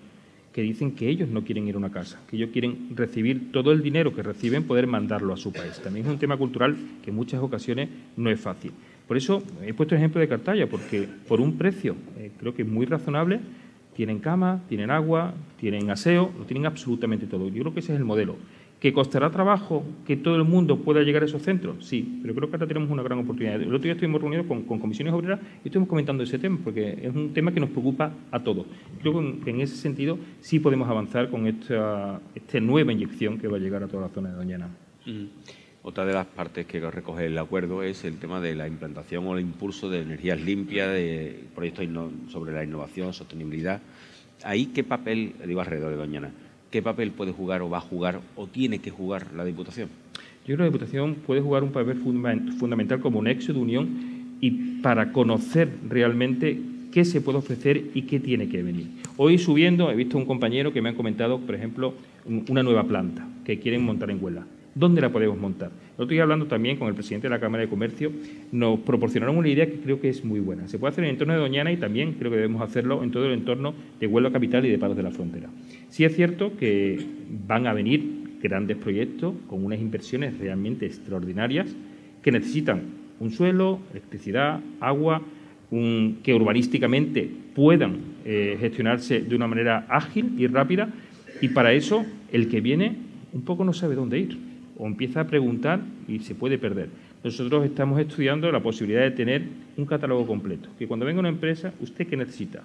que 0.52 0.62
dicen 0.62 0.92
que 0.92 1.08
ellos 1.08 1.30
no 1.30 1.44
quieren 1.44 1.68
ir 1.68 1.76
a 1.76 1.78
una 1.78 1.92
casa, 1.92 2.20
que 2.30 2.36
ellos 2.36 2.50
quieren 2.52 2.90
recibir 2.96 3.52
todo 3.52 3.72
el 3.72 3.82
dinero 3.82 4.14
que 4.14 4.24
reciben, 4.24 4.64
poder 4.64 4.88
mandarlo 4.88 5.34
a 5.34 5.38
su 5.38 5.52
país. 5.54 5.80
También 5.84 6.06
es 6.06 6.12
un 6.12 6.20
tema 6.20 6.38
cultural 6.38 6.76
que 7.04 7.12
en 7.12 7.16
muchas 7.16 7.42
ocasiones 7.42 7.90
no 8.18 8.30
es 8.30 8.40
fácil. 8.40 8.72
Por 9.08 9.18
eso 9.18 9.44
he 9.64 9.74
puesto 9.74 9.96
el 9.96 10.02
ejemplo 10.02 10.22
de 10.22 10.28
Cartaya, 10.28 10.68
porque 10.68 11.08
por 11.28 11.42
un 11.42 11.58
precio 11.58 11.96
eh, 12.18 12.32
creo 12.40 12.54
que 12.54 12.64
muy 12.64 12.86
razonable, 12.86 13.40
tienen 13.96 14.20
cama, 14.20 14.62
tienen 14.68 14.92
agua, 14.92 15.34
tienen 15.60 15.90
aseo, 15.90 16.32
lo 16.38 16.46
tienen 16.46 16.66
absolutamente 16.66 17.28
todo. 17.28 17.48
Yo 17.48 17.62
creo 17.62 17.74
que 17.74 17.80
ese 17.80 17.94
es 17.94 18.00
el 18.00 18.06
modelo. 18.06 18.36
¿Que 18.80 18.92
costará 18.92 19.32
trabajo 19.32 19.86
que 20.06 20.18
todo 20.18 20.36
el 20.36 20.44
mundo 20.44 20.80
pueda 20.80 21.02
llegar 21.04 21.24
a 21.24 21.26
esos 21.26 21.42
centros? 21.42 21.86
Sí, 21.86 22.20
pero 22.22 22.36
creo 22.36 22.50
que 22.50 22.58
ahora 22.58 22.68
tenemos 22.68 22.90
una 22.90 23.02
gran 23.02 23.20
oportunidad. 23.20 23.62
El 23.62 23.70
otro 23.70 23.84
día 23.84 23.94
estuvimos 23.94 24.20
reunidos 24.20 24.46
con, 24.46 24.64
comisiones 24.64 25.14
obreras 25.14 25.40
y 25.64 25.70
estuvimos 25.70 25.88
comentando 25.88 26.22
ese 26.22 26.38
tema, 26.38 26.60
porque 26.62 27.00
es 27.02 27.16
un 27.16 27.34
tema 27.34 27.54
que 27.54 27.62
nos 27.62 27.70
preocupa 27.70 28.12
a 28.30 28.44
todos. 28.44 28.66
Creo 29.00 29.14
que 29.42 29.50
en, 29.52 29.62
ese 29.62 29.78
sentido 29.78 30.18
sí 30.42 30.60
podemos 30.60 30.90
avanzar 30.90 31.30
con 31.30 31.48
esta, 31.48 32.20
esta, 32.36 32.60
nueva 32.60 32.92
inyección 32.92 33.38
que 33.38 33.48
va 33.48 33.56
a 33.56 33.60
llegar 33.62 33.84
a 33.84 33.88
toda 33.88 34.08
la 34.08 34.10
zona 34.10 34.32
de 34.32 34.36
Doñana. 34.36 34.68
Otra 35.86 36.06
de 36.06 36.14
las 36.14 36.26
partes 36.26 36.66
que 36.66 36.80
recoge 36.80 37.26
el 37.26 37.38
acuerdo 37.38 37.84
es 37.84 38.06
el 38.06 38.18
tema 38.18 38.40
de 38.40 38.56
la 38.56 38.70
implantación 38.70 39.28
o 39.28 39.36
el 39.36 39.42
impulso 39.42 39.90
de 39.90 40.00
energías 40.00 40.40
limpias, 40.40 40.90
de 40.90 41.44
proyectos 41.54 41.86
sobre 42.30 42.54
la 42.54 42.64
innovación, 42.64 43.12
sostenibilidad. 43.12 43.82
Ahí, 44.46 44.68
¿qué 44.68 44.86
papel, 44.86 45.34
digo 45.46 45.60
alrededor 45.60 45.92
de 45.92 45.98
Doñana, 45.98 46.32
¿qué 46.72 46.82
papel 46.82 47.12
puede 47.12 47.34
jugar 47.34 47.62
o 47.62 47.70
va 47.70 47.80
a 47.80 47.82
jugar 47.82 48.22
o 48.38 48.48
tiene 48.48 48.80
que 48.80 48.92
jugar 48.92 49.34
la 49.36 49.44
Diputación? 49.44 49.90
Yo 50.48 50.56
creo 50.56 50.58
que 50.58 50.64
la 50.64 50.68
Diputación 50.68 51.16
puede 51.16 51.42
jugar 51.42 51.64
un 51.64 51.74
papel 51.74 51.98
fundamental 51.98 53.02
como 53.02 53.22
nexo 53.22 53.52
de 53.52 53.60
unión 53.60 54.38
y 54.40 54.80
para 54.82 55.12
conocer 55.12 55.70
realmente 55.90 56.62
qué 56.94 57.04
se 57.04 57.20
puede 57.20 57.40
ofrecer 57.40 57.90
y 57.94 58.04
qué 58.04 58.22
tiene 58.22 58.48
que 58.48 58.64
venir. 58.64 58.88
Hoy 59.18 59.38
subiendo 59.38 59.92
he 59.92 59.96
visto 59.96 60.18
un 60.18 60.26
compañero 60.26 60.72
que 60.72 60.82
me 60.82 60.90
ha 60.90 60.96
comentado, 60.96 61.42
por 61.42 61.56
ejemplo, 61.56 61.94
una 62.48 62.64
nueva 62.64 62.86
planta 62.86 63.28
que 63.44 63.60
quieren 63.60 63.84
montar 63.84 64.10
en 64.10 64.24
Huela. 64.24 64.46
¿Dónde 64.76 65.02
la 65.02 65.12
podemos 65.12 65.38
montar? 65.38 65.72
Lo 65.98 66.06
estoy 66.06 66.18
hablando 66.18 66.48
también 66.48 66.78
con 66.78 66.88
el 66.88 66.96
presidente 66.96 67.28
de 67.28 67.30
la 67.30 67.40
Cámara 67.40 67.62
de 67.62 67.70
Comercio. 67.70 68.12
Nos 68.52 68.80
proporcionaron 68.80 69.38
una 69.38 69.48
idea 69.48 69.68
que 69.68 69.80
creo 69.80 70.02
que 70.02 70.10
es 70.10 70.26
muy 70.26 70.40
buena. 70.40 70.68
Se 70.68 70.80
puede 70.80 70.92
hacer 70.92 71.04
en 71.04 71.10
el 71.10 71.14
entorno 71.14 71.34
de 71.36 71.40
Doñana 71.40 71.72
y 71.72 71.78
también 71.78 72.14
creo 72.14 72.32
que 72.32 72.38
debemos 72.38 72.62
hacerlo 72.64 73.04
en 73.04 73.12
todo 73.12 73.26
el 73.28 73.34
entorno 73.34 73.76
de 74.00 74.08
Huelva 74.08 74.32
Capital 74.32 74.66
y 74.66 74.72
de 74.72 74.80
Palos 74.80 74.98
de 74.98 75.04
la 75.04 75.12
Frontera. 75.12 75.50
Sí 75.90 76.06
es 76.06 76.16
cierto 76.16 76.58
que 76.58 77.06
van 77.48 77.68
a 77.68 77.74
venir 77.74 78.40
grandes 78.42 78.78
proyectos 78.78 79.36
con 79.48 79.64
unas 79.64 79.80
inversiones 79.80 80.40
realmente 80.40 80.88
extraordinarias 80.88 81.76
que 82.24 82.32
necesitan 82.32 82.82
un 83.20 83.30
suelo, 83.30 83.80
electricidad, 83.92 84.60
agua, 84.80 85.22
que 86.24 86.34
urbanísticamente 86.34 87.30
puedan 87.56 87.98
eh, 88.26 88.58
gestionarse 88.60 89.22
de 89.22 89.36
una 89.36 89.48
manera 89.48 89.88
ágil 89.90 90.34
y 90.38 90.46
rápida 90.46 90.90
y 91.42 91.48
para 91.50 91.74
eso 91.74 92.06
el 92.32 92.48
que 92.48 92.62
viene 92.62 92.96
un 93.34 93.42
poco 93.42 93.64
no 93.64 93.74
sabe 93.74 93.96
dónde 93.96 94.20
ir 94.20 94.53
o 94.78 94.88
empieza 94.88 95.22
a 95.22 95.28
preguntar 95.28 95.82
y 96.08 96.20
se 96.20 96.36
puede 96.36 96.58
perder. 96.58 96.90
Nosotros 97.24 97.66
estamos 97.66 98.00
estudiando 98.00 98.52
la 98.52 98.62
posibilidad 98.62 99.02
de 99.02 99.12
tener 99.12 99.44
un 99.78 99.86
catálogo 99.86 100.28
completo, 100.28 100.70
que 100.78 100.88
cuando 100.88 101.06
venga 101.06 101.20
una 101.20 101.30
empresa, 101.30 101.74
¿usted 101.80 102.08
qué 102.08 102.18
necesita? 102.18 102.64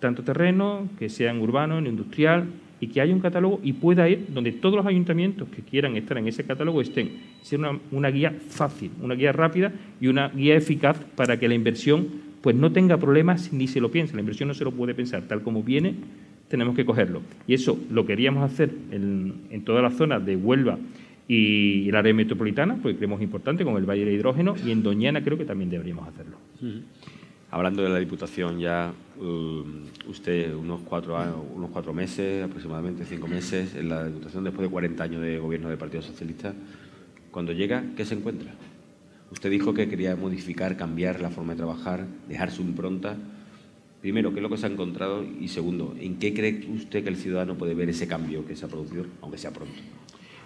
Tanto 0.00 0.22
terreno, 0.22 0.88
que 0.98 1.08
sea 1.08 1.30
en 1.30 1.40
urbano, 1.40 1.78
en 1.78 1.86
industrial, 1.86 2.46
y 2.80 2.88
que 2.88 3.00
haya 3.00 3.14
un 3.14 3.20
catálogo 3.20 3.60
y 3.62 3.72
pueda 3.72 4.08
ir 4.08 4.26
donde 4.28 4.52
todos 4.52 4.76
los 4.76 4.86
ayuntamientos 4.86 5.48
que 5.48 5.62
quieran 5.62 5.96
estar 5.96 6.18
en 6.18 6.28
ese 6.28 6.44
catálogo 6.44 6.80
estén. 6.80 7.12
Ser 7.42 7.58
una, 7.60 7.78
una 7.90 8.10
guía 8.10 8.34
fácil, 8.48 8.90
una 9.00 9.14
guía 9.14 9.32
rápida 9.32 9.72
y 10.00 10.08
una 10.08 10.28
guía 10.28 10.56
eficaz 10.56 10.98
para 11.16 11.38
que 11.38 11.48
la 11.48 11.54
inversión 11.54 12.06
pues 12.42 12.54
no 12.54 12.72
tenga 12.72 12.98
problemas 12.98 13.52
ni 13.52 13.68
se 13.68 13.80
lo 13.80 13.90
piense. 13.90 14.14
La 14.14 14.20
inversión 14.20 14.48
no 14.48 14.54
se 14.54 14.64
lo 14.64 14.72
puede 14.72 14.94
pensar. 14.94 15.22
Tal 15.22 15.42
como 15.42 15.62
viene, 15.62 15.94
tenemos 16.48 16.76
que 16.76 16.84
cogerlo. 16.84 17.22
Y 17.46 17.54
eso 17.54 17.78
lo 17.90 18.04
queríamos 18.04 18.44
hacer 18.44 18.70
en, 18.90 19.34
en 19.50 19.64
toda 19.64 19.80
la 19.80 19.90
zona 19.90 20.20
de 20.20 20.36
Huelva 20.36 20.78
y 21.26 21.88
el 21.88 21.96
área 21.96 22.12
metropolitana, 22.12 22.76
porque 22.76 22.96
creemos 22.96 23.22
importante, 23.22 23.64
con 23.64 23.76
el 23.76 23.88
Valle 23.88 24.04
de 24.04 24.12
Hidrógeno, 24.12 24.54
y 24.64 24.70
en 24.70 24.82
Doñana 24.82 25.22
creo 25.24 25.38
que 25.38 25.44
también 25.44 25.70
deberíamos 25.70 26.06
hacerlo. 26.08 26.36
Hablando 27.50 27.82
de 27.82 27.88
la 27.88 27.98
Diputación, 27.98 28.58
ya 28.58 28.92
um, 29.18 29.84
usted 30.08 30.54
unos 30.54 30.80
cuatro, 30.82 31.16
unos 31.54 31.70
cuatro 31.70 31.94
meses, 31.94 32.44
aproximadamente 32.44 33.04
cinco 33.04 33.28
meses, 33.28 33.74
en 33.74 33.88
la 33.88 34.06
Diputación 34.06 34.44
después 34.44 34.66
de 34.68 34.72
40 34.72 35.02
años 35.04 35.22
de 35.22 35.38
gobierno 35.38 35.68
del 35.68 35.78
Partido 35.78 36.02
Socialista, 36.02 36.52
cuando 37.30 37.52
llega, 37.52 37.84
¿qué 37.96 38.04
se 38.04 38.14
encuentra? 38.14 38.52
Usted 39.30 39.50
dijo 39.50 39.72
que 39.72 39.88
quería 39.88 40.14
modificar, 40.16 40.76
cambiar 40.76 41.20
la 41.20 41.30
forma 41.30 41.54
de 41.54 41.58
trabajar, 41.58 42.06
dejar 42.28 42.50
su 42.50 42.62
impronta. 42.62 43.16
Primero, 44.00 44.30
¿qué 44.32 44.36
es 44.36 44.42
lo 44.42 44.50
que 44.50 44.58
se 44.58 44.66
ha 44.66 44.70
encontrado? 44.70 45.24
Y 45.40 45.48
segundo, 45.48 45.96
¿en 45.98 46.18
qué 46.18 46.34
cree 46.34 46.68
usted 46.74 47.02
que 47.02 47.08
el 47.08 47.16
ciudadano 47.16 47.56
puede 47.56 47.74
ver 47.74 47.88
ese 47.88 48.06
cambio 48.06 48.46
que 48.46 48.54
se 48.54 48.66
ha 48.66 48.68
producido, 48.68 49.06
aunque 49.22 49.38
sea 49.38 49.52
pronto? 49.52 49.74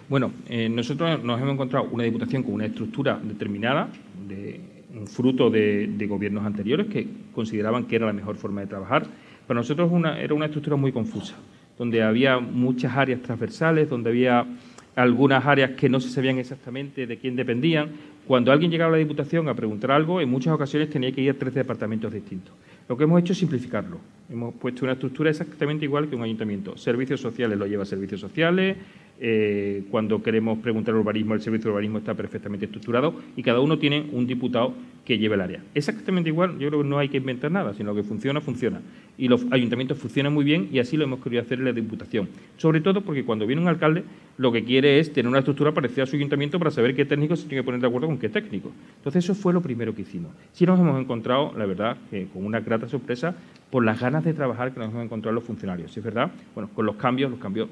Bueno, 0.09 0.31
eh, 0.47 0.67
nosotros 0.69 1.23
nos 1.23 1.39
hemos 1.39 1.53
encontrado 1.53 1.87
una 1.91 2.03
diputación 2.03 2.41
con 2.41 2.55
una 2.55 2.65
estructura 2.65 3.19
determinada, 3.23 3.89
de, 4.27 4.59
un 4.95 5.05
fruto 5.05 5.51
de, 5.51 6.07
gobiernos 6.09 6.43
anteriores 6.47 6.87
que 6.87 7.07
consideraban 7.31 7.85
que 7.85 7.95
era 7.95 8.07
la 8.07 8.13
mejor 8.13 8.35
forma 8.35 8.61
de 8.61 8.67
trabajar. 8.67 9.05
Para 9.45 9.59
nosotros 9.59 9.91
era 10.17 10.33
una 10.33 10.45
estructura 10.45 10.77
muy 10.77 10.91
confusa, 10.91 11.35
donde 11.77 12.01
había 12.01 12.39
muchas 12.39 12.97
áreas 12.97 13.21
transversales, 13.21 13.87
donde 13.87 14.09
había 14.09 14.47
algunas 14.95 15.45
áreas 15.45 15.71
que 15.71 15.89
no 15.89 15.99
se 15.99 16.09
sabían 16.09 16.39
exactamente 16.39 17.05
de 17.05 17.17
quién 17.17 17.35
dependían. 17.35 17.89
Cuando 18.29 18.51
alguien 18.51 18.69
llegaba 18.69 18.89
a 18.89 18.91
la 18.91 18.97
Diputación 18.99 19.49
a 19.49 19.55
preguntar 19.55 19.89
algo, 19.89 20.21
en 20.21 20.29
muchas 20.29 20.53
ocasiones 20.53 20.91
tenía 20.91 21.11
que 21.11 21.19
ir 21.19 21.31
a 21.31 21.33
tres 21.33 21.51
departamentos 21.51 22.13
distintos. 22.13 22.53
Lo 22.87 22.95
que 22.95 23.05
hemos 23.05 23.19
hecho 23.19 23.33
es 23.33 23.39
simplificarlo. 23.39 23.97
Hemos 24.29 24.53
puesto 24.53 24.85
una 24.85 24.93
estructura 24.93 25.31
exactamente 25.31 25.85
igual 25.85 26.07
que 26.07 26.15
un 26.15 26.21
ayuntamiento. 26.21 26.77
Servicios 26.77 27.19
sociales 27.19 27.57
lo 27.57 27.65
lleva 27.65 27.85
servicios 27.85 28.21
sociales, 28.21 28.77
eh, 29.21 29.83
cuando 29.91 30.23
queremos 30.23 30.59
preguntar 30.59 30.95
urbanismo, 30.95 31.33
el 31.33 31.41
servicio 31.41 31.65
de 31.65 31.71
urbanismo 31.71 31.97
está 31.97 32.13
perfectamente 32.13 32.65
estructurado 32.65 33.13
y 33.35 33.43
cada 33.43 33.59
uno 33.59 33.77
tiene 33.77 34.05
un 34.13 34.25
diputado 34.25 34.73
que 35.03 35.17
lleve 35.17 35.35
el 35.35 35.41
área. 35.41 35.63
Exactamente 35.75 36.29
igual, 36.29 36.57
yo 36.57 36.69
creo 36.69 36.83
que 36.83 36.87
no 36.87 36.99
hay 36.99 37.09
que 37.09 37.17
inventar 37.17 37.51
nada, 37.51 37.73
sino 37.73 37.93
que 37.93 38.03
funciona, 38.03 38.39
funciona. 38.39 38.79
Y 39.17 39.27
los 39.27 39.45
ayuntamientos 39.51 39.97
funcionan 39.97 40.33
muy 40.33 40.45
bien 40.45 40.69
y 40.71 40.79
así 40.79 40.95
lo 40.95 41.03
hemos 41.03 41.19
querido 41.21 41.41
hacer 41.41 41.59
en 41.59 41.65
la 41.65 41.73
Diputación. 41.73 42.29
Sobre 42.55 42.79
todo 42.79 43.01
porque 43.01 43.25
cuando 43.25 43.45
viene 43.45 43.61
un 43.61 43.67
alcalde, 43.67 44.03
lo 44.37 44.53
que 44.53 44.63
quiere 44.63 44.99
es 44.99 45.11
tener 45.11 45.27
una 45.27 45.39
estructura 45.39 45.73
parecida 45.73 46.03
a 46.03 46.05
su 46.05 46.15
ayuntamiento 46.15 46.57
para 46.57 46.71
saber 46.71 46.95
qué 46.95 47.03
técnico 47.03 47.35
se 47.35 47.47
tiene 47.47 47.61
que 47.61 47.65
poner 47.65 47.81
de 47.81 47.87
acuerdo 47.87 48.07
con 48.07 48.18
qué 48.19 48.29
técnico. 48.29 48.71
Entonces, 48.97 49.23
eso 49.23 49.33
fue 49.33 49.53
lo 49.53 49.61
primero 49.61 49.95
que 49.95 50.03
hicimos. 50.03 50.31
Sí 50.51 50.65
nos 50.65 50.79
hemos 50.79 50.99
encontrado, 50.99 51.53
la 51.57 51.65
verdad, 51.65 51.97
con 52.33 52.45
una 52.45 52.59
grata 52.59 52.87
sorpresa 52.87 53.35
por 53.71 53.85
las 53.85 53.99
ganas 53.99 54.23
de 54.23 54.33
trabajar 54.33 54.73
que 54.73 54.79
nos 54.79 54.89
hemos 54.89 55.05
encontrado 55.05 55.33
los 55.33 55.43
funcionarios. 55.43 55.95
es 55.95 56.03
verdad, 56.03 56.31
bueno, 56.53 56.69
con 56.73 56.85
los 56.85 56.95
cambios, 56.95 57.31
los 57.31 57.39
cambios 57.39 57.69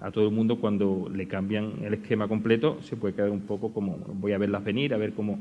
a 0.00 0.10
todo 0.10 0.28
el 0.28 0.34
mundo 0.34 0.56
cuando 0.56 1.10
le 1.12 1.26
cambian 1.26 1.72
el 1.82 1.94
esquema 1.94 2.28
completo 2.28 2.78
se 2.82 2.94
puede 2.94 3.14
quedar 3.14 3.30
un 3.30 3.40
poco 3.40 3.72
como 3.72 3.96
voy 3.96 4.32
a 4.32 4.38
verlas 4.38 4.62
venir, 4.62 4.92
a 4.92 4.98
ver 4.98 5.14
cómo... 5.14 5.38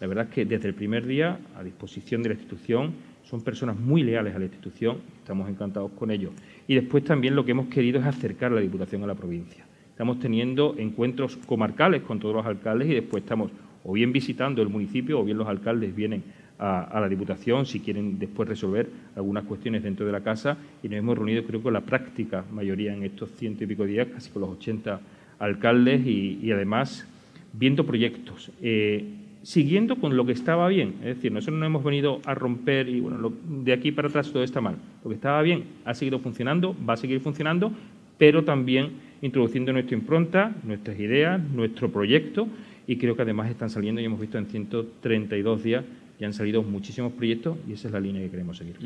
La 0.00 0.06
verdad 0.06 0.26
es 0.28 0.34
que 0.34 0.44
desde 0.44 0.68
el 0.68 0.74
primer 0.74 1.06
día 1.06 1.38
a 1.56 1.62
disposición 1.64 2.22
de 2.22 2.28
la 2.30 2.34
institución 2.34 2.92
son 3.22 3.42
personas 3.42 3.76
muy 3.76 4.02
leales 4.02 4.34
a 4.34 4.38
la 4.38 4.44
institución, 4.44 4.98
estamos 5.18 5.48
encantados 5.48 5.90
con 5.92 6.10
ellos. 6.10 6.32
Y 6.68 6.74
después 6.74 7.04
también 7.04 7.34
lo 7.34 7.44
que 7.44 7.52
hemos 7.52 7.66
querido 7.66 7.98
es 8.00 8.06
acercar 8.06 8.52
la 8.52 8.60
Diputación 8.60 9.02
a 9.02 9.06
la 9.06 9.14
provincia. 9.14 9.64
Estamos 9.88 10.18
teniendo 10.18 10.74
encuentros 10.78 11.36
comarcales 11.36 12.02
con 12.02 12.18
todos 12.18 12.34
los 12.34 12.46
alcaldes 12.46 12.88
y 12.88 12.94
después 12.94 13.22
estamos 13.22 13.50
o 13.84 13.92
bien 13.92 14.12
visitando 14.12 14.62
el 14.62 14.68
municipio 14.68 15.20
o 15.20 15.24
bien 15.24 15.38
los 15.38 15.46
alcaldes 15.46 15.94
vienen 15.94 16.24
a, 16.58 16.98
la 17.00 17.08
Diputación 17.08 17.66
si 17.66 17.80
quieren 17.80 18.18
después 18.18 18.48
resolver 18.48 18.88
algunas 19.16 19.44
cuestiones 19.44 19.82
dentro 19.82 20.06
de 20.06 20.12
la 20.12 20.20
casa 20.22 20.56
y 20.82 20.88
nos 20.88 20.98
hemos 20.98 21.16
reunido 21.16 21.44
creo 21.44 21.62
con 21.62 21.72
la 21.72 21.80
práctica 21.80 22.44
mayoría 22.52 22.94
en 22.94 23.02
estos 23.02 23.30
ciento 23.32 23.64
y 23.64 23.66
pico 23.66 23.84
días, 23.84 24.08
casi 24.12 24.30
con 24.30 24.42
los 24.42 24.50
80 24.50 25.00
alcaldes 25.38 26.06
y, 26.06 26.50
además 26.52 27.06
viendo 27.52 27.84
proyectos. 27.84 28.50
Eh, 28.62 29.04
siguiendo 29.42 29.96
con 29.96 30.16
lo 30.16 30.24
que 30.24 30.32
estaba 30.32 30.68
bien, 30.68 30.94
es 31.00 31.16
decir, 31.16 31.30
nosotros 31.30 31.58
no 31.58 31.66
hemos 31.66 31.84
venido 31.84 32.20
a 32.24 32.34
romper 32.34 32.88
y 32.88 33.00
bueno, 33.00 33.32
de 33.44 33.72
aquí 33.72 33.92
para 33.92 34.08
atrás 34.08 34.32
todo 34.32 34.42
está 34.42 34.60
mal. 34.60 34.76
Lo 35.02 35.10
que 35.10 35.16
estaba 35.16 35.42
bien 35.42 35.64
ha 35.84 35.92
seguido 35.94 36.18
funcionando, 36.18 36.74
va 36.88 36.94
a 36.94 36.96
seguir 36.96 37.20
funcionando, 37.20 37.70
pero 38.16 38.44
también 38.44 38.92
introduciendo 39.20 39.72
nuestra 39.72 39.96
impronta, 39.96 40.54
nuestras 40.64 40.98
ideas, 40.98 41.42
nuestro 41.42 41.90
proyecto 41.90 42.48
y 42.86 42.96
creo 42.96 43.16
que 43.16 43.22
además 43.22 43.50
están 43.50 43.70
saliendo 43.70 44.00
y 44.00 44.04
hemos 44.04 44.20
visto 44.20 44.38
en 44.38 44.46
132 44.46 45.62
días 45.62 45.84
y 46.18 46.24
han 46.24 46.32
salido 46.32 46.62
muchísimos 46.62 47.12
proyectos 47.12 47.56
y 47.68 47.72
esa 47.72 47.88
es 47.88 47.92
la 47.92 48.00
línea 48.00 48.22
que 48.22 48.30
queremos 48.30 48.56
seguir. 48.56 48.76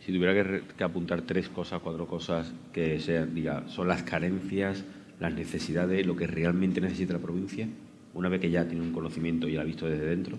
Si 0.00 0.12
tuviera 0.12 0.34
que, 0.76 0.84
apuntar 0.84 1.22
tres 1.22 1.48
cosas, 1.48 1.80
cuatro 1.82 2.06
cosas 2.06 2.52
que 2.72 2.98
sean, 3.00 3.34
diga, 3.34 3.68
son 3.68 3.88
las 3.88 4.02
carencias, 4.02 4.84
las 5.20 5.34
necesidades, 5.34 6.06
lo 6.06 6.16
que 6.16 6.26
realmente 6.26 6.80
necesita 6.80 7.14
la 7.14 7.18
provincia, 7.18 7.68
una 8.14 8.28
vez 8.28 8.40
que 8.40 8.50
ya 8.50 8.66
tiene 8.66 8.82
un 8.82 8.92
conocimiento 8.92 9.48
y 9.48 9.54
lo 9.54 9.60
ha 9.60 9.64
visto 9.64 9.86
desde 9.86 10.06
dentro, 10.06 10.36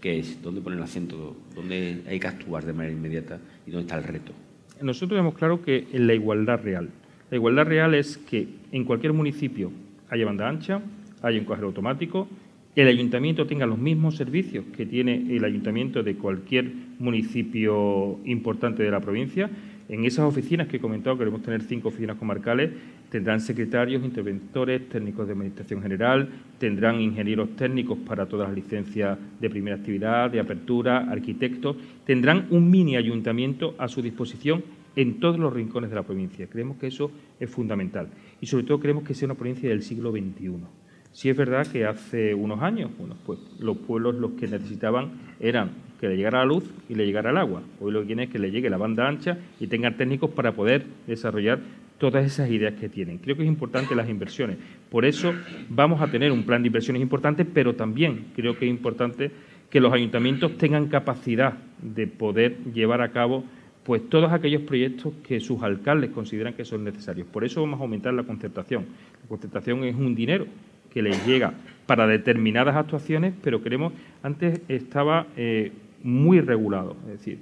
¿qué 0.00 0.18
es? 0.18 0.42
¿Dónde 0.42 0.60
pone 0.60 0.76
el 0.76 0.82
acento? 0.82 1.36
¿Dónde 1.54 2.02
hay 2.08 2.18
que 2.18 2.26
actuar 2.26 2.64
de 2.64 2.72
manera 2.72 2.94
inmediata? 2.94 3.38
¿Y 3.66 3.70
dónde 3.70 3.86
está 3.86 3.98
el 3.98 4.04
reto? 4.04 4.32
Nosotros 4.80 5.18
vemos 5.18 5.34
claro 5.34 5.62
que 5.62 5.86
en 5.92 6.06
la 6.06 6.14
igualdad 6.14 6.60
real. 6.62 6.88
La 7.30 7.36
igualdad 7.36 7.66
real 7.66 7.94
es 7.94 8.16
que 8.16 8.48
en 8.72 8.84
cualquier 8.84 9.12
municipio 9.12 9.70
haya 10.08 10.24
banda 10.24 10.48
ancha, 10.48 10.80
haya 11.22 11.38
un 11.38 11.44
cajero 11.46 11.68
automático, 11.68 12.28
el 12.76 12.86
ayuntamiento 12.86 13.48
tenga 13.48 13.66
los 13.66 13.78
mismos 13.78 14.16
servicios 14.16 14.64
que 14.76 14.86
tiene 14.86 15.36
el 15.36 15.44
ayuntamiento 15.44 16.04
de 16.04 16.14
cualquier 16.14 16.70
municipio 17.00 18.20
importante 18.24 18.84
de 18.84 18.92
la 18.92 19.00
provincia. 19.00 19.50
En 19.88 20.04
esas 20.04 20.24
oficinas 20.24 20.68
que 20.68 20.76
he 20.76 20.80
comentado, 20.80 21.18
queremos 21.18 21.42
tener 21.42 21.62
cinco 21.62 21.88
oficinas 21.88 22.16
comarcales, 22.16 22.70
tendrán 23.10 23.40
secretarios, 23.40 24.04
interventores, 24.04 24.88
técnicos 24.88 25.26
de 25.26 25.32
administración 25.32 25.82
general, 25.82 26.28
tendrán 26.58 27.00
ingenieros 27.00 27.56
técnicos 27.56 27.98
para 28.06 28.26
todas 28.26 28.46
las 28.48 28.56
licencias 28.56 29.18
de 29.40 29.50
primera 29.50 29.74
actividad, 29.74 30.30
de 30.30 30.38
apertura, 30.38 31.10
arquitectos, 31.10 31.74
tendrán 32.06 32.46
un 32.50 32.70
mini 32.70 32.94
ayuntamiento 32.94 33.74
a 33.78 33.88
su 33.88 34.00
disposición 34.00 34.62
en 34.94 35.18
todos 35.18 35.40
los 35.40 35.52
rincones 35.52 35.90
de 35.90 35.96
la 35.96 36.04
provincia. 36.04 36.46
Creemos 36.46 36.76
que 36.76 36.86
eso 36.86 37.10
es 37.40 37.50
fundamental 37.50 38.10
y 38.40 38.46
sobre 38.46 38.62
todo 38.62 38.78
creemos 38.78 39.02
que 39.02 39.14
sea 39.14 39.26
una 39.26 39.34
provincia 39.34 39.68
del 39.68 39.82
siglo 39.82 40.12
XXI 40.12 40.79
Sí 41.12 41.28
es 41.28 41.36
verdad 41.36 41.66
que 41.66 41.86
hace 41.86 42.34
unos 42.34 42.62
años, 42.62 42.90
bueno, 42.96 43.16
pues 43.26 43.38
los 43.58 43.76
pueblos 43.78 44.14
los 44.14 44.32
que 44.32 44.46
necesitaban 44.46 45.10
eran 45.40 45.70
que 46.00 46.08
le 46.08 46.16
llegara 46.16 46.38
la 46.38 46.44
luz 46.44 46.64
y 46.88 46.94
le 46.94 47.04
llegara 47.04 47.30
el 47.30 47.36
agua. 47.36 47.62
Hoy 47.80 47.92
lo 47.92 48.00
que 48.00 48.06
quieren 48.06 48.24
es 48.24 48.30
que 48.30 48.38
le 48.38 48.50
llegue 48.50 48.70
la 48.70 48.78
banda 48.78 49.06
ancha 49.06 49.38
y 49.58 49.66
tengan 49.66 49.96
técnicos 49.96 50.30
para 50.30 50.52
poder 50.52 50.86
desarrollar 51.06 51.58
todas 51.98 52.24
esas 52.24 52.48
ideas 52.50 52.74
que 52.74 52.88
tienen. 52.88 53.18
Creo 53.18 53.36
que 53.36 53.42
es 53.42 53.48
importante 53.48 53.94
las 53.94 54.08
inversiones. 54.08 54.56
Por 54.88 55.04
eso 55.04 55.34
vamos 55.68 56.00
a 56.00 56.10
tener 56.10 56.32
un 56.32 56.44
plan 56.44 56.62
de 56.62 56.68
inversiones 56.68 57.02
importante, 57.02 57.44
pero 57.44 57.74
también 57.74 58.26
creo 58.34 58.56
que 58.56 58.64
es 58.64 58.70
importante 58.70 59.30
que 59.68 59.80
los 59.80 59.92
ayuntamientos 59.92 60.56
tengan 60.56 60.88
capacidad 60.88 61.54
de 61.82 62.06
poder 62.06 62.56
llevar 62.72 63.02
a 63.02 63.12
cabo 63.12 63.44
pues 63.84 64.08
todos 64.08 64.32
aquellos 64.32 64.62
proyectos 64.62 65.12
que 65.26 65.40
sus 65.40 65.62
alcaldes 65.62 66.10
consideran 66.10 66.54
que 66.54 66.64
son 66.64 66.84
necesarios. 66.84 67.26
Por 67.26 67.44
eso 67.44 67.60
vamos 67.60 67.80
a 67.80 67.82
aumentar 67.82 68.14
la 68.14 68.22
concertación. 68.22 68.86
La 69.22 69.28
concertación 69.28 69.84
es 69.84 69.94
un 69.94 70.14
dinero 70.14 70.46
que 70.92 71.02
les 71.02 71.26
llega 71.26 71.54
para 71.86 72.06
determinadas 72.06 72.76
actuaciones, 72.76 73.34
pero 73.42 73.62
queremos, 73.62 73.92
antes 74.22 74.60
estaba 74.68 75.26
eh, 75.36 75.72
muy 76.02 76.40
regulado, 76.40 76.96
es 77.06 77.18
decir, 77.18 77.38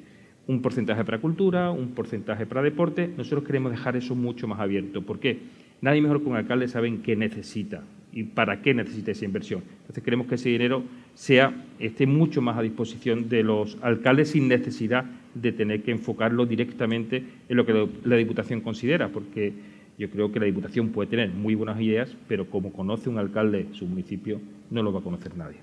un 0.47 0.63
porcentaje 0.63 1.05
para 1.05 1.19
cultura, 1.19 1.71
un 1.71 1.89
porcentaje 1.91 2.47
para 2.47 2.63
deporte, 2.63 3.11
nosotros 3.17 3.45
queremos 3.45 3.71
dejar 3.71 3.97
eso 3.97 4.15
mucho 4.15 4.49
más 4.49 4.61
abierto. 4.61 5.03
¿Por 5.03 5.21
qué? 5.21 5.39
Nadie 5.83 6.01
mejor 6.01 6.23
que 6.23 6.29
un 6.29 6.37
alcalde 6.37 6.67
sabe 6.69 7.01
qué 7.03 7.15
necesita 7.15 7.83
y 8.13 8.25
para 8.25 8.63
qué 8.63 8.73
necesita 8.73 9.11
esa 9.11 9.27
inversión. 9.27 9.63
Entonces 9.81 10.03
queremos 10.03 10.27
que 10.27 10.37
ese 10.37 10.49
dinero 10.49 10.83
sea, 11.15 11.53
esté 11.79 12.07
mucho 12.07 12.41
más 12.41 12.57
a 12.57 12.63
disposición 12.63 13.29
de 13.29 13.43
los 13.43 13.77
alcaldes 13.83 14.31
sin 14.31 14.49
necesidad 14.49 15.05
de 15.35 15.53
tener 15.53 15.83
que 15.83 15.91
enfocarlo 15.91 16.47
directamente 16.47 17.23
en 17.49 17.57
lo 17.57 17.67
que 17.67 17.87
la 18.05 18.17
Diputación 18.17 18.63
considera, 18.63 19.09
porque 19.09 19.53
yo 19.99 20.09
creo 20.09 20.31
que 20.31 20.39
la 20.39 20.47
Diputación 20.47 20.91
puede 20.91 21.11
tener 21.11 21.31
muy 21.31 21.57
buenas 21.57 21.81
ideas, 21.81 22.17
pero 22.29 22.49
como 22.49 22.73
conoce 22.73 23.11
un 23.11 23.19
alcalde 23.19 23.67
su 23.73 23.85
municipio, 23.85 24.41
no 24.71 24.83
lo 24.83 24.93
va 24.93 25.01
a 25.01 25.03
conocer 25.03 25.37
nadie. 25.37 25.59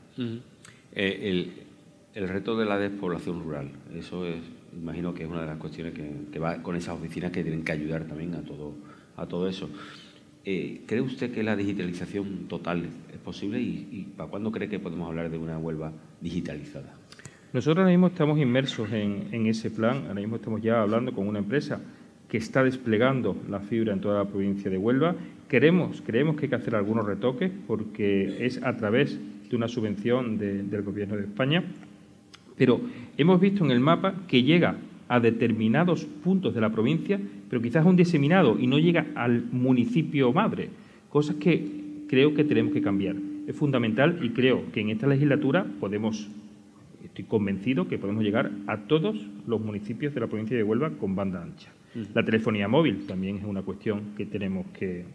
Eh, 0.91 1.53
el, 2.13 2.27
reto 2.27 2.57
de 2.57 2.65
la 2.65 2.77
despoblación 2.77 3.41
rural, 3.41 3.69
eso 3.95 4.25
es, 4.25 4.35
imagino 4.77 5.13
que 5.13 5.23
es 5.23 5.29
una 5.29 5.41
de 5.41 5.47
las 5.47 5.57
cuestiones 5.57 5.93
que, 5.93 6.37
va 6.37 6.61
con 6.61 6.75
esas 6.75 6.95
oficinas 6.95 7.31
que 7.31 7.43
tienen 7.43 7.63
que 7.63 7.71
ayudar 7.71 8.03
también 8.05 8.35
a 8.35 8.41
todo, 8.41 8.73
a 9.15 9.25
todo 9.25 9.47
eso. 9.47 9.69
Eh, 10.43 10.81
¿Cree 10.85 11.01
usted 11.01 11.33
que 11.33 11.41
la 11.41 11.55
digitalización 11.55 12.47
total 12.47 12.89
es 13.11 13.17
posible 13.19 13.59
y, 13.61 14.07
para 14.17 14.29
cuándo 14.29 14.51
cree 14.51 14.67
que 14.67 14.79
podemos 14.79 15.07
hablar 15.07 15.29
de 15.29 15.37
una 15.37 15.57
Huelva 15.57 15.93
digitalizada? 16.19 16.93
Nosotros 17.53 17.83
ahora 17.83 17.91
mismo 17.91 18.07
estamos 18.07 18.37
inmersos 18.37 18.91
en, 18.91 19.29
en 19.31 19.47
ese 19.47 19.71
plan, 19.71 20.07
ahora 20.07 20.19
mismo 20.19 20.35
estamos 20.35 20.61
ya 20.61 20.81
hablando 20.81 21.13
con 21.13 21.25
una 21.25 21.39
empresa 21.39 21.79
que 22.35 22.39
está 22.39 22.65
desplegando 22.65 23.37
la 23.49 23.61
fibra 23.61 23.93
en 23.93 24.01
toda 24.01 24.17
la 24.17 24.29
provincia 24.29 24.69
de 24.69 24.77
Huelva. 24.77 25.15
Queremos, 25.47 26.03
creemos 26.05 26.35
que 26.35 26.41
hay 26.43 26.49
que 26.49 26.55
hacer 26.55 26.75
algunos 26.75 27.05
retoques 27.05 27.49
porque 27.65 28.45
es 28.45 28.61
a 28.61 28.75
través 28.75 29.17
de 29.49 29.55
una 29.55 29.69
subvención 29.69 30.37
del 30.37 30.81
Gobierno 30.81 31.15
de 31.15 31.21
España, 31.21 31.63
pero 32.57 32.81
hemos 33.17 33.39
visto 33.39 33.63
en 33.63 33.71
el 33.71 33.79
mapa 33.79 34.15
que 34.27 34.43
llega 34.43 34.75
a 35.07 35.21
determinados 35.21 36.03
puntos 36.03 36.53
de 36.53 36.59
la 36.59 36.71
provincia, 36.71 37.21
pero 37.49 37.61
quizás 37.61 37.85
un 37.85 37.95
diseminado 37.95 38.59
y 38.59 38.67
no 38.67 38.79
llega 38.79 39.05
al 39.15 39.45
municipio 39.53 40.33
madre, 40.33 40.67
cosas 41.07 41.37
que 41.37 41.65
creo 42.09 42.33
que 42.33 42.43
tenemos 42.43 42.73
que 42.73 42.81
cambiar. 42.81 43.15
Es 43.47 43.55
fundamental 43.55 44.19
y 44.21 44.31
creo 44.31 44.61
que 44.73 44.81
en 44.81 44.89
esta 44.89 45.07
legislatura 45.07 45.65
podemos, 45.79 46.29
estoy 47.01 47.23
convencido 47.23 47.87
que 47.87 47.97
podemos 47.97 48.25
llegar 48.25 48.51
a 48.67 48.75
todos 48.87 49.25
los 49.47 49.61
municipios 49.61 50.13
de 50.13 50.19
la 50.19 50.27
provincia 50.27 50.57
de 50.57 50.63
Huelva 50.63 50.89
con 50.99 51.15
banda 51.15 51.41
ancha. 51.41 51.71
La 52.13 52.23
telefonía 52.25 52.67
móvil 52.67 53.07
también 53.07 53.37
es 53.37 53.45
una 53.45 53.61
cuestión 53.61 54.15
que 54.17 54.25
tenemos 54.25 54.65
que, 54.67 55.05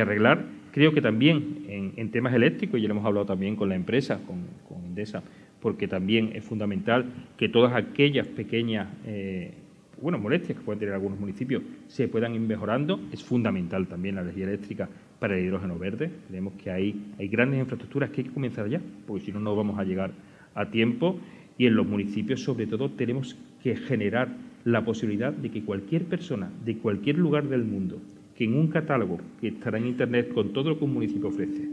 arreglar. 0.00 0.44
Creo 0.70 0.94
que 0.94 1.02
también 1.02 1.64
en, 1.68 2.10
temas 2.10 2.32
eléctricos, 2.32 2.78
y 2.78 2.82
ya 2.82 2.88
lo 2.88 2.94
hemos 2.94 3.04
hablado 3.04 3.26
también 3.26 3.56
con 3.56 3.68
la 3.68 3.74
empresa, 3.74 4.20
con, 4.26 4.46
con 4.68 4.84
Endesa, 4.84 5.22
porque 5.60 5.88
también 5.88 6.30
es 6.34 6.44
fundamental 6.44 7.06
que 7.36 7.48
todas 7.48 7.74
aquellas 7.74 8.26
pequeñas 8.26 8.88
eh, 9.04 9.52
bueno, 10.00 10.18
molestias 10.18 10.58
que 10.58 10.64
pueden 10.64 10.80
tener 10.80 10.94
algunos 10.94 11.18
municipios 11.18 11.62
se 11.86 12.08
puedan 12.08 12.34
ir 12.34 12.40
mejorando. 12.40 13.00
Es 13.12 13.22
fundamental 13.22 13.86
también 13.86 14.16
la 14.16 14.22
energía 14.22 14.44
eléctrica 14.44 14.88
para 15.18 15.38
el 15.38 15.44
hidrógeno 15.44 15.78
verde. 15.78 16.10
Creemos 16.28 16.54
que 16.54 16.70
hay, 16.70 17.14
hay 17.18 17.28
grandes 17.28 17.60
infraestructuras 17.60 18.10
que 18.10 18.22
hay 18.22 18.26
que 18.28 18.34
comenzar 18.34 18.68
ya, 18.68 18.80
porque 19.06 19.26
si 19.26 19.32
no, 19.32 19.40
no 19.40 19.54
vamos 19.54 19.78
a 19.78 19.84
llegar 19.84 20.12
a 20.54 20.70
tiempo. 20.70 21.18
Y 21.56 21.66
en 21.66 21.76
los 21.76 21.86
municipios, 21.86 22.42
sobre 22.42 22.66
todo, 22.66 22.90
tenemos 22.90 23.36
que 23.62 23.76
generar 23.76 24.28
la 24.64 24.84
posibilidad 24.84 25.32
de 25.32 25.50
que 25.50 25.64
cualquier 25.64 26.04
persona 26.04 26.50
de 26.64 26.78
cualquier 26.78 27.18
lugar 27.18 27.48
del 27.48 27.64
mundo, 27.64 27.98
que 28.36 28.44
en 28.44 28.54
un 28.54 28.68
catálogo 28.68 29.18
que 29.40 29.48
estará 29.48 29.78
en 29.78 29.86
Internet 29.86 30.32
con 30.32 30.52
todo 30.52 30.70
lo 30.70 30.78
que 30.78 30.84
un 30.84 30.94
municipio 30.94 31.28
ofrece, 31.28 31.68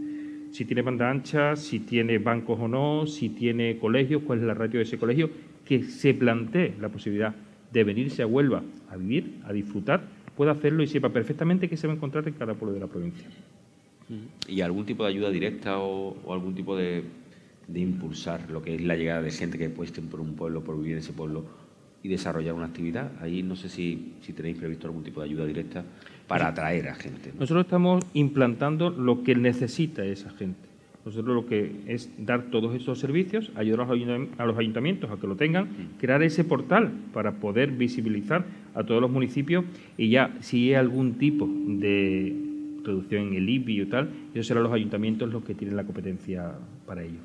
si 0.51 0.65
tiene 0.65 0.81
banda 0.81 1.09
ancha, 1.09 1.55
si 1.55 1.79
tiene 1.79 2.17
bancos 2.17 2.59
o 2.59 2.67
no, 2.67 3.05
si 3.05 3.29
tiene 3.29 3.77
colegios, 3.77 4.23
cuál 4.23 4.39
es 4.39 4.45
la 4.45 4.53
ratio 4.53 4.79
de 4.79 4.83
ese 4.83 4.97
colegio, 4.97 5.29
que 5.63 5.83
se 5.83 6.13
plantee 6.13 6.73
la 6.81 6.89
posibilidad 6.89 7.35
de 7.71 7.83
venirse 7.83 8.23
a 8.23 8.27
Huelva 8.27 8.63
a 8.89 8.97
vivir, 8.97 9.35
a 9.43 9.53
disfrutar, 9.53 10.01
pueda 10.35 10.53
hacerlo 10.53 10.81
y 10.81 10.87
sepa 10.87 11.09
perfectamente 11.09 11.69
qué 11.69 11.77
se 11.77 11.85
va 11.85 11.93
a 11.93 11.95
encontrar 11.95 12.27
en 12.27 12.33
cada 12.33 12.55
pueblo 12.55 12.73
de 12.73 12.79
la 12.79 12.87
provincia. 12.87 13.27
¿Y 14.47 14.61
algún 14.61 14.85
tipo 14.85 15.03
de 15.03 15.09
ayuda 15.09 15.29
directa 15.29 15.77
o, 15.79 16.33
algún 16.33 16.55
tipo 16.55 16.75
de, 16.75 17.03
de, 17.67 17.79
impulsar 17.79 18.49
lo 18.49 18.63
que 18.63 18.73
es 18.73 18.81
la 18.81 18.95
llegada 18.95 19.21
de 19.21 19.29
gente 19.29 19.59
que 19.59 19.69
puesten 19.69 20.07
por 20.07 20.19
un 20.19 20.33
pueblo, 20.33 20.63
por 20.63 20.77
vivir 20.77 20.93
en 20.93 20.99
ese 20.99 21.13
pueblo, 21.13 21.45
y 22.03 22.09
desarrollar 22.09 22.53
una 22.53 22.65
actividad. 22.65 23.11
Ahí 23.21 23.43
no 23.43 23.55
sé 23.55 23.69
si, 23.69 24.13
si 24.21 24.33
tenéis 24.33 24.57
previsto 24.57 24.87
algún 24.87 25.03
tipo 25.03 25.21
de 25.21 25.27
ayuda 25.27 25.45
directa 25.45 25.83
para 26.27 26.47
atraer 26.47 26.89
a 26.89 26.95
gente. 26.95 27.31
Nosotros 27.37 27.65
estamos 27.65 28.03
implantando 28.13 28.89
lo 28.89 29.23
que 29.23 29.35
necesita 29.35 30.05
esa 30.05 30.29
gente. 30.29 30.69
Nosotros 31.05 31.33
lo 31.33 31.45
que 31.45 31.71
es 31.87 32.11
dar 32.17 32.51
todos 32.51 32.75
esos 32.75 32.99
servicios, 32.99 33.51
ayudar 33.55 33.87
a 34.37 34.45
los 34.45 34.57
ayuntamientos 34.57 35.09
a 35.09 35.17
que 35.17 35.27
lo 35.27 35.35
tengan, 35.35 35.69
crear 35.97 36.21
ese 36.21 36.43
portal 36.43 36.91
para 37.13 37.35
poder 37.35 37.71
visibilizar 37.71 38.45
a 38.75 38.83
todos 38.83 39.01
los 39.01 39.09
municipios 39.09 39.65
y 39.97 40.09
ya 40.09 40.35
si 40.41 40.69
hay 40.69 40.75
algún 40.75 41.13
tipo 41.13 41.47
de 41.47 42.35
reducción 42.83 43.29
en 43.29 43.33
el 43.35 43.49
IBI 43.49 43.81
o 43.81 43.87
tal, 43.87 44.09
eso 44.33 44.43
serán 44.43 44.63
los 44.63 44.73
ayuntamientos 44.73 45.31
los 45.31 45.43
que 45.43 45.55
tienen 45.55 45.77
la 45.77 45.83
competencia 45.83 46.53
para 46.85 47.03
ello. 47.03 47.19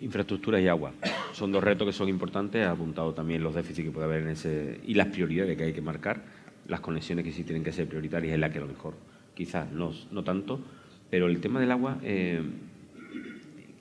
Infraestructura 0.00 0.60
y 0.60 0.68
agua. 0.68 0.92
Son 1.34 1.50
dos 1.50 1.64
retos 1.64 1.84
que 1.84 1.92
son 1.92 2.08
importantes. 2.08 2.64
Ha 2.64 2.70
apuntado 2.70 3.12
también 3.12 3.42
los 3.42 3.56
déficits 3.56 3.88
que 3.88 3.90
puede 3.90 4.06
haber 4.06 4.22
en 4.22 4.28
ese 4.28 4.80
y 4.86 4.94
las 4.94 5.08
prioridades 5.08 5.56
que 5.56 5.64
hay 5.64 5.72
que 5.72 5.82
marcar. 5.82 6.22
Las 6.68 6.78
conexiones 6.78 7.24
que 7.24 7.32
sí 7.32 7.42
tienen 7.42 7.64
que 7.64 7.72
ser 7.72 7.88
prioritarias 7.88 8.34
es 8.34 8.38
la 8.38 8.52
que 8.52 8.58
a 8.58 8.60
lo 8.60 8.68
mejor 8.68 8.94
quizás 9.34 9.70
no, 9.72 9.92
no 10.12 10.22
tanto. 10.22 10.60
Pero 11.10 11.26
el 11.26 11.40
tema 11.40 11.58
del 11.58 11.72
agua, 11.72 11.98
eh, 12.04 12.40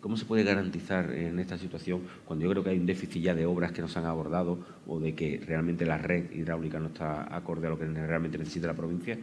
¿cómo 0.01 0.17
se 0.17 0.25
puede 0.25 0.43
garantizar 0.43 1.11
en 1.13 1.37
esta 1.37 1.59
situación 1.59 2.01
cuando 2.25 2.43
yo 2.43 2.49
creo 2.49 2.63
que 2.63 2.71
hay 2.71 2.79
un 2.79 2.87
déficit 2.87 3.21
ya 3.21 3.35
de 3.35 3.45
obras 3.45 3.71
que 3.71 3.83
no 3.83 3.87
se 3.87 3.99
han 3.99 4.05
abordado 4.05 4.57
o 4.87 4.99
de 4.99 5.13
que 5.13 5.39
realmente 5.45 5.85
la 5.85 5.99
red 5.99 6.31
hidráulica 6.31 6.79
no 6.79 6.87
está 6.87 7.35
acorde 7.35 7.67
a 7.67 7.69
lo 7.69 7.77
que 7.77 7.85
realmente 7.85 8.39
necesita 8.39 8.65
la 8.65 8.73
provincia? 8.73 9.15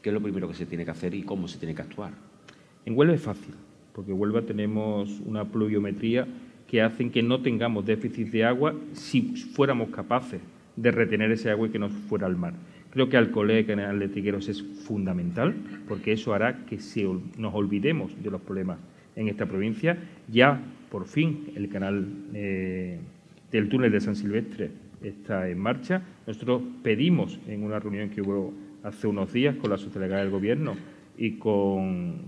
¿Qué 0.00 0.10
es 0.10 0.14
lo 0.14 0.22
primero 0.22 0.46
que 0.46 0.54
se 0.54 0.66
tiene 0.66 0.84
que 0.84 0.92
hacer 0.92 1.12
y 1.12 1.24
cómo 1.24 1.48
se 1.48 1.58
tiene 1.58 1.74
que 1.74 1.82
actuar? 1.82 2.12
En 2.86 2.96
Huelva 2.96 3.14
es 3.14 3.20
fácil 3.20 3.54
porque 3.98 4.12
en 4.12 4.20
Huelva 4.20 4.42
tenemos 4.42 5.18
una 5.26 5.44
pluviometría 5.44 6.24
que 6.68 6.82
hace 6.82 7.10
que 7.10 7.22
no 7.22 7.40
tengamos 7.40 7.84
déficit 7.84 8.28
de 8.28 8.44
agua 8.44 8.74
si 8.92 9.22
fuéramos 9.22 9.88
capaces 9.88 10.40
de 10.76 10.90
retener 10.90 11.32
ese 11.32 11.50
agua 11.50 11.66
y 11.66 11.70
que 11.70 11.78
no 11.78 11.88
fuera 11.88 12.26
al 12.26 12.36
mar. 12.36 12.54
Creo 12.90 13.08
que 13.08 13.16
Alcolea 13.16 13.60
y 13.60 13.64
Canal 13.64 13.98
de 13.98 14.08
Trigueros 14.08 14.48
es 14.48 14.62
fundamental 14.62 15.54
porque 15.88 16.12
eso 16.12 16.32
hará 16.34 16.64
que 16.66 16.78
nos 17.36 17.54
olvidemos 17.54 18.22
de 18.22 18.30
los 18.30 18.40
problemas 18.40 18.78
en 19.16 19.28
esta 19.28 19.46
provincia. 19.46 19.98
Ya, 20.28 20.60
por 20.90 21.06
fin, 21.06 21.50
el 21.56 21.68
canal 21.68 22.06
eh, 22.34 22.98
del 23.50 23.68
túnel 23.68 23.90
de 23.90 24.00
San 24.00 24.14
Silvestre 24.14 24.70
está 25.02 25.48
en 25.48 25.58
marcha. 25.58 26.02
Nosotros 26.26 26.62
pedimos 26.82 27.38
en 27.48 27.64
una 27.64 27.78
reunión 27.78 28.10
que 28.10 28.22
hubo 28.22 28.54
hace 28.82 29.06
unos 29.06 29.32
días 29.32 29.56
con 29.56 29.70
la 29.70 29.78
subdelegada 29.78 30.22
del 30.22 30.30
Gobierno 30.30 30.76
y 31.16 31.32
con, 31.32 32.22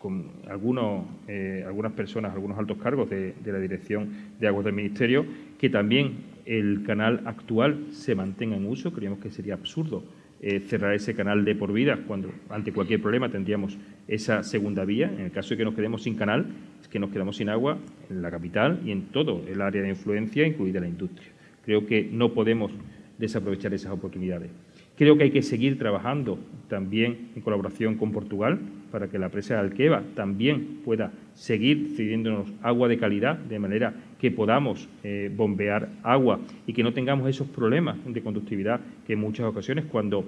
con 0.00 0.30
algunos, 0.48 1.04
eh, 1.28 1.62
algunas 1.66 1.92
personas, 1.92 2.32
algunos 2.32 2.58
altos 2.58 2.78
cargos 2.78 3.08
de, 3.10 3.34
la 3.44 3.58
Dirección 3.58 4.08
de 4.40 4.48
Aguas 4.48 4.64
del 4.64 4.74
Ministerio, 4.74 5.26
que 5.58 5.68
también 5.68 6.24
el 6.46 6.82
canal 6.84 7.20
actual 7.26 7.86
se 7.90 8.14
mantenga 8.14 8.56
en 8.56 8.66
uso. 8.66 8.92
Creemos 8.92 9.18
que 9.18 9.30
sería 9.30 9.54
absurdo 9.54 10.02
eh, 10.40 10.60
cerrar 10.60 10.94
ese 10.94 11.14
canal 11.14 11.44
de 11.44 11.54
por 11.54 11.72
vida 11.72 11.98
cuando 12.06 12.32
ante 12.48 12.72
cualquier 12.72 13.02
problema 13.02 13.28
tendríamos 13.28 13.76
esa 14.08 14.42
segunda 14.42 14.86
vía. 14.86 15.12
En 15.12 15.20
el 15.20 15.32
caso 15.32 15.50
de 15.50 15.58
que 15.58 15.64
nos 15.66 15.74
quedemos 15.74 16.02
sin 16.02 16.14
canal, 16.14 16.46
es 16.80 16.88
que 16.88 16.98
nos 16.98 17.10
quedamos 17.10 17.36
sin 17.36 17.50
agua 17.50 17.76
en 18.08 18.22
la 18.22 18.30
capital 18.30 18.80
y 18.84 18.92
en 18.92 19.02
todo 19.08 19.44
el 19.46 19.60
área 19.60 19.82
de 19.82 19.90
influencia, 19.90 20.46
incluida 20.46 20.80
la 20.80 20.88
industria. 20.88 21.28
Creo 21.62 21.86
que 21.86 22.08
no 22.10 22.32
podemos 22.32 22.72
desaprovechar 23.18 23.74
esas 23.74 23.92
oportunidades. 23.92 24.50
Creo 24.96 25.18
que 25.18 25.24
hay 25.24 25.30
que 25.30 25.42
seguir 25.42 25.78
trabajando 25.78 26.38
también 26.68 27.32
en 27.36 27.42
colaboración 27.42 27.96
con 27.96 28.12
Portugal 28.12 28.60
para 28.90 29.08
que 29.08 29.18
la 29.18 29.28
presa 29.28 29.54
de 29.54 29.60
Alqueva 29.60 30.02
también 30.14 30.80
pueda 30.84 31.12
seguir 31.34 31.94
cediéndonos 31.96 32.48
agua 32.62 32.88
de 32.88 32.98
calidad, 32.98 33.36
de 33.36 33.58
manera 33.58 33.94
que 34.20 34.30
podamos 34.30 34.88
eh, 35.04 35.30
bombear 35.34 35.88
agua 36.02 36.40
y 36.66 36.72
que 36.72 36.82
no 36.82 36.92
tengamos 36.92 37.28
esos 37.28 37.48
problemas 37.48 37.96
de 38.06 38.22
conductividad 38.22 38.80
que 39.06 39.14
en 39.14 39.20
muchas 39.20 39.46
ocasiones 39.46 39.86
cuando 39.86 40.24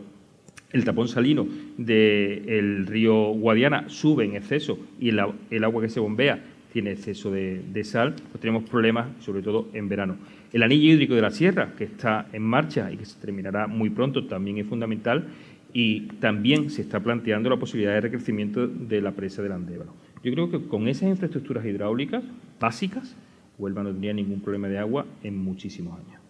el 0.73 0.85
tapón 0.85 1.09
salino 1.09 1.47
del 1.77 2.87
río 2.87 3.33
Guadiana 3.33 3.89
sube 3.89 4.25
en 4.25 4.37
exceso 4.37 4.79
y 4.99 5.11
el, 5.11 5.21
el, 5.51 5.65
agua 5.65 5.83
que 5.83 5.89
se 5.91 6.01
bombea 6.01 6.43
tiene 6.73 6.93
exceso 6.93 7.31
de, 7.31 7.61
de 7.71 7.85
sal, 7.85 8.15
pues 8.15 8.41
tenemos 8.41 8.65
problemas, 8.65 9.09
sobre 9.21 9.43
todo 9.43 9.69
en 9.75 9.91
verano. 9.91 10.17
El 10.53 10.63
anillo 10.63 10.93
hídrico 10.93 11.15
de 11.15 11.21
la 11.21 11.31
sierra, 11.31 11.75
que 11.77 11.85
está 11.85 12.29
en 12.33 12.43
marcha 12.43 12.91
y 12.91 12.97
que 12.97 13.05
se 13.05 13.21
terminará 13.21 13.67
muy 13.67 13.91
pronto, 13.91 14.25
también 14.25 14.57
es 14.57 14.67
fundamental 14.67 15.27
y 15.73 16.03
también 16.21 16.71
se 16.71 16.83
está 16.83 17.01
planteando 17.01 17.49
la 17.49 17.57
posibilidad 17.57 17.95
de 17.95 18.03
recrecimiento 18.03 18.67
de 18.67 19.01
la 19.01 19.13
presa 19.13 19.43
del 19.43 19.53
Andévalo. 19.53 19.93
Yo 20.23 20.33
creo 20.33 20.51
que 20.51 20.61
con 20.67 20.89
esas 20.89 21.09
infraestructuras 21.09 21.65
hidráulicas 21.65 22.23
básicas, 22.61 23.17
Huelva 23.59 23.83
no 23.83 23.91
tendría 23.91 24.13
ningún 24.13 24.41
problema 24.41 24.69
de 24.69 24.79
agua 24.79 25.07
en 25.23 25.37
muchísimos 25.39 25.99
años. 25.99 26.21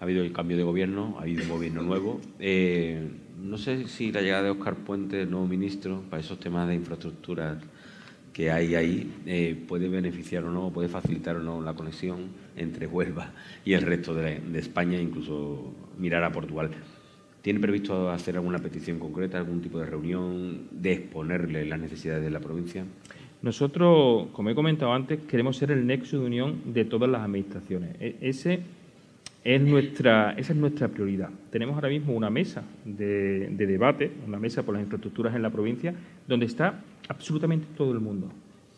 Ha 0.00 0.04
habido 0.04 0.22
el 0.24 0.32
cambio 0.32 0.56
de 0.56 0.62
gobierno, 0.62 1.16
ha 1.18 1.22
habido 1.22 1.42
un 1.44 1.50
gobierno 1.50 1.82
nuevo. 1.82 2.20
Eh, 2.38 3.08
no 3.42 3.58
sé 3.58 3.86
si 3.86 4.10
la 4.12 4.22
llegada 4.22 4.44
de 4.44 4.50
Óscar 4.50 4.76
Puente, 4.76 5.22
el 5.22 5.30
nuevo 5.30 5.46
ministro, 5.46 6.02
para 6.08 6.20
esos 6.20 6.40
temas 6.40 6.66
de 6.68 6.74
infraestructuras 6.74 7.58
que 8.32 8.50
hay 8.50 8.74
ahí, 8.74 9.12
eh, 9.26 9.62
puede 9.68 9.88
beneficiar 9.88 10.44
o 10.44 10.50
no, 10.50 10.70
puede 10.70 10.88
facilitar 10.88 11.36
o 11.36 11.42
no 11.42 11.60
la 11.60 11.74
conexión 11.74 12.28
entre 12.56 12.86
Huelva 12.86 13.32
y 13.64 13.74
el 13.74 13.82
resto 13.82 14.14
de, 14.14 14.40
de 14.40 14.58
España, 14.58 15.00
incluso 15.00 15.74
mirar 15.98 16.24
a 16.24 16.32
Portugal. 16.32 16.70
¿Tiene 17.42 17.58
previsto 17.58 18.10
hacer 18.10 18.36
alguna 18.36 18.58
petición 18.58 18.98
concreta, 18.98 19.38
algún 19.38 19.62
tipo 19.62 19.78
de 19.78 19.86
reunión, 19.86 20.68
de 20.70 20.92
exponerle 20.92 21.64
las 21.64 21.80
necesidades 21.80 22.22
de 22.22 22.30
la 22.30 22.40
provincia? 22.40 22.84
Nosotros, 23.40 24.28
como 24.32 24.50
he 24.50 24.54
comentado 24.54 24.92
antes, 24.92 25.20
queremos 25.20 25.56
ser 25.56 25.70
el 25.70 25.86
nexo 25.86 26.20
de 26.20 26.26
unión 26.26 26.60
de 26.66 26.84
todas 26.84 27.08
las 27.08 27.22
administraciones. 27.22 27.96
E 27.98 28.16
ese 28.20 28.60
es 29.42 29.62
nuestra, 29.62 30.32
esa 30.32 30.52
es 30.52 30.58
nuestra 30.58 30.88
prioridad. 30.88 31.30
Tenemos 31.50 31.74
ahora 31.76 31.88
mismo 31.88 32.12
una 32.12 32.28
mesa 32.28 32.62
de, 32.84 33.48
de 33.48 33.66
debate, 33.66 34.10
una 34.26 34.38
mesa 34.38 34.62
por 34.62 34.74
las 34.74 34.82
infraestructuras 34.82 35.34
en 35.34 35.40
la 35.40 35.48
provincia, 35.48 35.94
donde 36.28 36.44
está 36.44 36.82
absolutamente 37.08 37.66
todo 37.74 37.92
el 37.92 38.00
mundo. 38.00 38.28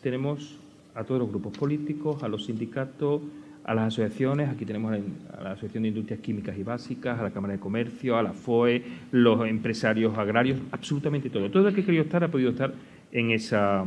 Tenemos 0.01 0.57
a 0.95 1.03
todos 1.03 1.19
los 1.19 1.29
grupos 1.29 1.57
políticos, 1.57 2.23
a 2.23 2.29
los 2.29 2.45
sindicatos, 2.45 3.21
a 3.63 3.73
las 3.73 3.87
asociaciones, 3.87 4.49
aquí 4.49 4.65
tenemos 4.65 4.93
a 4.93 5.41
la 5.41 5.51
Asociación 5.51 5.83
de 5.83 5.89
Industrias 5.89 6.19
Químicas 6.19 6.57
y 6.57 6.63
Básicas, 6.63 7.19
a 7.19 7.23
la 7.23 7.31
Cámara 7.31 7.53
de 7.53 7.59
Comercio, 7.59 8.17
a 8.17 8.23
la 8.23 8.33
FOE, 8.33 8.83
los 9.11 9.47
empresarios 9.47 10.17
agrarios, 10.17 10.59
absolutamente 10.71 11.29
todo. 11.29 11.49
Todo 11.49 11.69
el 11.69 11.75
que 11.75 11.85
querido 11.85 12.03
estar 12.03 12.23
ha 12.23 12.27
podido 12.27 12.49
estar 12.51 12.73
en 13.11 13.31
esa, 13.31 13.85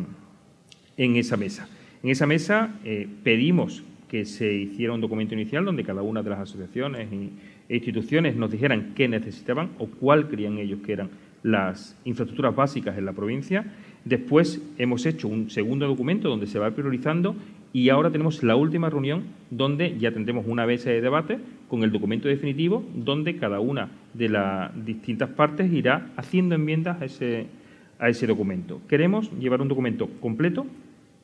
en 0.96 1.16
esa 1.16 1.36
mesa. 1.36 1.68
En 2.02 2.10
esa 2.10 2.26
mesa 2.26 2.74
eh, 2.84 3.06
pedimos 3.22 3.82
que 4.08 4.24
se 4.24 4.52
hiciera 4.54 4.92
un 4.92 5.00
documento 5.00 5.34
inicial 5.34 5.64
donde 5.64 5.84
cada 5.84 6.02
una 6.02 6.22
de 6.22 6.30
las 6.30 6.38
asociaciones 6.40 7.08
e 7.68 7.74
instituciones 7.74 8.36
nos 8.36 8.50
dijeran 8.50 8.92
qué 8.94 9.08
necesitaban 9.08 9.70
o 9.78 9.86
cuál 9.86 10.28
creían 10.28 10.58
ellos 10.58 10.80
que 10.84 10.92
eran 10.92 11.10
las 11.42 11.96
infraestructuras 12.04 12.54
básicas 12.54 12.96
en 12.96 13.04
la 13.04 13.12
provincia. 13.12 13.64
Después 14.04 14.62
hemos 14.78 15.04
hecho 15.04 15.26
un 15.26 15.50
segundo 15.50 15.86
documento 15.86 16.28
donde 16.28 16.46
se 16.46 16.60
va 16.60 16.70
priorizando 16.70 17.34
y 17.76 17.90
ahora 17.90 18.10
tenemos 18.10 18.42
la 18.42 18.56
última 18.56 18.88
reunión 18.88 19.24
donde 19.50 19.98
ya 19.98 20.10
tendremos 20.10 20.46
una 20.48 20.64
mesa 20.64 20.88
de 20.88 21.02
debate 21.02 21.38
con 21.68 21.82
el 21.82 21.92
documento 21.92 22.26
definitivo 22.26 22.82
donde 22.94 23.36
cada 23.36 23.60
una 23.60 23.90
de 24.14 24.30
las 24.30 24.72
distintas 24.86 25.28
partes 25.28 25.70
irá 25.70 26.08
haciendo 26.16 26.54
enmiendas 26.54 27.02
a 27.02 27.04
ese, 27.04 27.48
a 27.98 28.08
ese 28.08 28.26
documento. 28.26 28.80
Queremos 28.88 29.30
llevar 29.38 29.60
un 29.60 29.68
documento 29.68 30.08
completo, 30.22 30.64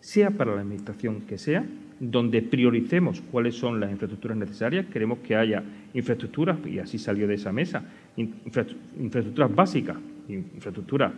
sea 0.01 0.31
para 0.31 0.55
la 0.55 0.61
Administración 0.61 1.23
que 1.23 1.39
sea, 1.39 1.65
donde 1.99 2.43
prioricemos 2.43 3.23
cuáles 3.31 3.55
son 3.55 3.81
las 3.81 3.91
infraestructuras 3.91 4.37
necesarias. 4.37 4.85
Queremos 4.93 5.21
que 5.21 5.35
haya 5.35 5.63
infraestructuras, 5.95 6.59
y 6.67 6.81
así 6.81 6.99
salió 6.99 7.27
de 7.27 7.37
esa 7.37 7.51
mesa, 7.51 7.83
infraestructuras 8.19 9.55
básicas, 9.55 9.97
infraestructuras 10.29 11.15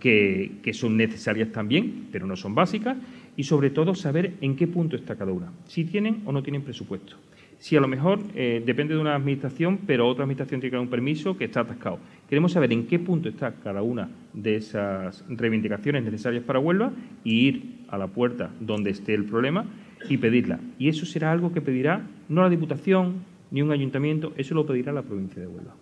que, 0.00 0.52
que 0.62 0.72
son 0.72 0.96
necesarias 0.96 1.52
también, 1.52 2.06
pero 2.10 2.26
no 2.26 2.36
son 2.36 2.54
básicas, 2.54 2.96
y 3.38 3.44
sobre 3.44 3.70
todo 3.70 3.94
saber 3.94 4.34
en 4.40 4.56
qué 4.56 4.66
punto 4.66 4.96
está 4.96 5.14
cada 5.14 5.30
una, 5.30 5.52
si 5.68 5.84
tienen 5.84 6.22
o 6.26 6.32
no 6.32 6.42
tienen 6.42 6.62
presupuesto. 6.62 7.14
Si 7.60 7.76
a 7.76 7.80
lo 7.80 7.86
mejor 7.86 8.18
eh, 8.34 8.60
depende 8.66 8.94
de 8.94 9.00
una 9.00 9.14
administración, 9.14 9.78
pero 9.86 10.08
otra 10.08 10.24
administración 10.24 10.60
tiene 10.60 10.72
que 10.72 10.76
dar 10.76 10.82
un 10.82 10.90
permiso 10.90 11.36
que 11.36 11.44
está 11.44 11.60
atascado. 11.60 12.00
Queremos 12.28 12.50
saber 12.50 12.72
en 12.72 12.88
qué 12.88 12.98
punto 12.98 13.28
está 13.28 13.54
cada 13.62 13.80
una 13.82 14.10
de 14.32 14.56
esas 14.56 15.24
reivindicaciones 15.28 16.02
necesarias 16.02 16.42
para 16.42 16.58
Huelva 16.58 16.90
y 17.22 17.46
ir 17.46 17.62
a 17.88 17.96
la 17.96 18.08
puerta 18.08 18.50
donde 18.58 18.90
esté 18.90 19.14
el 19.14 19.24
problema 19.24 19.66
y 20.08 20.16
pedirla. 20.16 20.58
Y 20.76 20.88
eso 20.88 21.06
será 21.06 21.30
algo 21.30 21.52
que 21.52 21.60
pedirá 21.60 22.02
no 22.28 22.42
la 22.42 22.50
Diputación 22.50 23.22
ni 23.52 23.62
un 23.62 23.70
ayuntamiento, 23.70 24.32
eso 24.36 24.56
lo 24.56 24.66
pedirá 24.66 24.92
la 24.92 25.02
provincia 25.02 25.40
de 25.40 25.46
Huelva. 25.46 25.76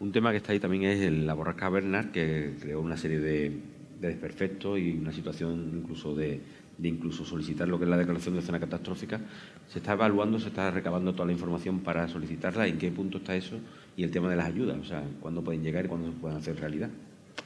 Un 0.00 0.10
tema 0.10 0.32
que 0.32 0.38
está 0.38 0.52
ahí 0.52 0.58
también 0.58 0.82
es 0.82 1.12
la 1.12 1.34
borrasca 1.34 1.68
Bernard, 1.70 2.10
que 2.10 2.54
creó 2.60 2.80
una 2.80 2.96
serie 2.96 3.20
de, 3.20 3.52
de 4.00 4.08
desperfectos 4.08 4.78
y 4.78 4.92
una 4.92 5.12
situación 5.12 5.72
incluso 5.82 6.14
de, 6.14 6.40
de, 6.78 6.88
incluso 6.88 7.24
solicitar 7.24 7.68
lo 7.68 7.78
que 7.78 7.84
es 7.84 7.90
la 7.90 7.96
declaración 7.96 8.34
de 8.34 8.42
zona 8.42 8.60
catastrófica. 8.60 9.20
¿Se 9.68 9.78
está 9.78 9.94
evaluando, 9.94 10.38
se 10.38 10.48
está 10.48 10.70
recabando 10.70 11.12
toda 11.12 11.26
la 11.26 11.32
información 11.32 11.80
para 11.80 12.06
solicitarla? 12.08 12.66
¿En 12.66 12.78
qué 12.78 12.90
punto 12.90 13.18
está 13.18 13.34
eso? 13.36 13.58
Y 13.96 14.02
el 14.02 14.10
tema 14.10 14.28
de 14.28 14.36
las 14.36 14.46
ayudas, 14.46 14.78
o 14.78 14.84
sea, 14.84 15.02
¿cuándo 15.20 15.42
pueden 15.42 15.62
llegar 15.62 15.84
y 15.84 15.88
cuándo 15.88 16.12
se 16.12 16.18
pueden 16.18 16.38
hacer 16.38 16.58
realidad? 16.60 16.90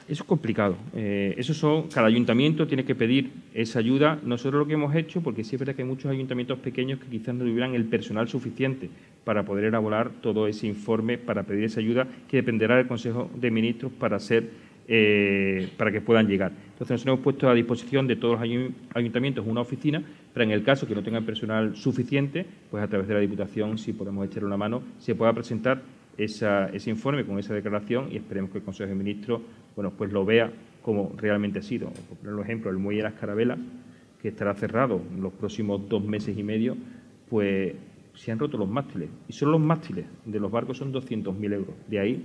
Eso 0.07 0.23
es 0.23 0.27
complicado. 0.27 0.77
Eh, 0.95 1.35
eso 1.37 1.53
son, 1.53 1.87
cada 1.87 2.07
ayuntamiento 2.07 2.67
tiene 2.67 2.83
que 2.83 2.95
pedir 2.95 3.31
esa 3.53 3.79
ayuda. 3.79 4.19
Nosotros 4.23 4.59
lo 4.59 4.67
que 4.67 4.73
hemos 4.73 4.95
hecho, 4.95 5.21
porque 5.21 5.43
sí 5.43 5.55
es 5.55 5.61
que 5.63 5.81
hay 5.81 5.87
muchos 5.87 6.11
ayuntamientos 6.11 6.59
pequeños 6.59 6.99
que 6.99 7.07
quizás 7.07 7.35
no 7.35 7.45
tuvieran 7.45 7.75
el 7.75 7.85
personal 7.85 8.27
suficiente 8.27 8.89
para 9.23 9.45
poder 9.45 9.65
elaborar 9.65 10.11
todo 10.21 10.47
ese 10.47 10.67
informe, 10.67 11.17
para 11.17 11.43
pedir 11.43 11.65
esa 11.65 11.79
ayuda, 11.79 12.07
que 12.27 12.37
dependerá 12.37 12.77
del 12.77 12.87
Consejo 12.87 13.29
de 13.35 13.51
Ministros 13.51 13.91
para 13.93 14.19
ser 14.19 14.49
eh, 14.87 15.69
para 15.77 15.91
que 15.91 16.01
puedan 16.01 16.27
llegar. 16.27 16.51
Entonces, 16.73 16.91
nos 16.91 17.05
hemos 17.05 17.19
puesto 17.19 17.49
a 17.49 17.53
disposición 17.53 18.07
de 18.07 18.15
todos 18.15 18.39
los 18.39 18.75
ayuntamientos 18.93 19.45
una 19.47 19.61
oficina, 19.61 20.03
pero 20.33 20.43
en 20.43 20.51
el 20.51 20.63
caso 20.63 20.87
que 20.87 20.95
no 20.95 21.03
tengan 21.03 21.25
personal 21.25 21.75
suficiente, 21.75 22.45
pues 22.69 22.83
a 22.83 22.87
través 22.87 23.07
de 23.07 23.13
la 23.13 23.19
Diputación, 23.19 23.77
si 23.77 23.93
podemos 23.93 24.25
echarle 24.25 24.47
una 24.47 24.57
mano, 24.57 24.81
se 24.99 25.15
pueda 25.15 25.33
presentar 25.33 25.81
esa, 26.17 26.67
ese 26.67 26.89
informe 26.89 27.25
con 27.25 27.39
esa 27.39 27.53
declaración 27.53 28.09
y 28.11 28.17
esperemos 28.17 28.51
que 28.51 28.57
el 28.57 28.63
Consejo 28.63 28.89
de 28.89 28.95
Ministros 28.95 29.41
bueno, 29.75 29.91
pues 29.97 30.11
lo 30.11 30.25
vea 30.25 30.51
como 30.81 31.13
realmente 31.17 31.59
ha 31.59 31.61
sido. 31.61 31.91
Por 32.23 32.41
ejemplo, 32.41 32.71
el 32.71 32.77
muelle 32.77 32.97
de 32.97 33.03
las 33.03 33.13
Carabelas, 33.13 33.59
que 34.21 34.29
estará 34.29 34.53
cerrado 34.53 35.01
en 35.13 35.21
los 35.21 35.33
próximos 35.33 35.87
dos 35.87 36.03
meses 36.03 36.37
y 36.37 36.43
medio, 36.43 36.75
pues 37.29 37.73
se 38.15 38.31
han 38.31 38.39
roto 38.39 38.57
los 38.57 38.69
mástiles. 38.69 39.09
Y 39.27 39.33
solo 39.33 39.53
los 39.53 39.61
mástiles 39.61 40.05
de 40.25 40.39
los 40.39 40.51
barcos 40.51 40.77
son 40.77 40.93
200.000 40.93 41.53
euros. 41.53 41.75
De 41.87 41.99
ahí 41.99 42.23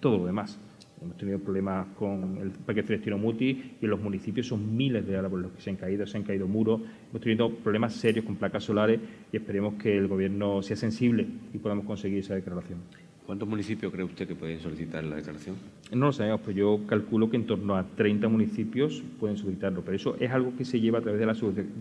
todo 0.00 0.18
lo 0.18 0.26
demás. 0.26 0.58
Hemos 1.02 1.16
tenido 1.18 1.38
problemas 1.38 1.88
con 1.98 2.38
el 2.38 2.50
Parque 2.50 2.82
Celestino 2.82 3.18
Muti 3.18 3.76
y 3.80 3.84
en 3.84 3.90
los 3.90 4.00
municipios 4.00 4.46
son 4.46 4.76
miles 4.76 5.06
de 5.06 5.16
árboles 5.16 5.46
los 5.46 5.52
que 5.52 5.62
se 5.62 5.70
han 5.70 5.76
caído, 5.76 6.06
se 6.06 6.16
han 6.16 6.24
caído 6.24 6.46
muros. 6.48 6.80
Hemos 7.10 7.20
tenido 7.20 7.50
problemas 7.50 7.94
serios 7.94 8.24
con 8.24 8.36
placas 8.36 8.64
solares 8.64 8.98
y 9.30 9.36
esperemos 9.36 9.74
que 9.74 9.96
el 9.96 10.08
Gobierno 10.08 10.62
sea 10.62 10.76
sensible 10.76 11.26
y 11.52 11.58
podamos 11.58 11.84
conseguir 11.84 12.20
esa 12.20 12.34
declaración. 12.34 12.78
¿Cuántos 13.26 13.48
municipios 13.48 13.92
cree 13.92 14.04
usted 14.04 14.28
que 14.28 14.36
pueden 14.36 14.60
solicitar 14.60 15.02
la 15.02 15.16
declaración? 15.16 15.56
No 15.92 16.06
lo 16.06 16.12
sabemos, 16.12 16.40
pero 16.44 16.56
yo 16.56 16.80
calculo 16.86 17.28
que 17.28 17.36
en 17.36 17.44
torno 17.44 17.74
a 17.74 17.84
30 17.84 18.28
municipios 18.28 19.02
pueden 19.18 19.36
solicitarlo, 19.36 19.82
pero 19.82 19.96
eso 19.96 20.16
es 20.20 20.30
algo 20.30 20.56
que 20.56 20.64
se 20.64 20.80
lleva 20.80 21.00
a 21.00 21.02
través 21.02 21.18
de 21.18 21.26
la 21.26 21.34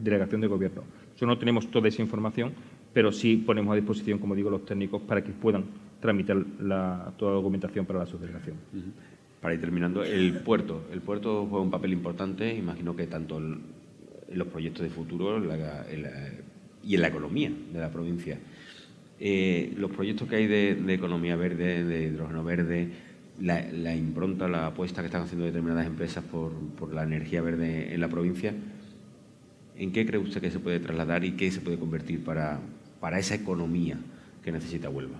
delegación 0.03 0.41
de 0.41 0.47
gobierno. 0.47 0.81
Nosotros 1.03 1.27
no 1.27 1.37
tenemos 1.37 1.69
toda 1.69 1.87
esa 1.87 2.01
información, 2.01 2.51
pero 2.91 3.11
sí 3.11 3.37
ponemos 3.45 3.73
a 3.73 3.75
disposición, 3.75 4.17
como 4.17 4.33
digo, 4.33 4.49
los 4.49 4.65
técnicos 4.65 5.03
para 5.03 5.23
que 5.23 5.33
puedan 5.33 5.65
tramitar 5.99 6.37
la, 6.59 7.13
toda 7.17 7.31
la 7.31 7.37
documentación 7.37 7.85
para 7.85 7.99
la 7.99 8.05
subdelegación. 8.05 8.55
Para 9.41 9.53
ir 9.53 9.61
terminando, 9.61 10.03
el 10.03 10.39
puerto. 10.39 10.85
El 10.91 11.01
puerto 11.01 11.45
juega 11.49 11.63
un 11.63 11.71
papel 11.71 11.93
importante, 11.93 12.53
imagino 12.53 12.95
que 12.95 13.07
tanto 13.07 13.37
en 13.37 13.61
los 14.33 14.47
proyectos 14.47 14.83
de 14.83 14.89
futuro, 14.89 15.41
y 16.83 16.95
en 16.95 17.01
la 17.01 17.07
economía 17.07 17.51
de 17.73 17.79
la 17.79 17.91
provincia. 17.91 18.39
Eh, 19.19 19.73
los 19.77 19.91
proyectos 19.91 20.27
que 20.27 20.35
hay 20.35 20.47
de, 20.47 20.93
economía 20.93 21.35
verde, 21.35 21.83
de 21.83 22.07
hidrógeno 22.07 22.43
verde, 22.43 22.89
la, 23.39 23.95
impronta, 23.95 24.47
la 24.47 24.67
apuesta 24.67 25.01
que 25.01 25.07
están 25.07 25.23
haciendo 25.23 25.45
determinadas 25.45 25.87
empresas 25.87 26.23
por, 26.23 26.53
por, 26.77 26.93
la 26.93 27.03
energía 27.03 27.41
verde 27.41 27.93
en 27.93 28.01
la 28.01 28.07
provincia, 28.07 28.53
¿en 29.77 29.91
qué 29.91 30.05
cree 30.05 30.19
usted 30.19 30.41
que 30.41 30.51
se 30.51 30.59
puede 30.59 30.79
trasladar 30.79 31.23
y 31.23 31.33
qué 31.33 31.51
se 31.51 31.61
puede 31.61 31.77
convertir 31.77 32.23
para 32.23 32.59
esa 33.19 33.35
economía 33.35 33.97
que 34.43 34.51
necesita 34.51 34.89
Huelva? 34.89 35.19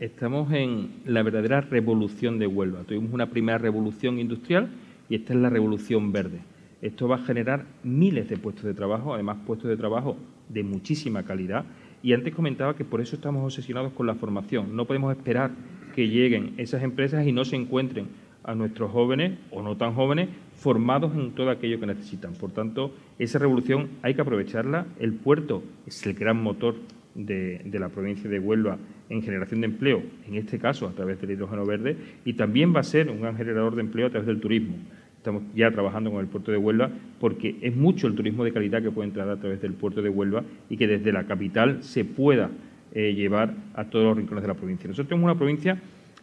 Estamos 0.00 0.52
en 0.52 0.90
la 1.06 1.24
verdadera 1.24 1.60
revolución 1.60 2.38
de 2.38 2.46
Huelva. 2.46 2.84
Tuvimos 2.84 3.12
una 3.12 3.30
primera 3.30 3.58
revolución 3.58 4.20
industrial 4.20 4.70
y 5.08 5.16
esta 5.16 5.34
es 5.34 5.40
la 5.40 5.50
revolución 5.50 6.12
verde. 6.12 6.38
Esto 6.80 7.08
va 7.08 7.16
a 7.16 7.24
generar 7.24 7.66
miles 7.82 8.28
de 8.28 8.36
puestos 8.36 8.62
de 8.62 8.74
trabajo, 8.74 9.12
además 9.12 9.38
puestos 9.44 9.68
de 9.68 9.76
trabajo 9.76 10.16
de 10.48 10.62
muchísima 10.62 11.24
calidad. 11.24 11.64
Y 12.00 12.12
antes 12.12 12.32
comentaba 12.32 12.76
que 12.76 12.84
por 12.84 13.00
eso 13.00 13.16
estamos 13.16 13.42
obsesionados 13.42 13.92
con 13.92 14.06
la 14.06 14.14
formación. 14.14 14.76
No 14.76 14.84
podemos 14.84 15.16
esperar 15.16 15.50
que 15.96 16.08
lleguen 16.08 16.54
esas 16.58 16.84
empresas 16.84 17.26
y 17.26 17.32
no 17.32 17.44
se 17.44 17.56
encuentren 17.56 18.06
a 18.44 18.54
nuestros 18.54 18.92
jóvenes 18.92 19.36
o 19.50 19.62
no 19.62 19.76
tan 19.76 19.94
jóvenes 19.94 20.28
formados 20.52 21.12
en 21.16 21.32
todo 21.32 21.50
aquello 21.50 21.80
que 21.80 21.86
necesitan. 21.86 22.34
Por 22.34 22.52
tanto, 22.52 22.94
esa 23.18 23.40
revolución 23.40 23.88
hay 24.02 24.14
que 24.14 24.20
aprovecharla. 24.20 24.86
El 25.00 25.14
puerto 25.14 25.64
es 25.88 26.06
el 26.06 26.14
gran 26.14 26.40
motor 26.40 26.76
de, 27.16 27.62
de, 27.64 27.78
la 27.80 27.88
provincia 27.88 28.30
de 28.30 28.38
Huelva 28.38 28.78
en 29.08 29.22
generación 29.22 29.60
de 29.60 29.66
empleo, 29.66 30.02
en 30.26 30.34
este 30.34 30.58
caso 30.58 30.86
a 30.86 30.92
través 30.92 31.20
del 31.20 31.30
hidrógeno 31.30 31.64
verde, 31.64 31.96
y 32.24 32.34
también 32.34 32.74
va 32.74 32.80
a 32.80 32.84
ser 32.84 33.10
un 33.10 33.20
gran 33.20 33.36
generador 33.36 33.74
de 33.74 33.82
empleo 33.82 34.06
a 34.06 34.10
través 34.10 34.26
del 34.26 34.40
turismo. 34.40 34.76
Estamos 35.16 35.42
ya 35.54 35.70
trabajando 35.70 36.10
con 36.10 36.20
el 36.20 36.26
puerto 36.26 36.52
de 36.52 36.58
Huelva 36.58 36.90
porque 37.18 37.56
es 37.60 37.74
mucho 37.74 38.06
el 38.06 38.14
turismo 38.14 38.44
de 38.44 38.52
calidad 38.52 38.82
que 38.82 38.90
puede 38.90 39.08
entrar 39.08 39.28
a 39.28 39.36
través 39.36 39.60
del 39.60 39.74
puerto 39.74 40.00
de 40.00 40.08
Huelva 40.08 40.44
y 40.70 40.76
que 40.76 40.86
desde 40.86 41.12
la 41.12 41.24
capital 41.24 41.82
se 41.82 42.04
pueda 42.04 42.50
eh, 42.94 43.12
llevar 43.14 43.54
a 43.74 43.84
todos 43.84 44.04
los 44.04 44.16
rincones 44.16 44.42
de 44.42 44.48
la 44.48 44.54
provincia. 44.54 44.86
Nosotros 44.86 45.08
tenemos 45.08 45.24
una 45.24 45.36
provincia 45.36 45.78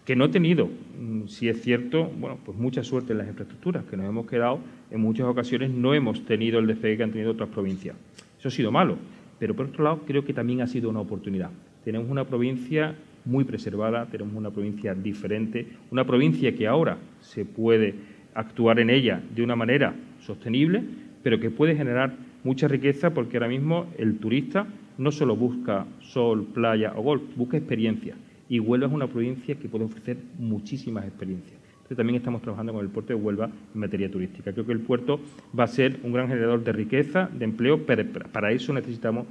que 0.05 0.15
no 0.15 0.25
ha 0.25 0.31
tenido, 0.31 0.67
mm, 0.67 1.27
si 1.27 1.49
es 1.49 1.61
cierto, 1.61 2.05
bueno, 2.17 2.37
pues 2.45 2.57
mucha 2.57 2.83
suerte 2.83 3.11
en 3.11 3.17
las 3.17 3.27
infraestructuras, 3.27 3.83
que 3.85 3.97
nos 3.97 4.07
hemos 4.07 4.27
quedado 4.27 4.59
en 4.91 5.01
muchas 5.01 5.25
ocasiones 5.25 5.71
no 5.71 5.93
hemos 5.93 6.25
tenido 6.25 6.59
el 6.59 6.67
despegue 6.67 6.97
que 6.97 7.03
han 7.03 7.11
tenido 7.11 7.31
otras 7.31 7.49
provincias. 7.49 7.95
Eso 8.39 8.47
ha 8.47 8.51
sido 8.51 8.71
malo, 8.71 8.97
pero 9.39 9.55
por 9.55 9.65
otro 9.65 9.83
lado 9.83 10.01
creo 10.05 10.23
que 10.23 10.33
también 10.33 10.61
ha 10.61 10.67
sido 10.67 10.89
una 10.89 10.99
oportunidad. 10.99 11.49
Tenemos 11.85 12.09
una 12.09 12.25
provincia 12.25 12.95
muy 13.25 13.43
preservada, 13.43 14.07
tenemos 14.07 14.33
una 14.33 14.49
provincia 14.49 14.95
diferente, 14.95 15.67
una 15.91 16.03
provincia 16.03 16.55
que 16.55 16.65
ahora 16.65 16.97
se 17.21 17.45
puede 17.45 17.93
actuar 18.33 18.79
en 18.79 18.89
ella 18.89 19.21
de 19.35 19.43
una 19.43 19.55
manera 19.55 19.93
sostenible, 20.19 20.83
pero 21.21 21.39
que 21.39 21.51
puede 21.51 21.75
generar 21.75 22.15
mucha 22.43 22.67
riqueza 22.67 23.13
porque 23.13 23.37
ahora 23.37 23.49
mismo 23.49 23.85
el 23.99 24.17
turista 24.17 24.65
no 24.97 25.11
solo 25.11 25.35
busca 25.35 25.85
sol, 25.99 26.47
playa 26.55 26.93
o 26.95 27.03
golf, 27.03 27.21
busca 27.35 27.57
experiencia. 27.57 28.15
Y 28.49 28.59
Huelva 28.59 28.87
es 28.87 28.93
una 28.93 29.07
provincia 29.07 29.53
que 29.53 29.69
puede 29.69 29.85
ofrecer 29.85 30.17
muchísimas 30.39 31.05
experiencias. 31.05 31.59
Entonces 31.75 31.97
también 31.97 32.17
estamos 32.17 32.41
trabajando 32.41 32.73
con 32.73 32.83
el 32.83 32.89
puerto 32.89 33.13
de 33.13 33.21
Huelva 33.21 33.45
en 33.45 33.79
materia 33.79 34.09
turística. 34.09 34.51
Creo 34.51 34.65
que 34.65 34.71
el 34.71 34.79
puerto 34.79 35.19
va 35.57 35.65
a 35.65 35.67
ser 35.67 35.99
un 36.01 36.13
gran 36.13 36.27
generador 36.27 36.63
de 36.63 36.71
riqueza, 36.71 37.29
de 37.31 37.45
empleo, 37.45 37.85
pero 37.85 38.03
para 38.31 38.51
eso 38.51 38.73
necesitamos 38.73 39.27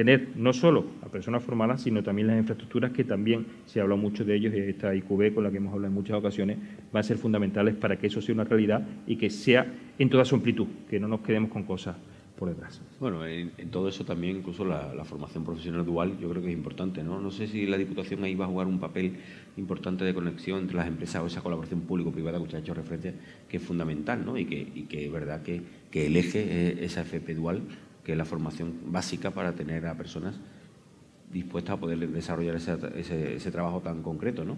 tener 0.00 0.28
no 0.34 0.54
solo 0.54 0.86
a 1.02 1.10
personas 1.10 1.44
formadas, 1.44 1.82
sino 1.82 2.02
también 2.02 2.28
las 2.28 2.38
infraestructuras 2.38 2.90
que 2.90 3.04
también 3.04 3.44
se 3.66 3.82
habla 3.82 3.96
mucho 3.96 4.24
de 4.24 4.34
ellos 4.34 4.54
y 4.54 4.58
esta 4.60 4.94
IQB 4.94 5.34
con 5.34 5.44
la 5.44 5.50
que 5.50 5.58
hemos 5.58 5.74
hablado 5.74 5.88
en 5.88 5.94
muchas 5.94 6.16
ocasiones 6.16 6.56
van 6.90 7.00
a 7.00 7.02
ser 7.02 7.18
fundamentales 7.18 7.74
para 7.74 7.98
que 7.98 8.06
eso 8.06 8.22
sea 8.22 8.34
una 8.34 8.44
realidad 8.44 8.82
y 9.06 9.16
que 9.16 9.28
sea 9.28 9.66
en 9.98 10.08
toda 10.08 10.24
su 10.24 10.36
amplitud, 10.36 10.68
que 10.88 10.98
no 10.98 11.06
nos 11.06 11.20
quedemos 11.20 11.50
con 11.50 11.64
cosas 11.64 11.96
por 12.34 12.48
detrás. 12.48 12.80
Bueno, 12.98 13.26
en, 13.26 13.50
todo 13.70 13.90
eso 13.90 14.02
también 14.06 14.38
incluso 14.38 14.64
la, 14.64 15.04
formación 15.04 15.44
profesional 15.44 15.84
dual 15.84 16.18
yo 16.18 16.30
creo 16.30 16.40
que 16.40 16.48
es 16.48 16.56
importante, 16.56 17.04
¿no? 17.04 17.20
No 17.20 17.30
sé 17.30 17.46
si 17.46 17.66
la 17.66 17.76
Diputación 17.76 18.24
ahí 18.24 18.34
va 18.34 18.46
a 18.46 18.48
jugar 18.48 18.68
un 18.68 18.80
papel 18.80 19.16
importante 19.58 20.06
de 20.06 20.14
conexión 20.14 20.60
entre 20.60 20.78
las 20.78 20.88
empresas 20.88 21.22
o 21.22 21.26
esa 21.26 21.42
colaboración 21.42 21.82
público-privada 21.82 22.38
que 22.38 22.44
usted 22.44 22.56
ha 22.56 22.60
hecho 22.62 22.72
referencia, 22.72 23.12
que 23.50 23.58
es 23.58 23.62
fundamental, 23.62 24.24
¿no? 24.24 24.38
Y 24.38 24.46
que, 24.46 24.66
y 24.74 24.84
que 24.84 25.04
es 25.04 25.12
verdad 25.12 25.42
que, 25.42 25.60
que 25.90 26.06
el 26.06 26.16
eje 26.16 26.82
esa 26.82 27.02
FP 27.02 27.34
dual 27.34 27.60
que 28.10 28.14
es 28.14 28.18
la 28.18 28.24
formación 28.24 28.72
básica 28.86 29.30
para 29.30 29.52
tener 29.52 29.86
a 29.86 29.94
personas 29.94 30.34
dispuestas 31.32 31.76
a 31.76 31.80
poder 31.80 31.96
desarrollar 32.08 32.56
ese, 32.56 33.50
trabajo 33.52 33.82
tan 33.82 34.02
concreto, 34.02 34.44
¿no? 34.44 34.56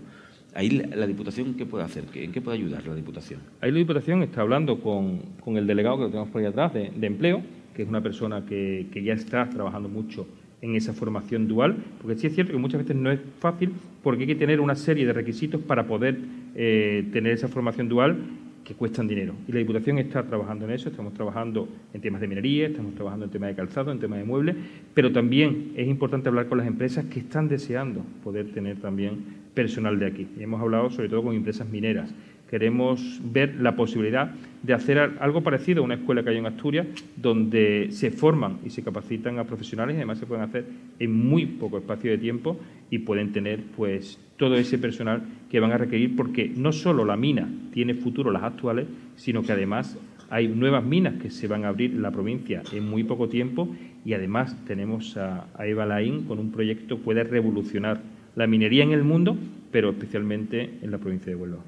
Ahí 0.54 0.70
la, 0.70 1.06
Diputación, 1.06 1.52
¿qué 1.52 1.66
puede 1.66 1.84
hacer? 1.84 2.04
¿En 2.14 2.32
qué 2.32 2.40
puede 2.40 2.56
ayudar 2.56 2.86
la 2.86 2.94
Diputación? 2.94 3.40
Ahí 3.60 3.70
la 3.70 3.76
Diputación 3.76 4.22
está 4.22 4.40
hablando 4.40 4.80
con, 4.80 5.20
el 5.54 5.66
delegado 5.66 5.98
que 5.98 6.06
tenemos 6.06 6.30
por 6.30 6.40
ahí 6.40 6.46
atrás 6.46 6.72
de, 6.72 7.06
empleo, 7.06 7.42
que 7.74 7.82
es 7.82 7.88
una 7.90 8.00
persona 8.00 8.46
que, 8.46 8.88
ya 9.04 9.12
está 9.12 9.50
trabajando 9.50 9.90
mucho 9.90 10.26
en 10.62 10.74
esa 10.74 10.94
formación 10.94 11.46
dual, 11.46 11.76
porque 12.00 12.16
sí 12.16 12.28
es 12.28 12.34
cierto 12.34 12.54
que 12.54 12.58
muchas 12.58 12.80
veces 12.80 12.96
no 12.96 13.10
es 13.10 13.20
fácil 13.38 13.74
porque 14.02 14.22
hay 14.22 14.28
que 14.28 14.36
tener 14.36 14.62
una 14.62 14.76
serie 14.76 15.04
de 15.04 15.12
requisitos 15.12 15.60
para 15.60 15.86
poder 15.86 16.18
eh, 16.54 17.06
tener 17.12 17.34
esa 17.34 17.48
formación 17.48 17.90
dual 17.90 18.16
que 18.64 18.74
cuestan 18.74 19.08
dinero. 19.08 19.34
Y 19.48 19.52
la 19.52 19.58
Diputación 19.58 19.98
está 19.98 20.22
trabajando 20.22 20.64
en 20.64 20.72
eso, 20.72 20.88
estamos 20.88 21.14
trabajando 21.14 21.68
en 21.92 22.00
temas 22.00 22.20
de 22.20 22.28
minería, 22.28 22.66
estamos 22.66 22.94
trabajando 22.94 23.26
en 23.26 23.30
temas 23.30 23.48
de 23.50 23.56
calzado, 23.56 23.92
en 23.92 23.98
temas 23.98 24.18
de 24.18 24.24
muebles, 24.24 24.56
pero 24.94 25.12
también 25.12 25.72
es 25.76 25.88
importante 25.88 26.28
hablar 26.28 26.46
con 26.46 26.58
las 26.58 26.66
empresas 26.66 27.04
que 27.06 27.20
están 27.20 27.48
deseando 27.48 28.02
poder 28.22 28.52
tener 28.52 28.76
también 28.78 29.42
personal 29.54 29.98
de 29.98 30.06
aquí. 30.06 30.28
Y 30.38 30.42
hemos 30.42 30.60
hablado 30.60 30.90
sobre 30.90 31.08
todo 31.08 31.22
con 31.22 31.34
empresas 31.34 31.68
mineras. 31.68 32.14
Queremos 32.52 33.18
ver 33.24 33.54
la 33.62 33.76
posibilidad 33.76 34.34
de 34.62 34.74
hacer 34.74 34.98
algo 34.98 35.40
parecido 35.40 35.80
a 35.80 35.84
una 35.86 35.94
escuela 35.94 36.22
que 36.22 36.28
hay 36.28 36.36
en 36.36 36.44
Asturias, 36.44 36.86
donde 37.16 37.86
se 37.92 38.10
forman 38.10 38.58
y 38.62 38.68
se 38.68 38.82
capacitan 38.82 39.38
a 39.38 39.44
profesionales 39.44 39.94
y 39.94 39.96
además 39.96 40.18
se 40.18 40.26
pueden 40.26 40.44
hacer 40.44 40.66
en 40.98 41.14
muy 41.14 41.46
poco 41.46 41.78
espacio 41.78 42.10
de 42.10 42.18
tiempo 42.18 42.60
y 42.90 42.98
pueden 42.98 43.32
tener 43.32 43.60
pues 43.74 44.20
todo 44.36 44.56
ese 44.56 44.76
personal 44.76 45.22
que 45.50 45.60
van 45.60 45.72
a 45.72 45.78
requerir 45.78 46.14
porque 46.14 46.52
no 46.54 46.72
solo 46.72 47.06
la 47.06 47.16
mina 47.16 47.48
tiene 47.72 47.94
futuro 47.94 48.30
las 48.30 48.42
actuales, 48.42 48.86
sino 49.16 49.42
que 49.42 49.52
además 49.52 49.96
hay 50.28 50.46
nuevas 50.46 50.84
minas 50.84 51.22
que 51.22 51.30
se 51.30 51.48
van 51.48 51.64
a 51.64 51.68
abrir 51.68 51.92
en 51.92 52.02
la 52.02 52.10
provincia 52.10 52.62
en 52.70 52.86
muy 52.86 53.02
poco 53.02 53.30
tiempo 53.30 53.74
y 54.04 54.12
además 54.12 54.62
tenemos 54.66 55.16
a, 55.16 55.46
Eva 55.60 55.86
Laín 55.86 56.24
con 56.24 56.38
un 56.38 56.52
proyecto 56.52 56.98
que 56.98 57.02
puede 57.02 57.24
revolucionar 57.24 58.02
la 58.36 58.46
minería 58.46 58.84
en 58.84 58.92
el 58.92 59.04
mundo, 59.04 59.38
pero 59.70 59.88
especialmente 59.88 60.68
en 60.82 60.90
la 60.90 60.98
provincia 60.98 61.30
de 61.30 61.36
Huelva. 61.36 61.64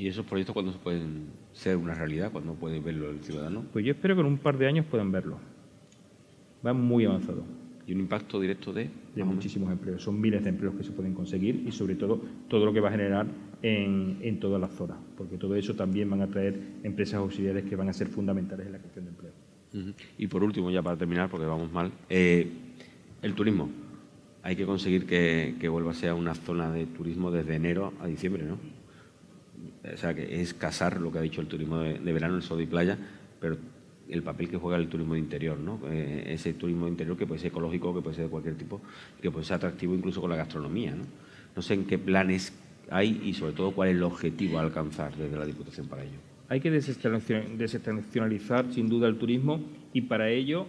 ¿Y 0.00 0.08
esos 0.08 0.24
proyectos 0.24 0.54
cuándo 0.54 0.72
pueden 0.78 1.26
ser 1.52 1.76
una 1.76 1.92
realidad? 1.92 2.32
¿Cuándo 2.32 2.54
puede 2.54 2.80
verlo 2.80 3.10
el 3.10 3.20
ciudadano? 3.20 3.66
Pues 3.70 3.84
yo 3.84 3.92
espero 3.92 4.14
que 4.14 4.22
en 4.22 4.28
un 4.28 4.38
par 4.38 4.56
de 4.56 4.66
años 4.66 4.86
puedan 4.86 5.12
verlo. 5.12 5.36
Va 6.64 6.72
muy 6.72 7.04
avanzado 7.04 7.44
y 7.86 7.92
un 7.92 8.00
impacto 8.00 8.40
directo 8.40 8.72
de... 8.72 8.88
De 9.14 9.24
muchísimos 9.24 9.70
empleos. 9.70 10.02
Son 10.02 10.18
miles 10.18 10.42
de 10.42 10.48
empleos 10.48 10.74
que 10.74 10.84
se 10.84 10.92
pueden 10.92 11.12
conseguir 11.12 11.64
y 11.66 11.72
sobre 11.72 11.96
todo 11.96 12.18
todo 12.48 12.64
lo 12.64 12.72
que 12.72 12.80
va 12.80 12.88
a 12.88 12.92
generar 12.92 13.26
en, 13.60 14.16
en 14.22 14.40
toda 14.40 14.58
la 14.58 14.68
zona, 14.68 14.96
porque 15.18 15.36
todo 15.36 15.54
eso 15.54 15.74
también 15.74 16.08
van 16.08 16.22
a 16.22 16.28
traer 16.28 16.58
empresas 16.82 17.16
auxiliares 17.16 17.64
que 17.64 17.76
van 17.76 17.90
a 17.90 17.92
ser 17.92 18.08
fundamentales 18.08 18.68
en 18.68 18.72
la 18.72 18.78
cuestión 18.78 19.04
de 19.04 19.10
empleo. 19.10 19.32
Y 20.16 20.26
por 20.28 20.42
último, 20.42 20.70
ya 20.70 20.80
para 20.80 20.96
terminar, 20.96 21.28
porque 21.28 21.44
vamos 21.44 21.70
mal, 21.70 21.92
eh, 22.08 22.48
el 23.20 23.34
turismo. 23.34 23.68
Hay 24.42 24.56
que 24.56 24.64
conseguir 24.64 25.04
que, 25.04 25.56
que 25.60 25.68
vuelva 25.68 25.90
a 25.90 25.94
ser 25.94 26.14
una 26.14 26.34
zona 26.34 26.72
de 26.72 26.86
turismo 26.86 27.30
desde 27.30 27.56
enero 27.56 27.92
a 28.00 28.06
diciembre, 28.06 28.44
¿no? 28.44 28.79
O 29.82 29.96
sea, 29.96 30.14
que 30.14 30.40
es 30.40 30.54
casar 30.54 31.00
lo 31.00 31.10
que 31.10 31.18
ha 31.18 31.22
dicho 31.22 31.40
el 31.40 31.46
turismo 31.46 31.78
de, 31.78 32.12
verano, 32.12 32.36
el 32.36 32.42
sol 32.42 32.60
y 32.60 32.66
playa, 32.66 32.98
pero 33.40 33.56
el 34.08 34.22
papel 34.22 34.48
que 34.48 34.56
juega 34.56 34.76
el 34.76 34.88
turismo 34.88 35.14
de 35.14 35.20
interior, 35.20 35.58
¿no? 35.58 35.80
Eh, 35.88 36.24
ese 36.26 36.52
turismo 36.52 36.88
interior 36.88 37.16
que 37.16 37.26
puede 37.26 37.40
ser 37.40 37.48
ecológico, 37.48 37.94
que 37.94 38.02
puede 38.02 38.16
ser 38.16 38.24
de 38.24 38.30
cualquier 38.30 38.56
tipo, 38.56 38.80
que 39.22 39.30
puede 39.30 39.44
ser 39.44 39.56
atractivo 39.56 39.94
incluso 39.94 40.20
con 40.20 40.30
la 40.30 40.36
gastronomía, 40.36 40.94
¿no? 40.94 41.04
No 41.56 41.62
sé 41.62 41.74
en 41.74 41.86
qué 41.86 41.98
planes 41.98 42.52
hay 42.90 43.22
y 43.24 43.32
sobre 43.32 43.52
todo 43.52 43.70
cuál 43.70 43.90
es 43.90 43.96
el 43.96 44.02
objetivo 44.02 44.58
a 44.58 44.62
alcanzar 44.62 45.16
desde 45.16 45.36
la 45.36 45.46
Diputación 45.46 45.86
para 45.86 46.02
ello. 46.02 46.18
Hay 46.48 46.60
que 46.60 46.70
desestacionalizar 46.70 48.72
sin 48.72 48.88
duda 48.88 49.08
el 49.08 49.16
turismo 49.16 49.60
y 49.92 50.02
para 50.02 50.30
ello 50.30 50.66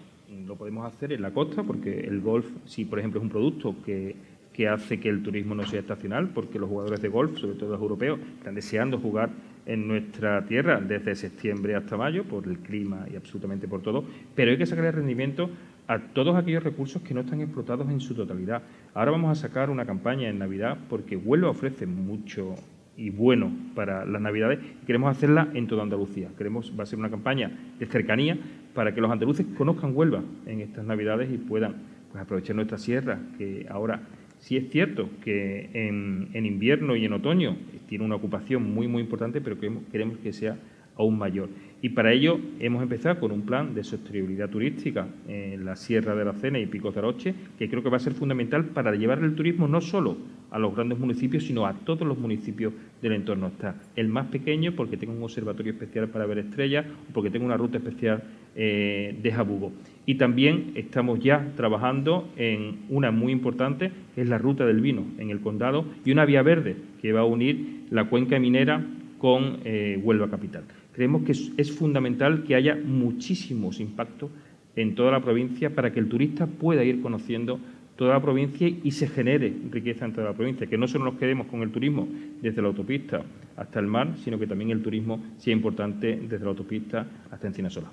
lo 0.47 0.55
podemos 0.55 0.86
hacer 0.86 1.12
en 1.12 1.24
la 1.24 1.32
costa 1.32 1.64
porque 1.64 2.01
el 2.01 2.22
golf, 2.22 2.45
si 2.66 2.86
por 2.86 2.99
ejemplo 2.99 3.20
es 3.20 3.24
un 3.24 3.32
producto 3.32 3.76
que, 3.84 4.16
que 4.62 4.68
hace 4.68 4.99
que 4.99 5.09
el 5.09 5.24
turismo 5.24 5.55
no 5.55 5.66
sea 5.66 5.80
estacional, 5.80 6.30
porque 6.36 6.59
los 6.59 6.70
jugadores 6.70 7.01
de 7.01 7.09
golf, 7.09 7.36
sobre 7.39 7.55
todo 7.55 7.72
los 7.72 7.82
europeos, 7.82 8.20
están 8.38 8.53
deseando 8.53 8.99
jugar 8.99 9.32
en 9.66 9.88
nuestra 9.88 10.45
tierra 10.45 10.80
desde 10.80 11.16
septiembre 11.16 11.74
hasta 11.74 11.97
mayo 11.97 12.26
por 12.26 12.47
el 12.47 12.59
clima 12.59 13.07
y 13.12 13.16
absolutamente 13.16 13.68
por 13.68 13.82
todo, 13.82 14.03
pero 14.36 14.51
hay 14.51 14.59
que 14.59 14.68
sacar 14.68 14.86
el 14.86 14.93
rendimiento 14.93 15.49
a 15.88 15.97
todos 15.97 16.36
aquellos 16.36 16.62
recursos 16.64 17.01
que 17.01 17.16
no 17.16 17.22
están 17.22 17.41
explotados 17.41 17.89
en 17.89 17.99
su 17.99 18.14
totalidad. 18.14 18.62
Ahora 18.93 19.09
vamos 19.09 19.32
a 19.36 19.41
sacar 19.41 19.72
una 19.72 19.84
campaña 19.84 20.30
en 20.30 20.38
Navidad 20.38 20.78
porque 20.88 21.18
Huelva 21.18 21.49
ofrece 21.49 21.88
mucho 21.88 22.53
y 22.95 23.09
bueno 23.09 23.51
para 23.74 24.05
las 24.05 24.22
Navidades 24.22 24.59
queremos 24.86 25.09
hacerla 25.09 25.47
en 25.55 25.66
toda 25.66 25.82
Andalucía. 25.82 26.30
Queremos 26.38 26.72
va 26.80 26.84
a 26.84 26.86
ser 26.86 26.99
una 26.99 27.09
campaña 27.09 27.49
de 27.80 27.86
cercanía 27.88 28.38
para 28.76 28.93
que 28.93 29.01
los 29.01 29.09
andaluces 29.09 29.43
conozcan 29.57 29.95
Huelva 29.95 30.22
en 30.45 30.62
estas 30.62 30.86
Navidades 30.86 31.32
y 31.32 31.39
puedan 31.39 31.78
pues, 32.12 32.22
aprovechar 32.22 32.55
nuestra 32.55 32.78
sierra 32.78 33.18
que 33.39 33.66
ahora 33.68 34.01
Sí 34.42 34.58
es 34.58 34.70
cierto 34.72 35.08
que 35.24 35.70
en, 35.74 36.46
invierno 36.46 36.96
y 36.96 37.06
en 37.06 37.14
otoño 37.14 37.56
tiene 37.88 38.04
una 38.04 38.16
ocupación 38.16 38.74
muy, 38.74 38.88
muy 38.88 39.04
importante, 39.04 39.39
pero 39.39 39.58
queremos, 39.92 40.18
que 40.18 40.34
sea 40.34 40.58
aún 40.98 41.18
mayor. 41.18 41.50
Y 41.84 41.89
para 41.89 42.12
ello 42.12 42.39
hemos 42.60 42.82
empezado 42.82 43.20
con 43.20 43.32
un 43.32 43.44
plan 43.44 43.76
de 43.76 43.84
sostenibilidad 43.84 44.50
turística 44.50 45.08
en 45.28 45.64
la 45.64 45.76
Sierra 45.76 46.16
de 46.16 46.26
la 46.26 46.34
Cena 46.34 46.58
y 46.58 46.66
Picos 46.66 46.96
de 46.96 47.00
Aroche, 47.00 47.36
que 47.60 47.70
creo 47.70 47.84
que 47.84 47.89
va 47.89 47.98
a 47.98 48.02
ser 48.02 48.14
fundamental 48.14 48.66
para 48.66 48.96
llevar 48.96 49.20
el 49.20 49.36
turismo 49.36 49.68
no 49.68 49.80
solo 49.80 50.18
a 50.50 50.58
los 50.58 50.76
grandes 50.76 50.98
municipios, 50.98 51.44
sino 51.46 51.68
a 51.68 51.74
todos 51.74 52.08
los 52.08 52.18
municipios 52.18 52.74
del 53.02 53.14
entorno. 53.14 53.48
Está 53.48 53.76
el 53.96 54.08
más 54.08 54.28
pequeño 54.28 54.74
porque 54.76 54.98
tenga 54.98 55.14
un 55.14 55.24
observatorio 55.24 55.74
especial 55.74 56.10
para 56.10 56.26
ver 56.26 56.39
estrellas 56.39 56.88
o 57.10 57.14
porque 57.14 57.30
tenga 57.30 57.46
una 57.46 57.58
ruta 57.58 57.78
especial 57.78 58.24
eh, 58.56 59.16
de 59.22 59.32
Jabugo. 59.32 59.72
Y 60.06 60.16
también 60.16 60.72
estamos 60.76 61.20
ya 61.20 61.52
trabajando 61.56 62.28
en 62.36 62.80
una 62.89 63.12
muy 63.12 63.32
importante, 63.32 63.91
que 64.16 64.22
es 64.22 64.30
la 64.30 64.38
ruta 64.38 64.66
del 64.66 64.82
vino 64.82 65.06
en 65.18 65.30
el 65.30 65.41
condado, 65.41 65.86
y 66.04 66.12
una 66.12 66.26
vía 66.26 66.41
verde 66.41 66.76
que 67.02 67.14
va 67.14 67.22
a 67.22 67.26
unir 67.26 67.86
la 67.91 68.06
cuenca 68.06 68.39
minera 68.39 68.84
con 69.20 69.60
eh, 69.64 69.99
Huelva 70.02 70.30
Capital. 70.30 70.64
Creemos 70.93 71.24
que 71.24 71.32
es, 71.32 71.72
fundamental 71.72 72.43
que 72.43 72.56
haya 72.56 72.76
muchísimos 72.76 73.80
impactos 73.80 74.32
en 74.76 74.95
toda 74.95 75.12
la 75.12 75.22
provincia 75.22 75.70
para 75.74 75.91
que 75.93 75.99
el 75.99 76.10
turista 76.10 76.47
pueda 76.47 76.84
ir 76.84 77.02
conociendo 77.02 77.60
toda 77.95 78.14
la 78.14 78.22
provincia 78.22 78.68
y 78.68 78.91
se 78.91 79.08
genere 79.08 79.54
riqueza 79.70 80.06
en 80.06 80.14
toda 80.14 80.28
la 80.28 80.34
provincia, 80.34 80.66
que 80.66 80.78
no 80.78 80.88
solo 80.88 81.06
nos 81.06 81.16
quedemos 81.16 81.47
con 81.47 81.62
el 81.62 81.72
turismo 81.72 82.08
desde 82.41 82.62
la 82.62 82.70
autopista 82.70 83.22
hasta 83.56 83.80
el 83.80 83.86
mar, 83.86 84.16
sino 84.24 84.39
que 84.39 84.47
también 84.47 84.72
el 84.72 84.82
turismo 84.82 85.22
sea 85.38 85.54
importante 85.54 86.20
desde 86.28 86.43
la 86.43 86.49
autopista 86.49 87.06
hasta 87.30 87.47
Encina 87.47 87.70
Sola. 87.70 87.91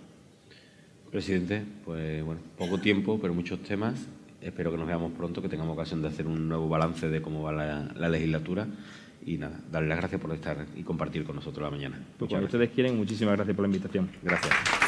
Presidente, 1.10 1.62
pues 1.84 2.24
bueno, 2.24 2.40
poco 2.56 2.78
tiempo, 2.78 3.18
pero 3.20 3.34
muchos 3.34 3.62
temas. 3.62 4.06
Espero 4.40 4.70
que 4.70 4.76
nos 4.76 4.86
veamos 4.86 5.12
pronto, 5.12 5.42
que 5.42 5.48
tengamos 5.48 5.74
ocasión 5.74 6.00
de 6.02 6.08
hacer 6.08 6.26
un 6.26 6.48
nuevo 6.48 6.68
balance 6.68 7.08
de 7.08 7.20
cómo 7.20 7.42
va 7.42 7.52
la 7.52 8.08
legislatura 8.08 8.66
y 9.24 9.36
nada, 9.36 9.60
darle 9.70 9.88
las 9.88 9.98
gracias 9.98 10.20
por 10.20 10.32
estar 10.32 10.66
y 10.76 10.82
compartir 10.82 11.24
con 11.24 11.36
nosotros 11.36 11.64
la 11.64 11.70
mañana. 11.70 11.98
Pues 12.18 12.28
cuando 12.28 12.46
ustedes 12.46 12.70
quieren, 12.70 12.96
muchísimas 12.96 13.36
gracias 13.36 13.54
por 13.54 13.64
la 13.64 13.68
invitación. 13.68 14.08
Gracias. 14.22 14.87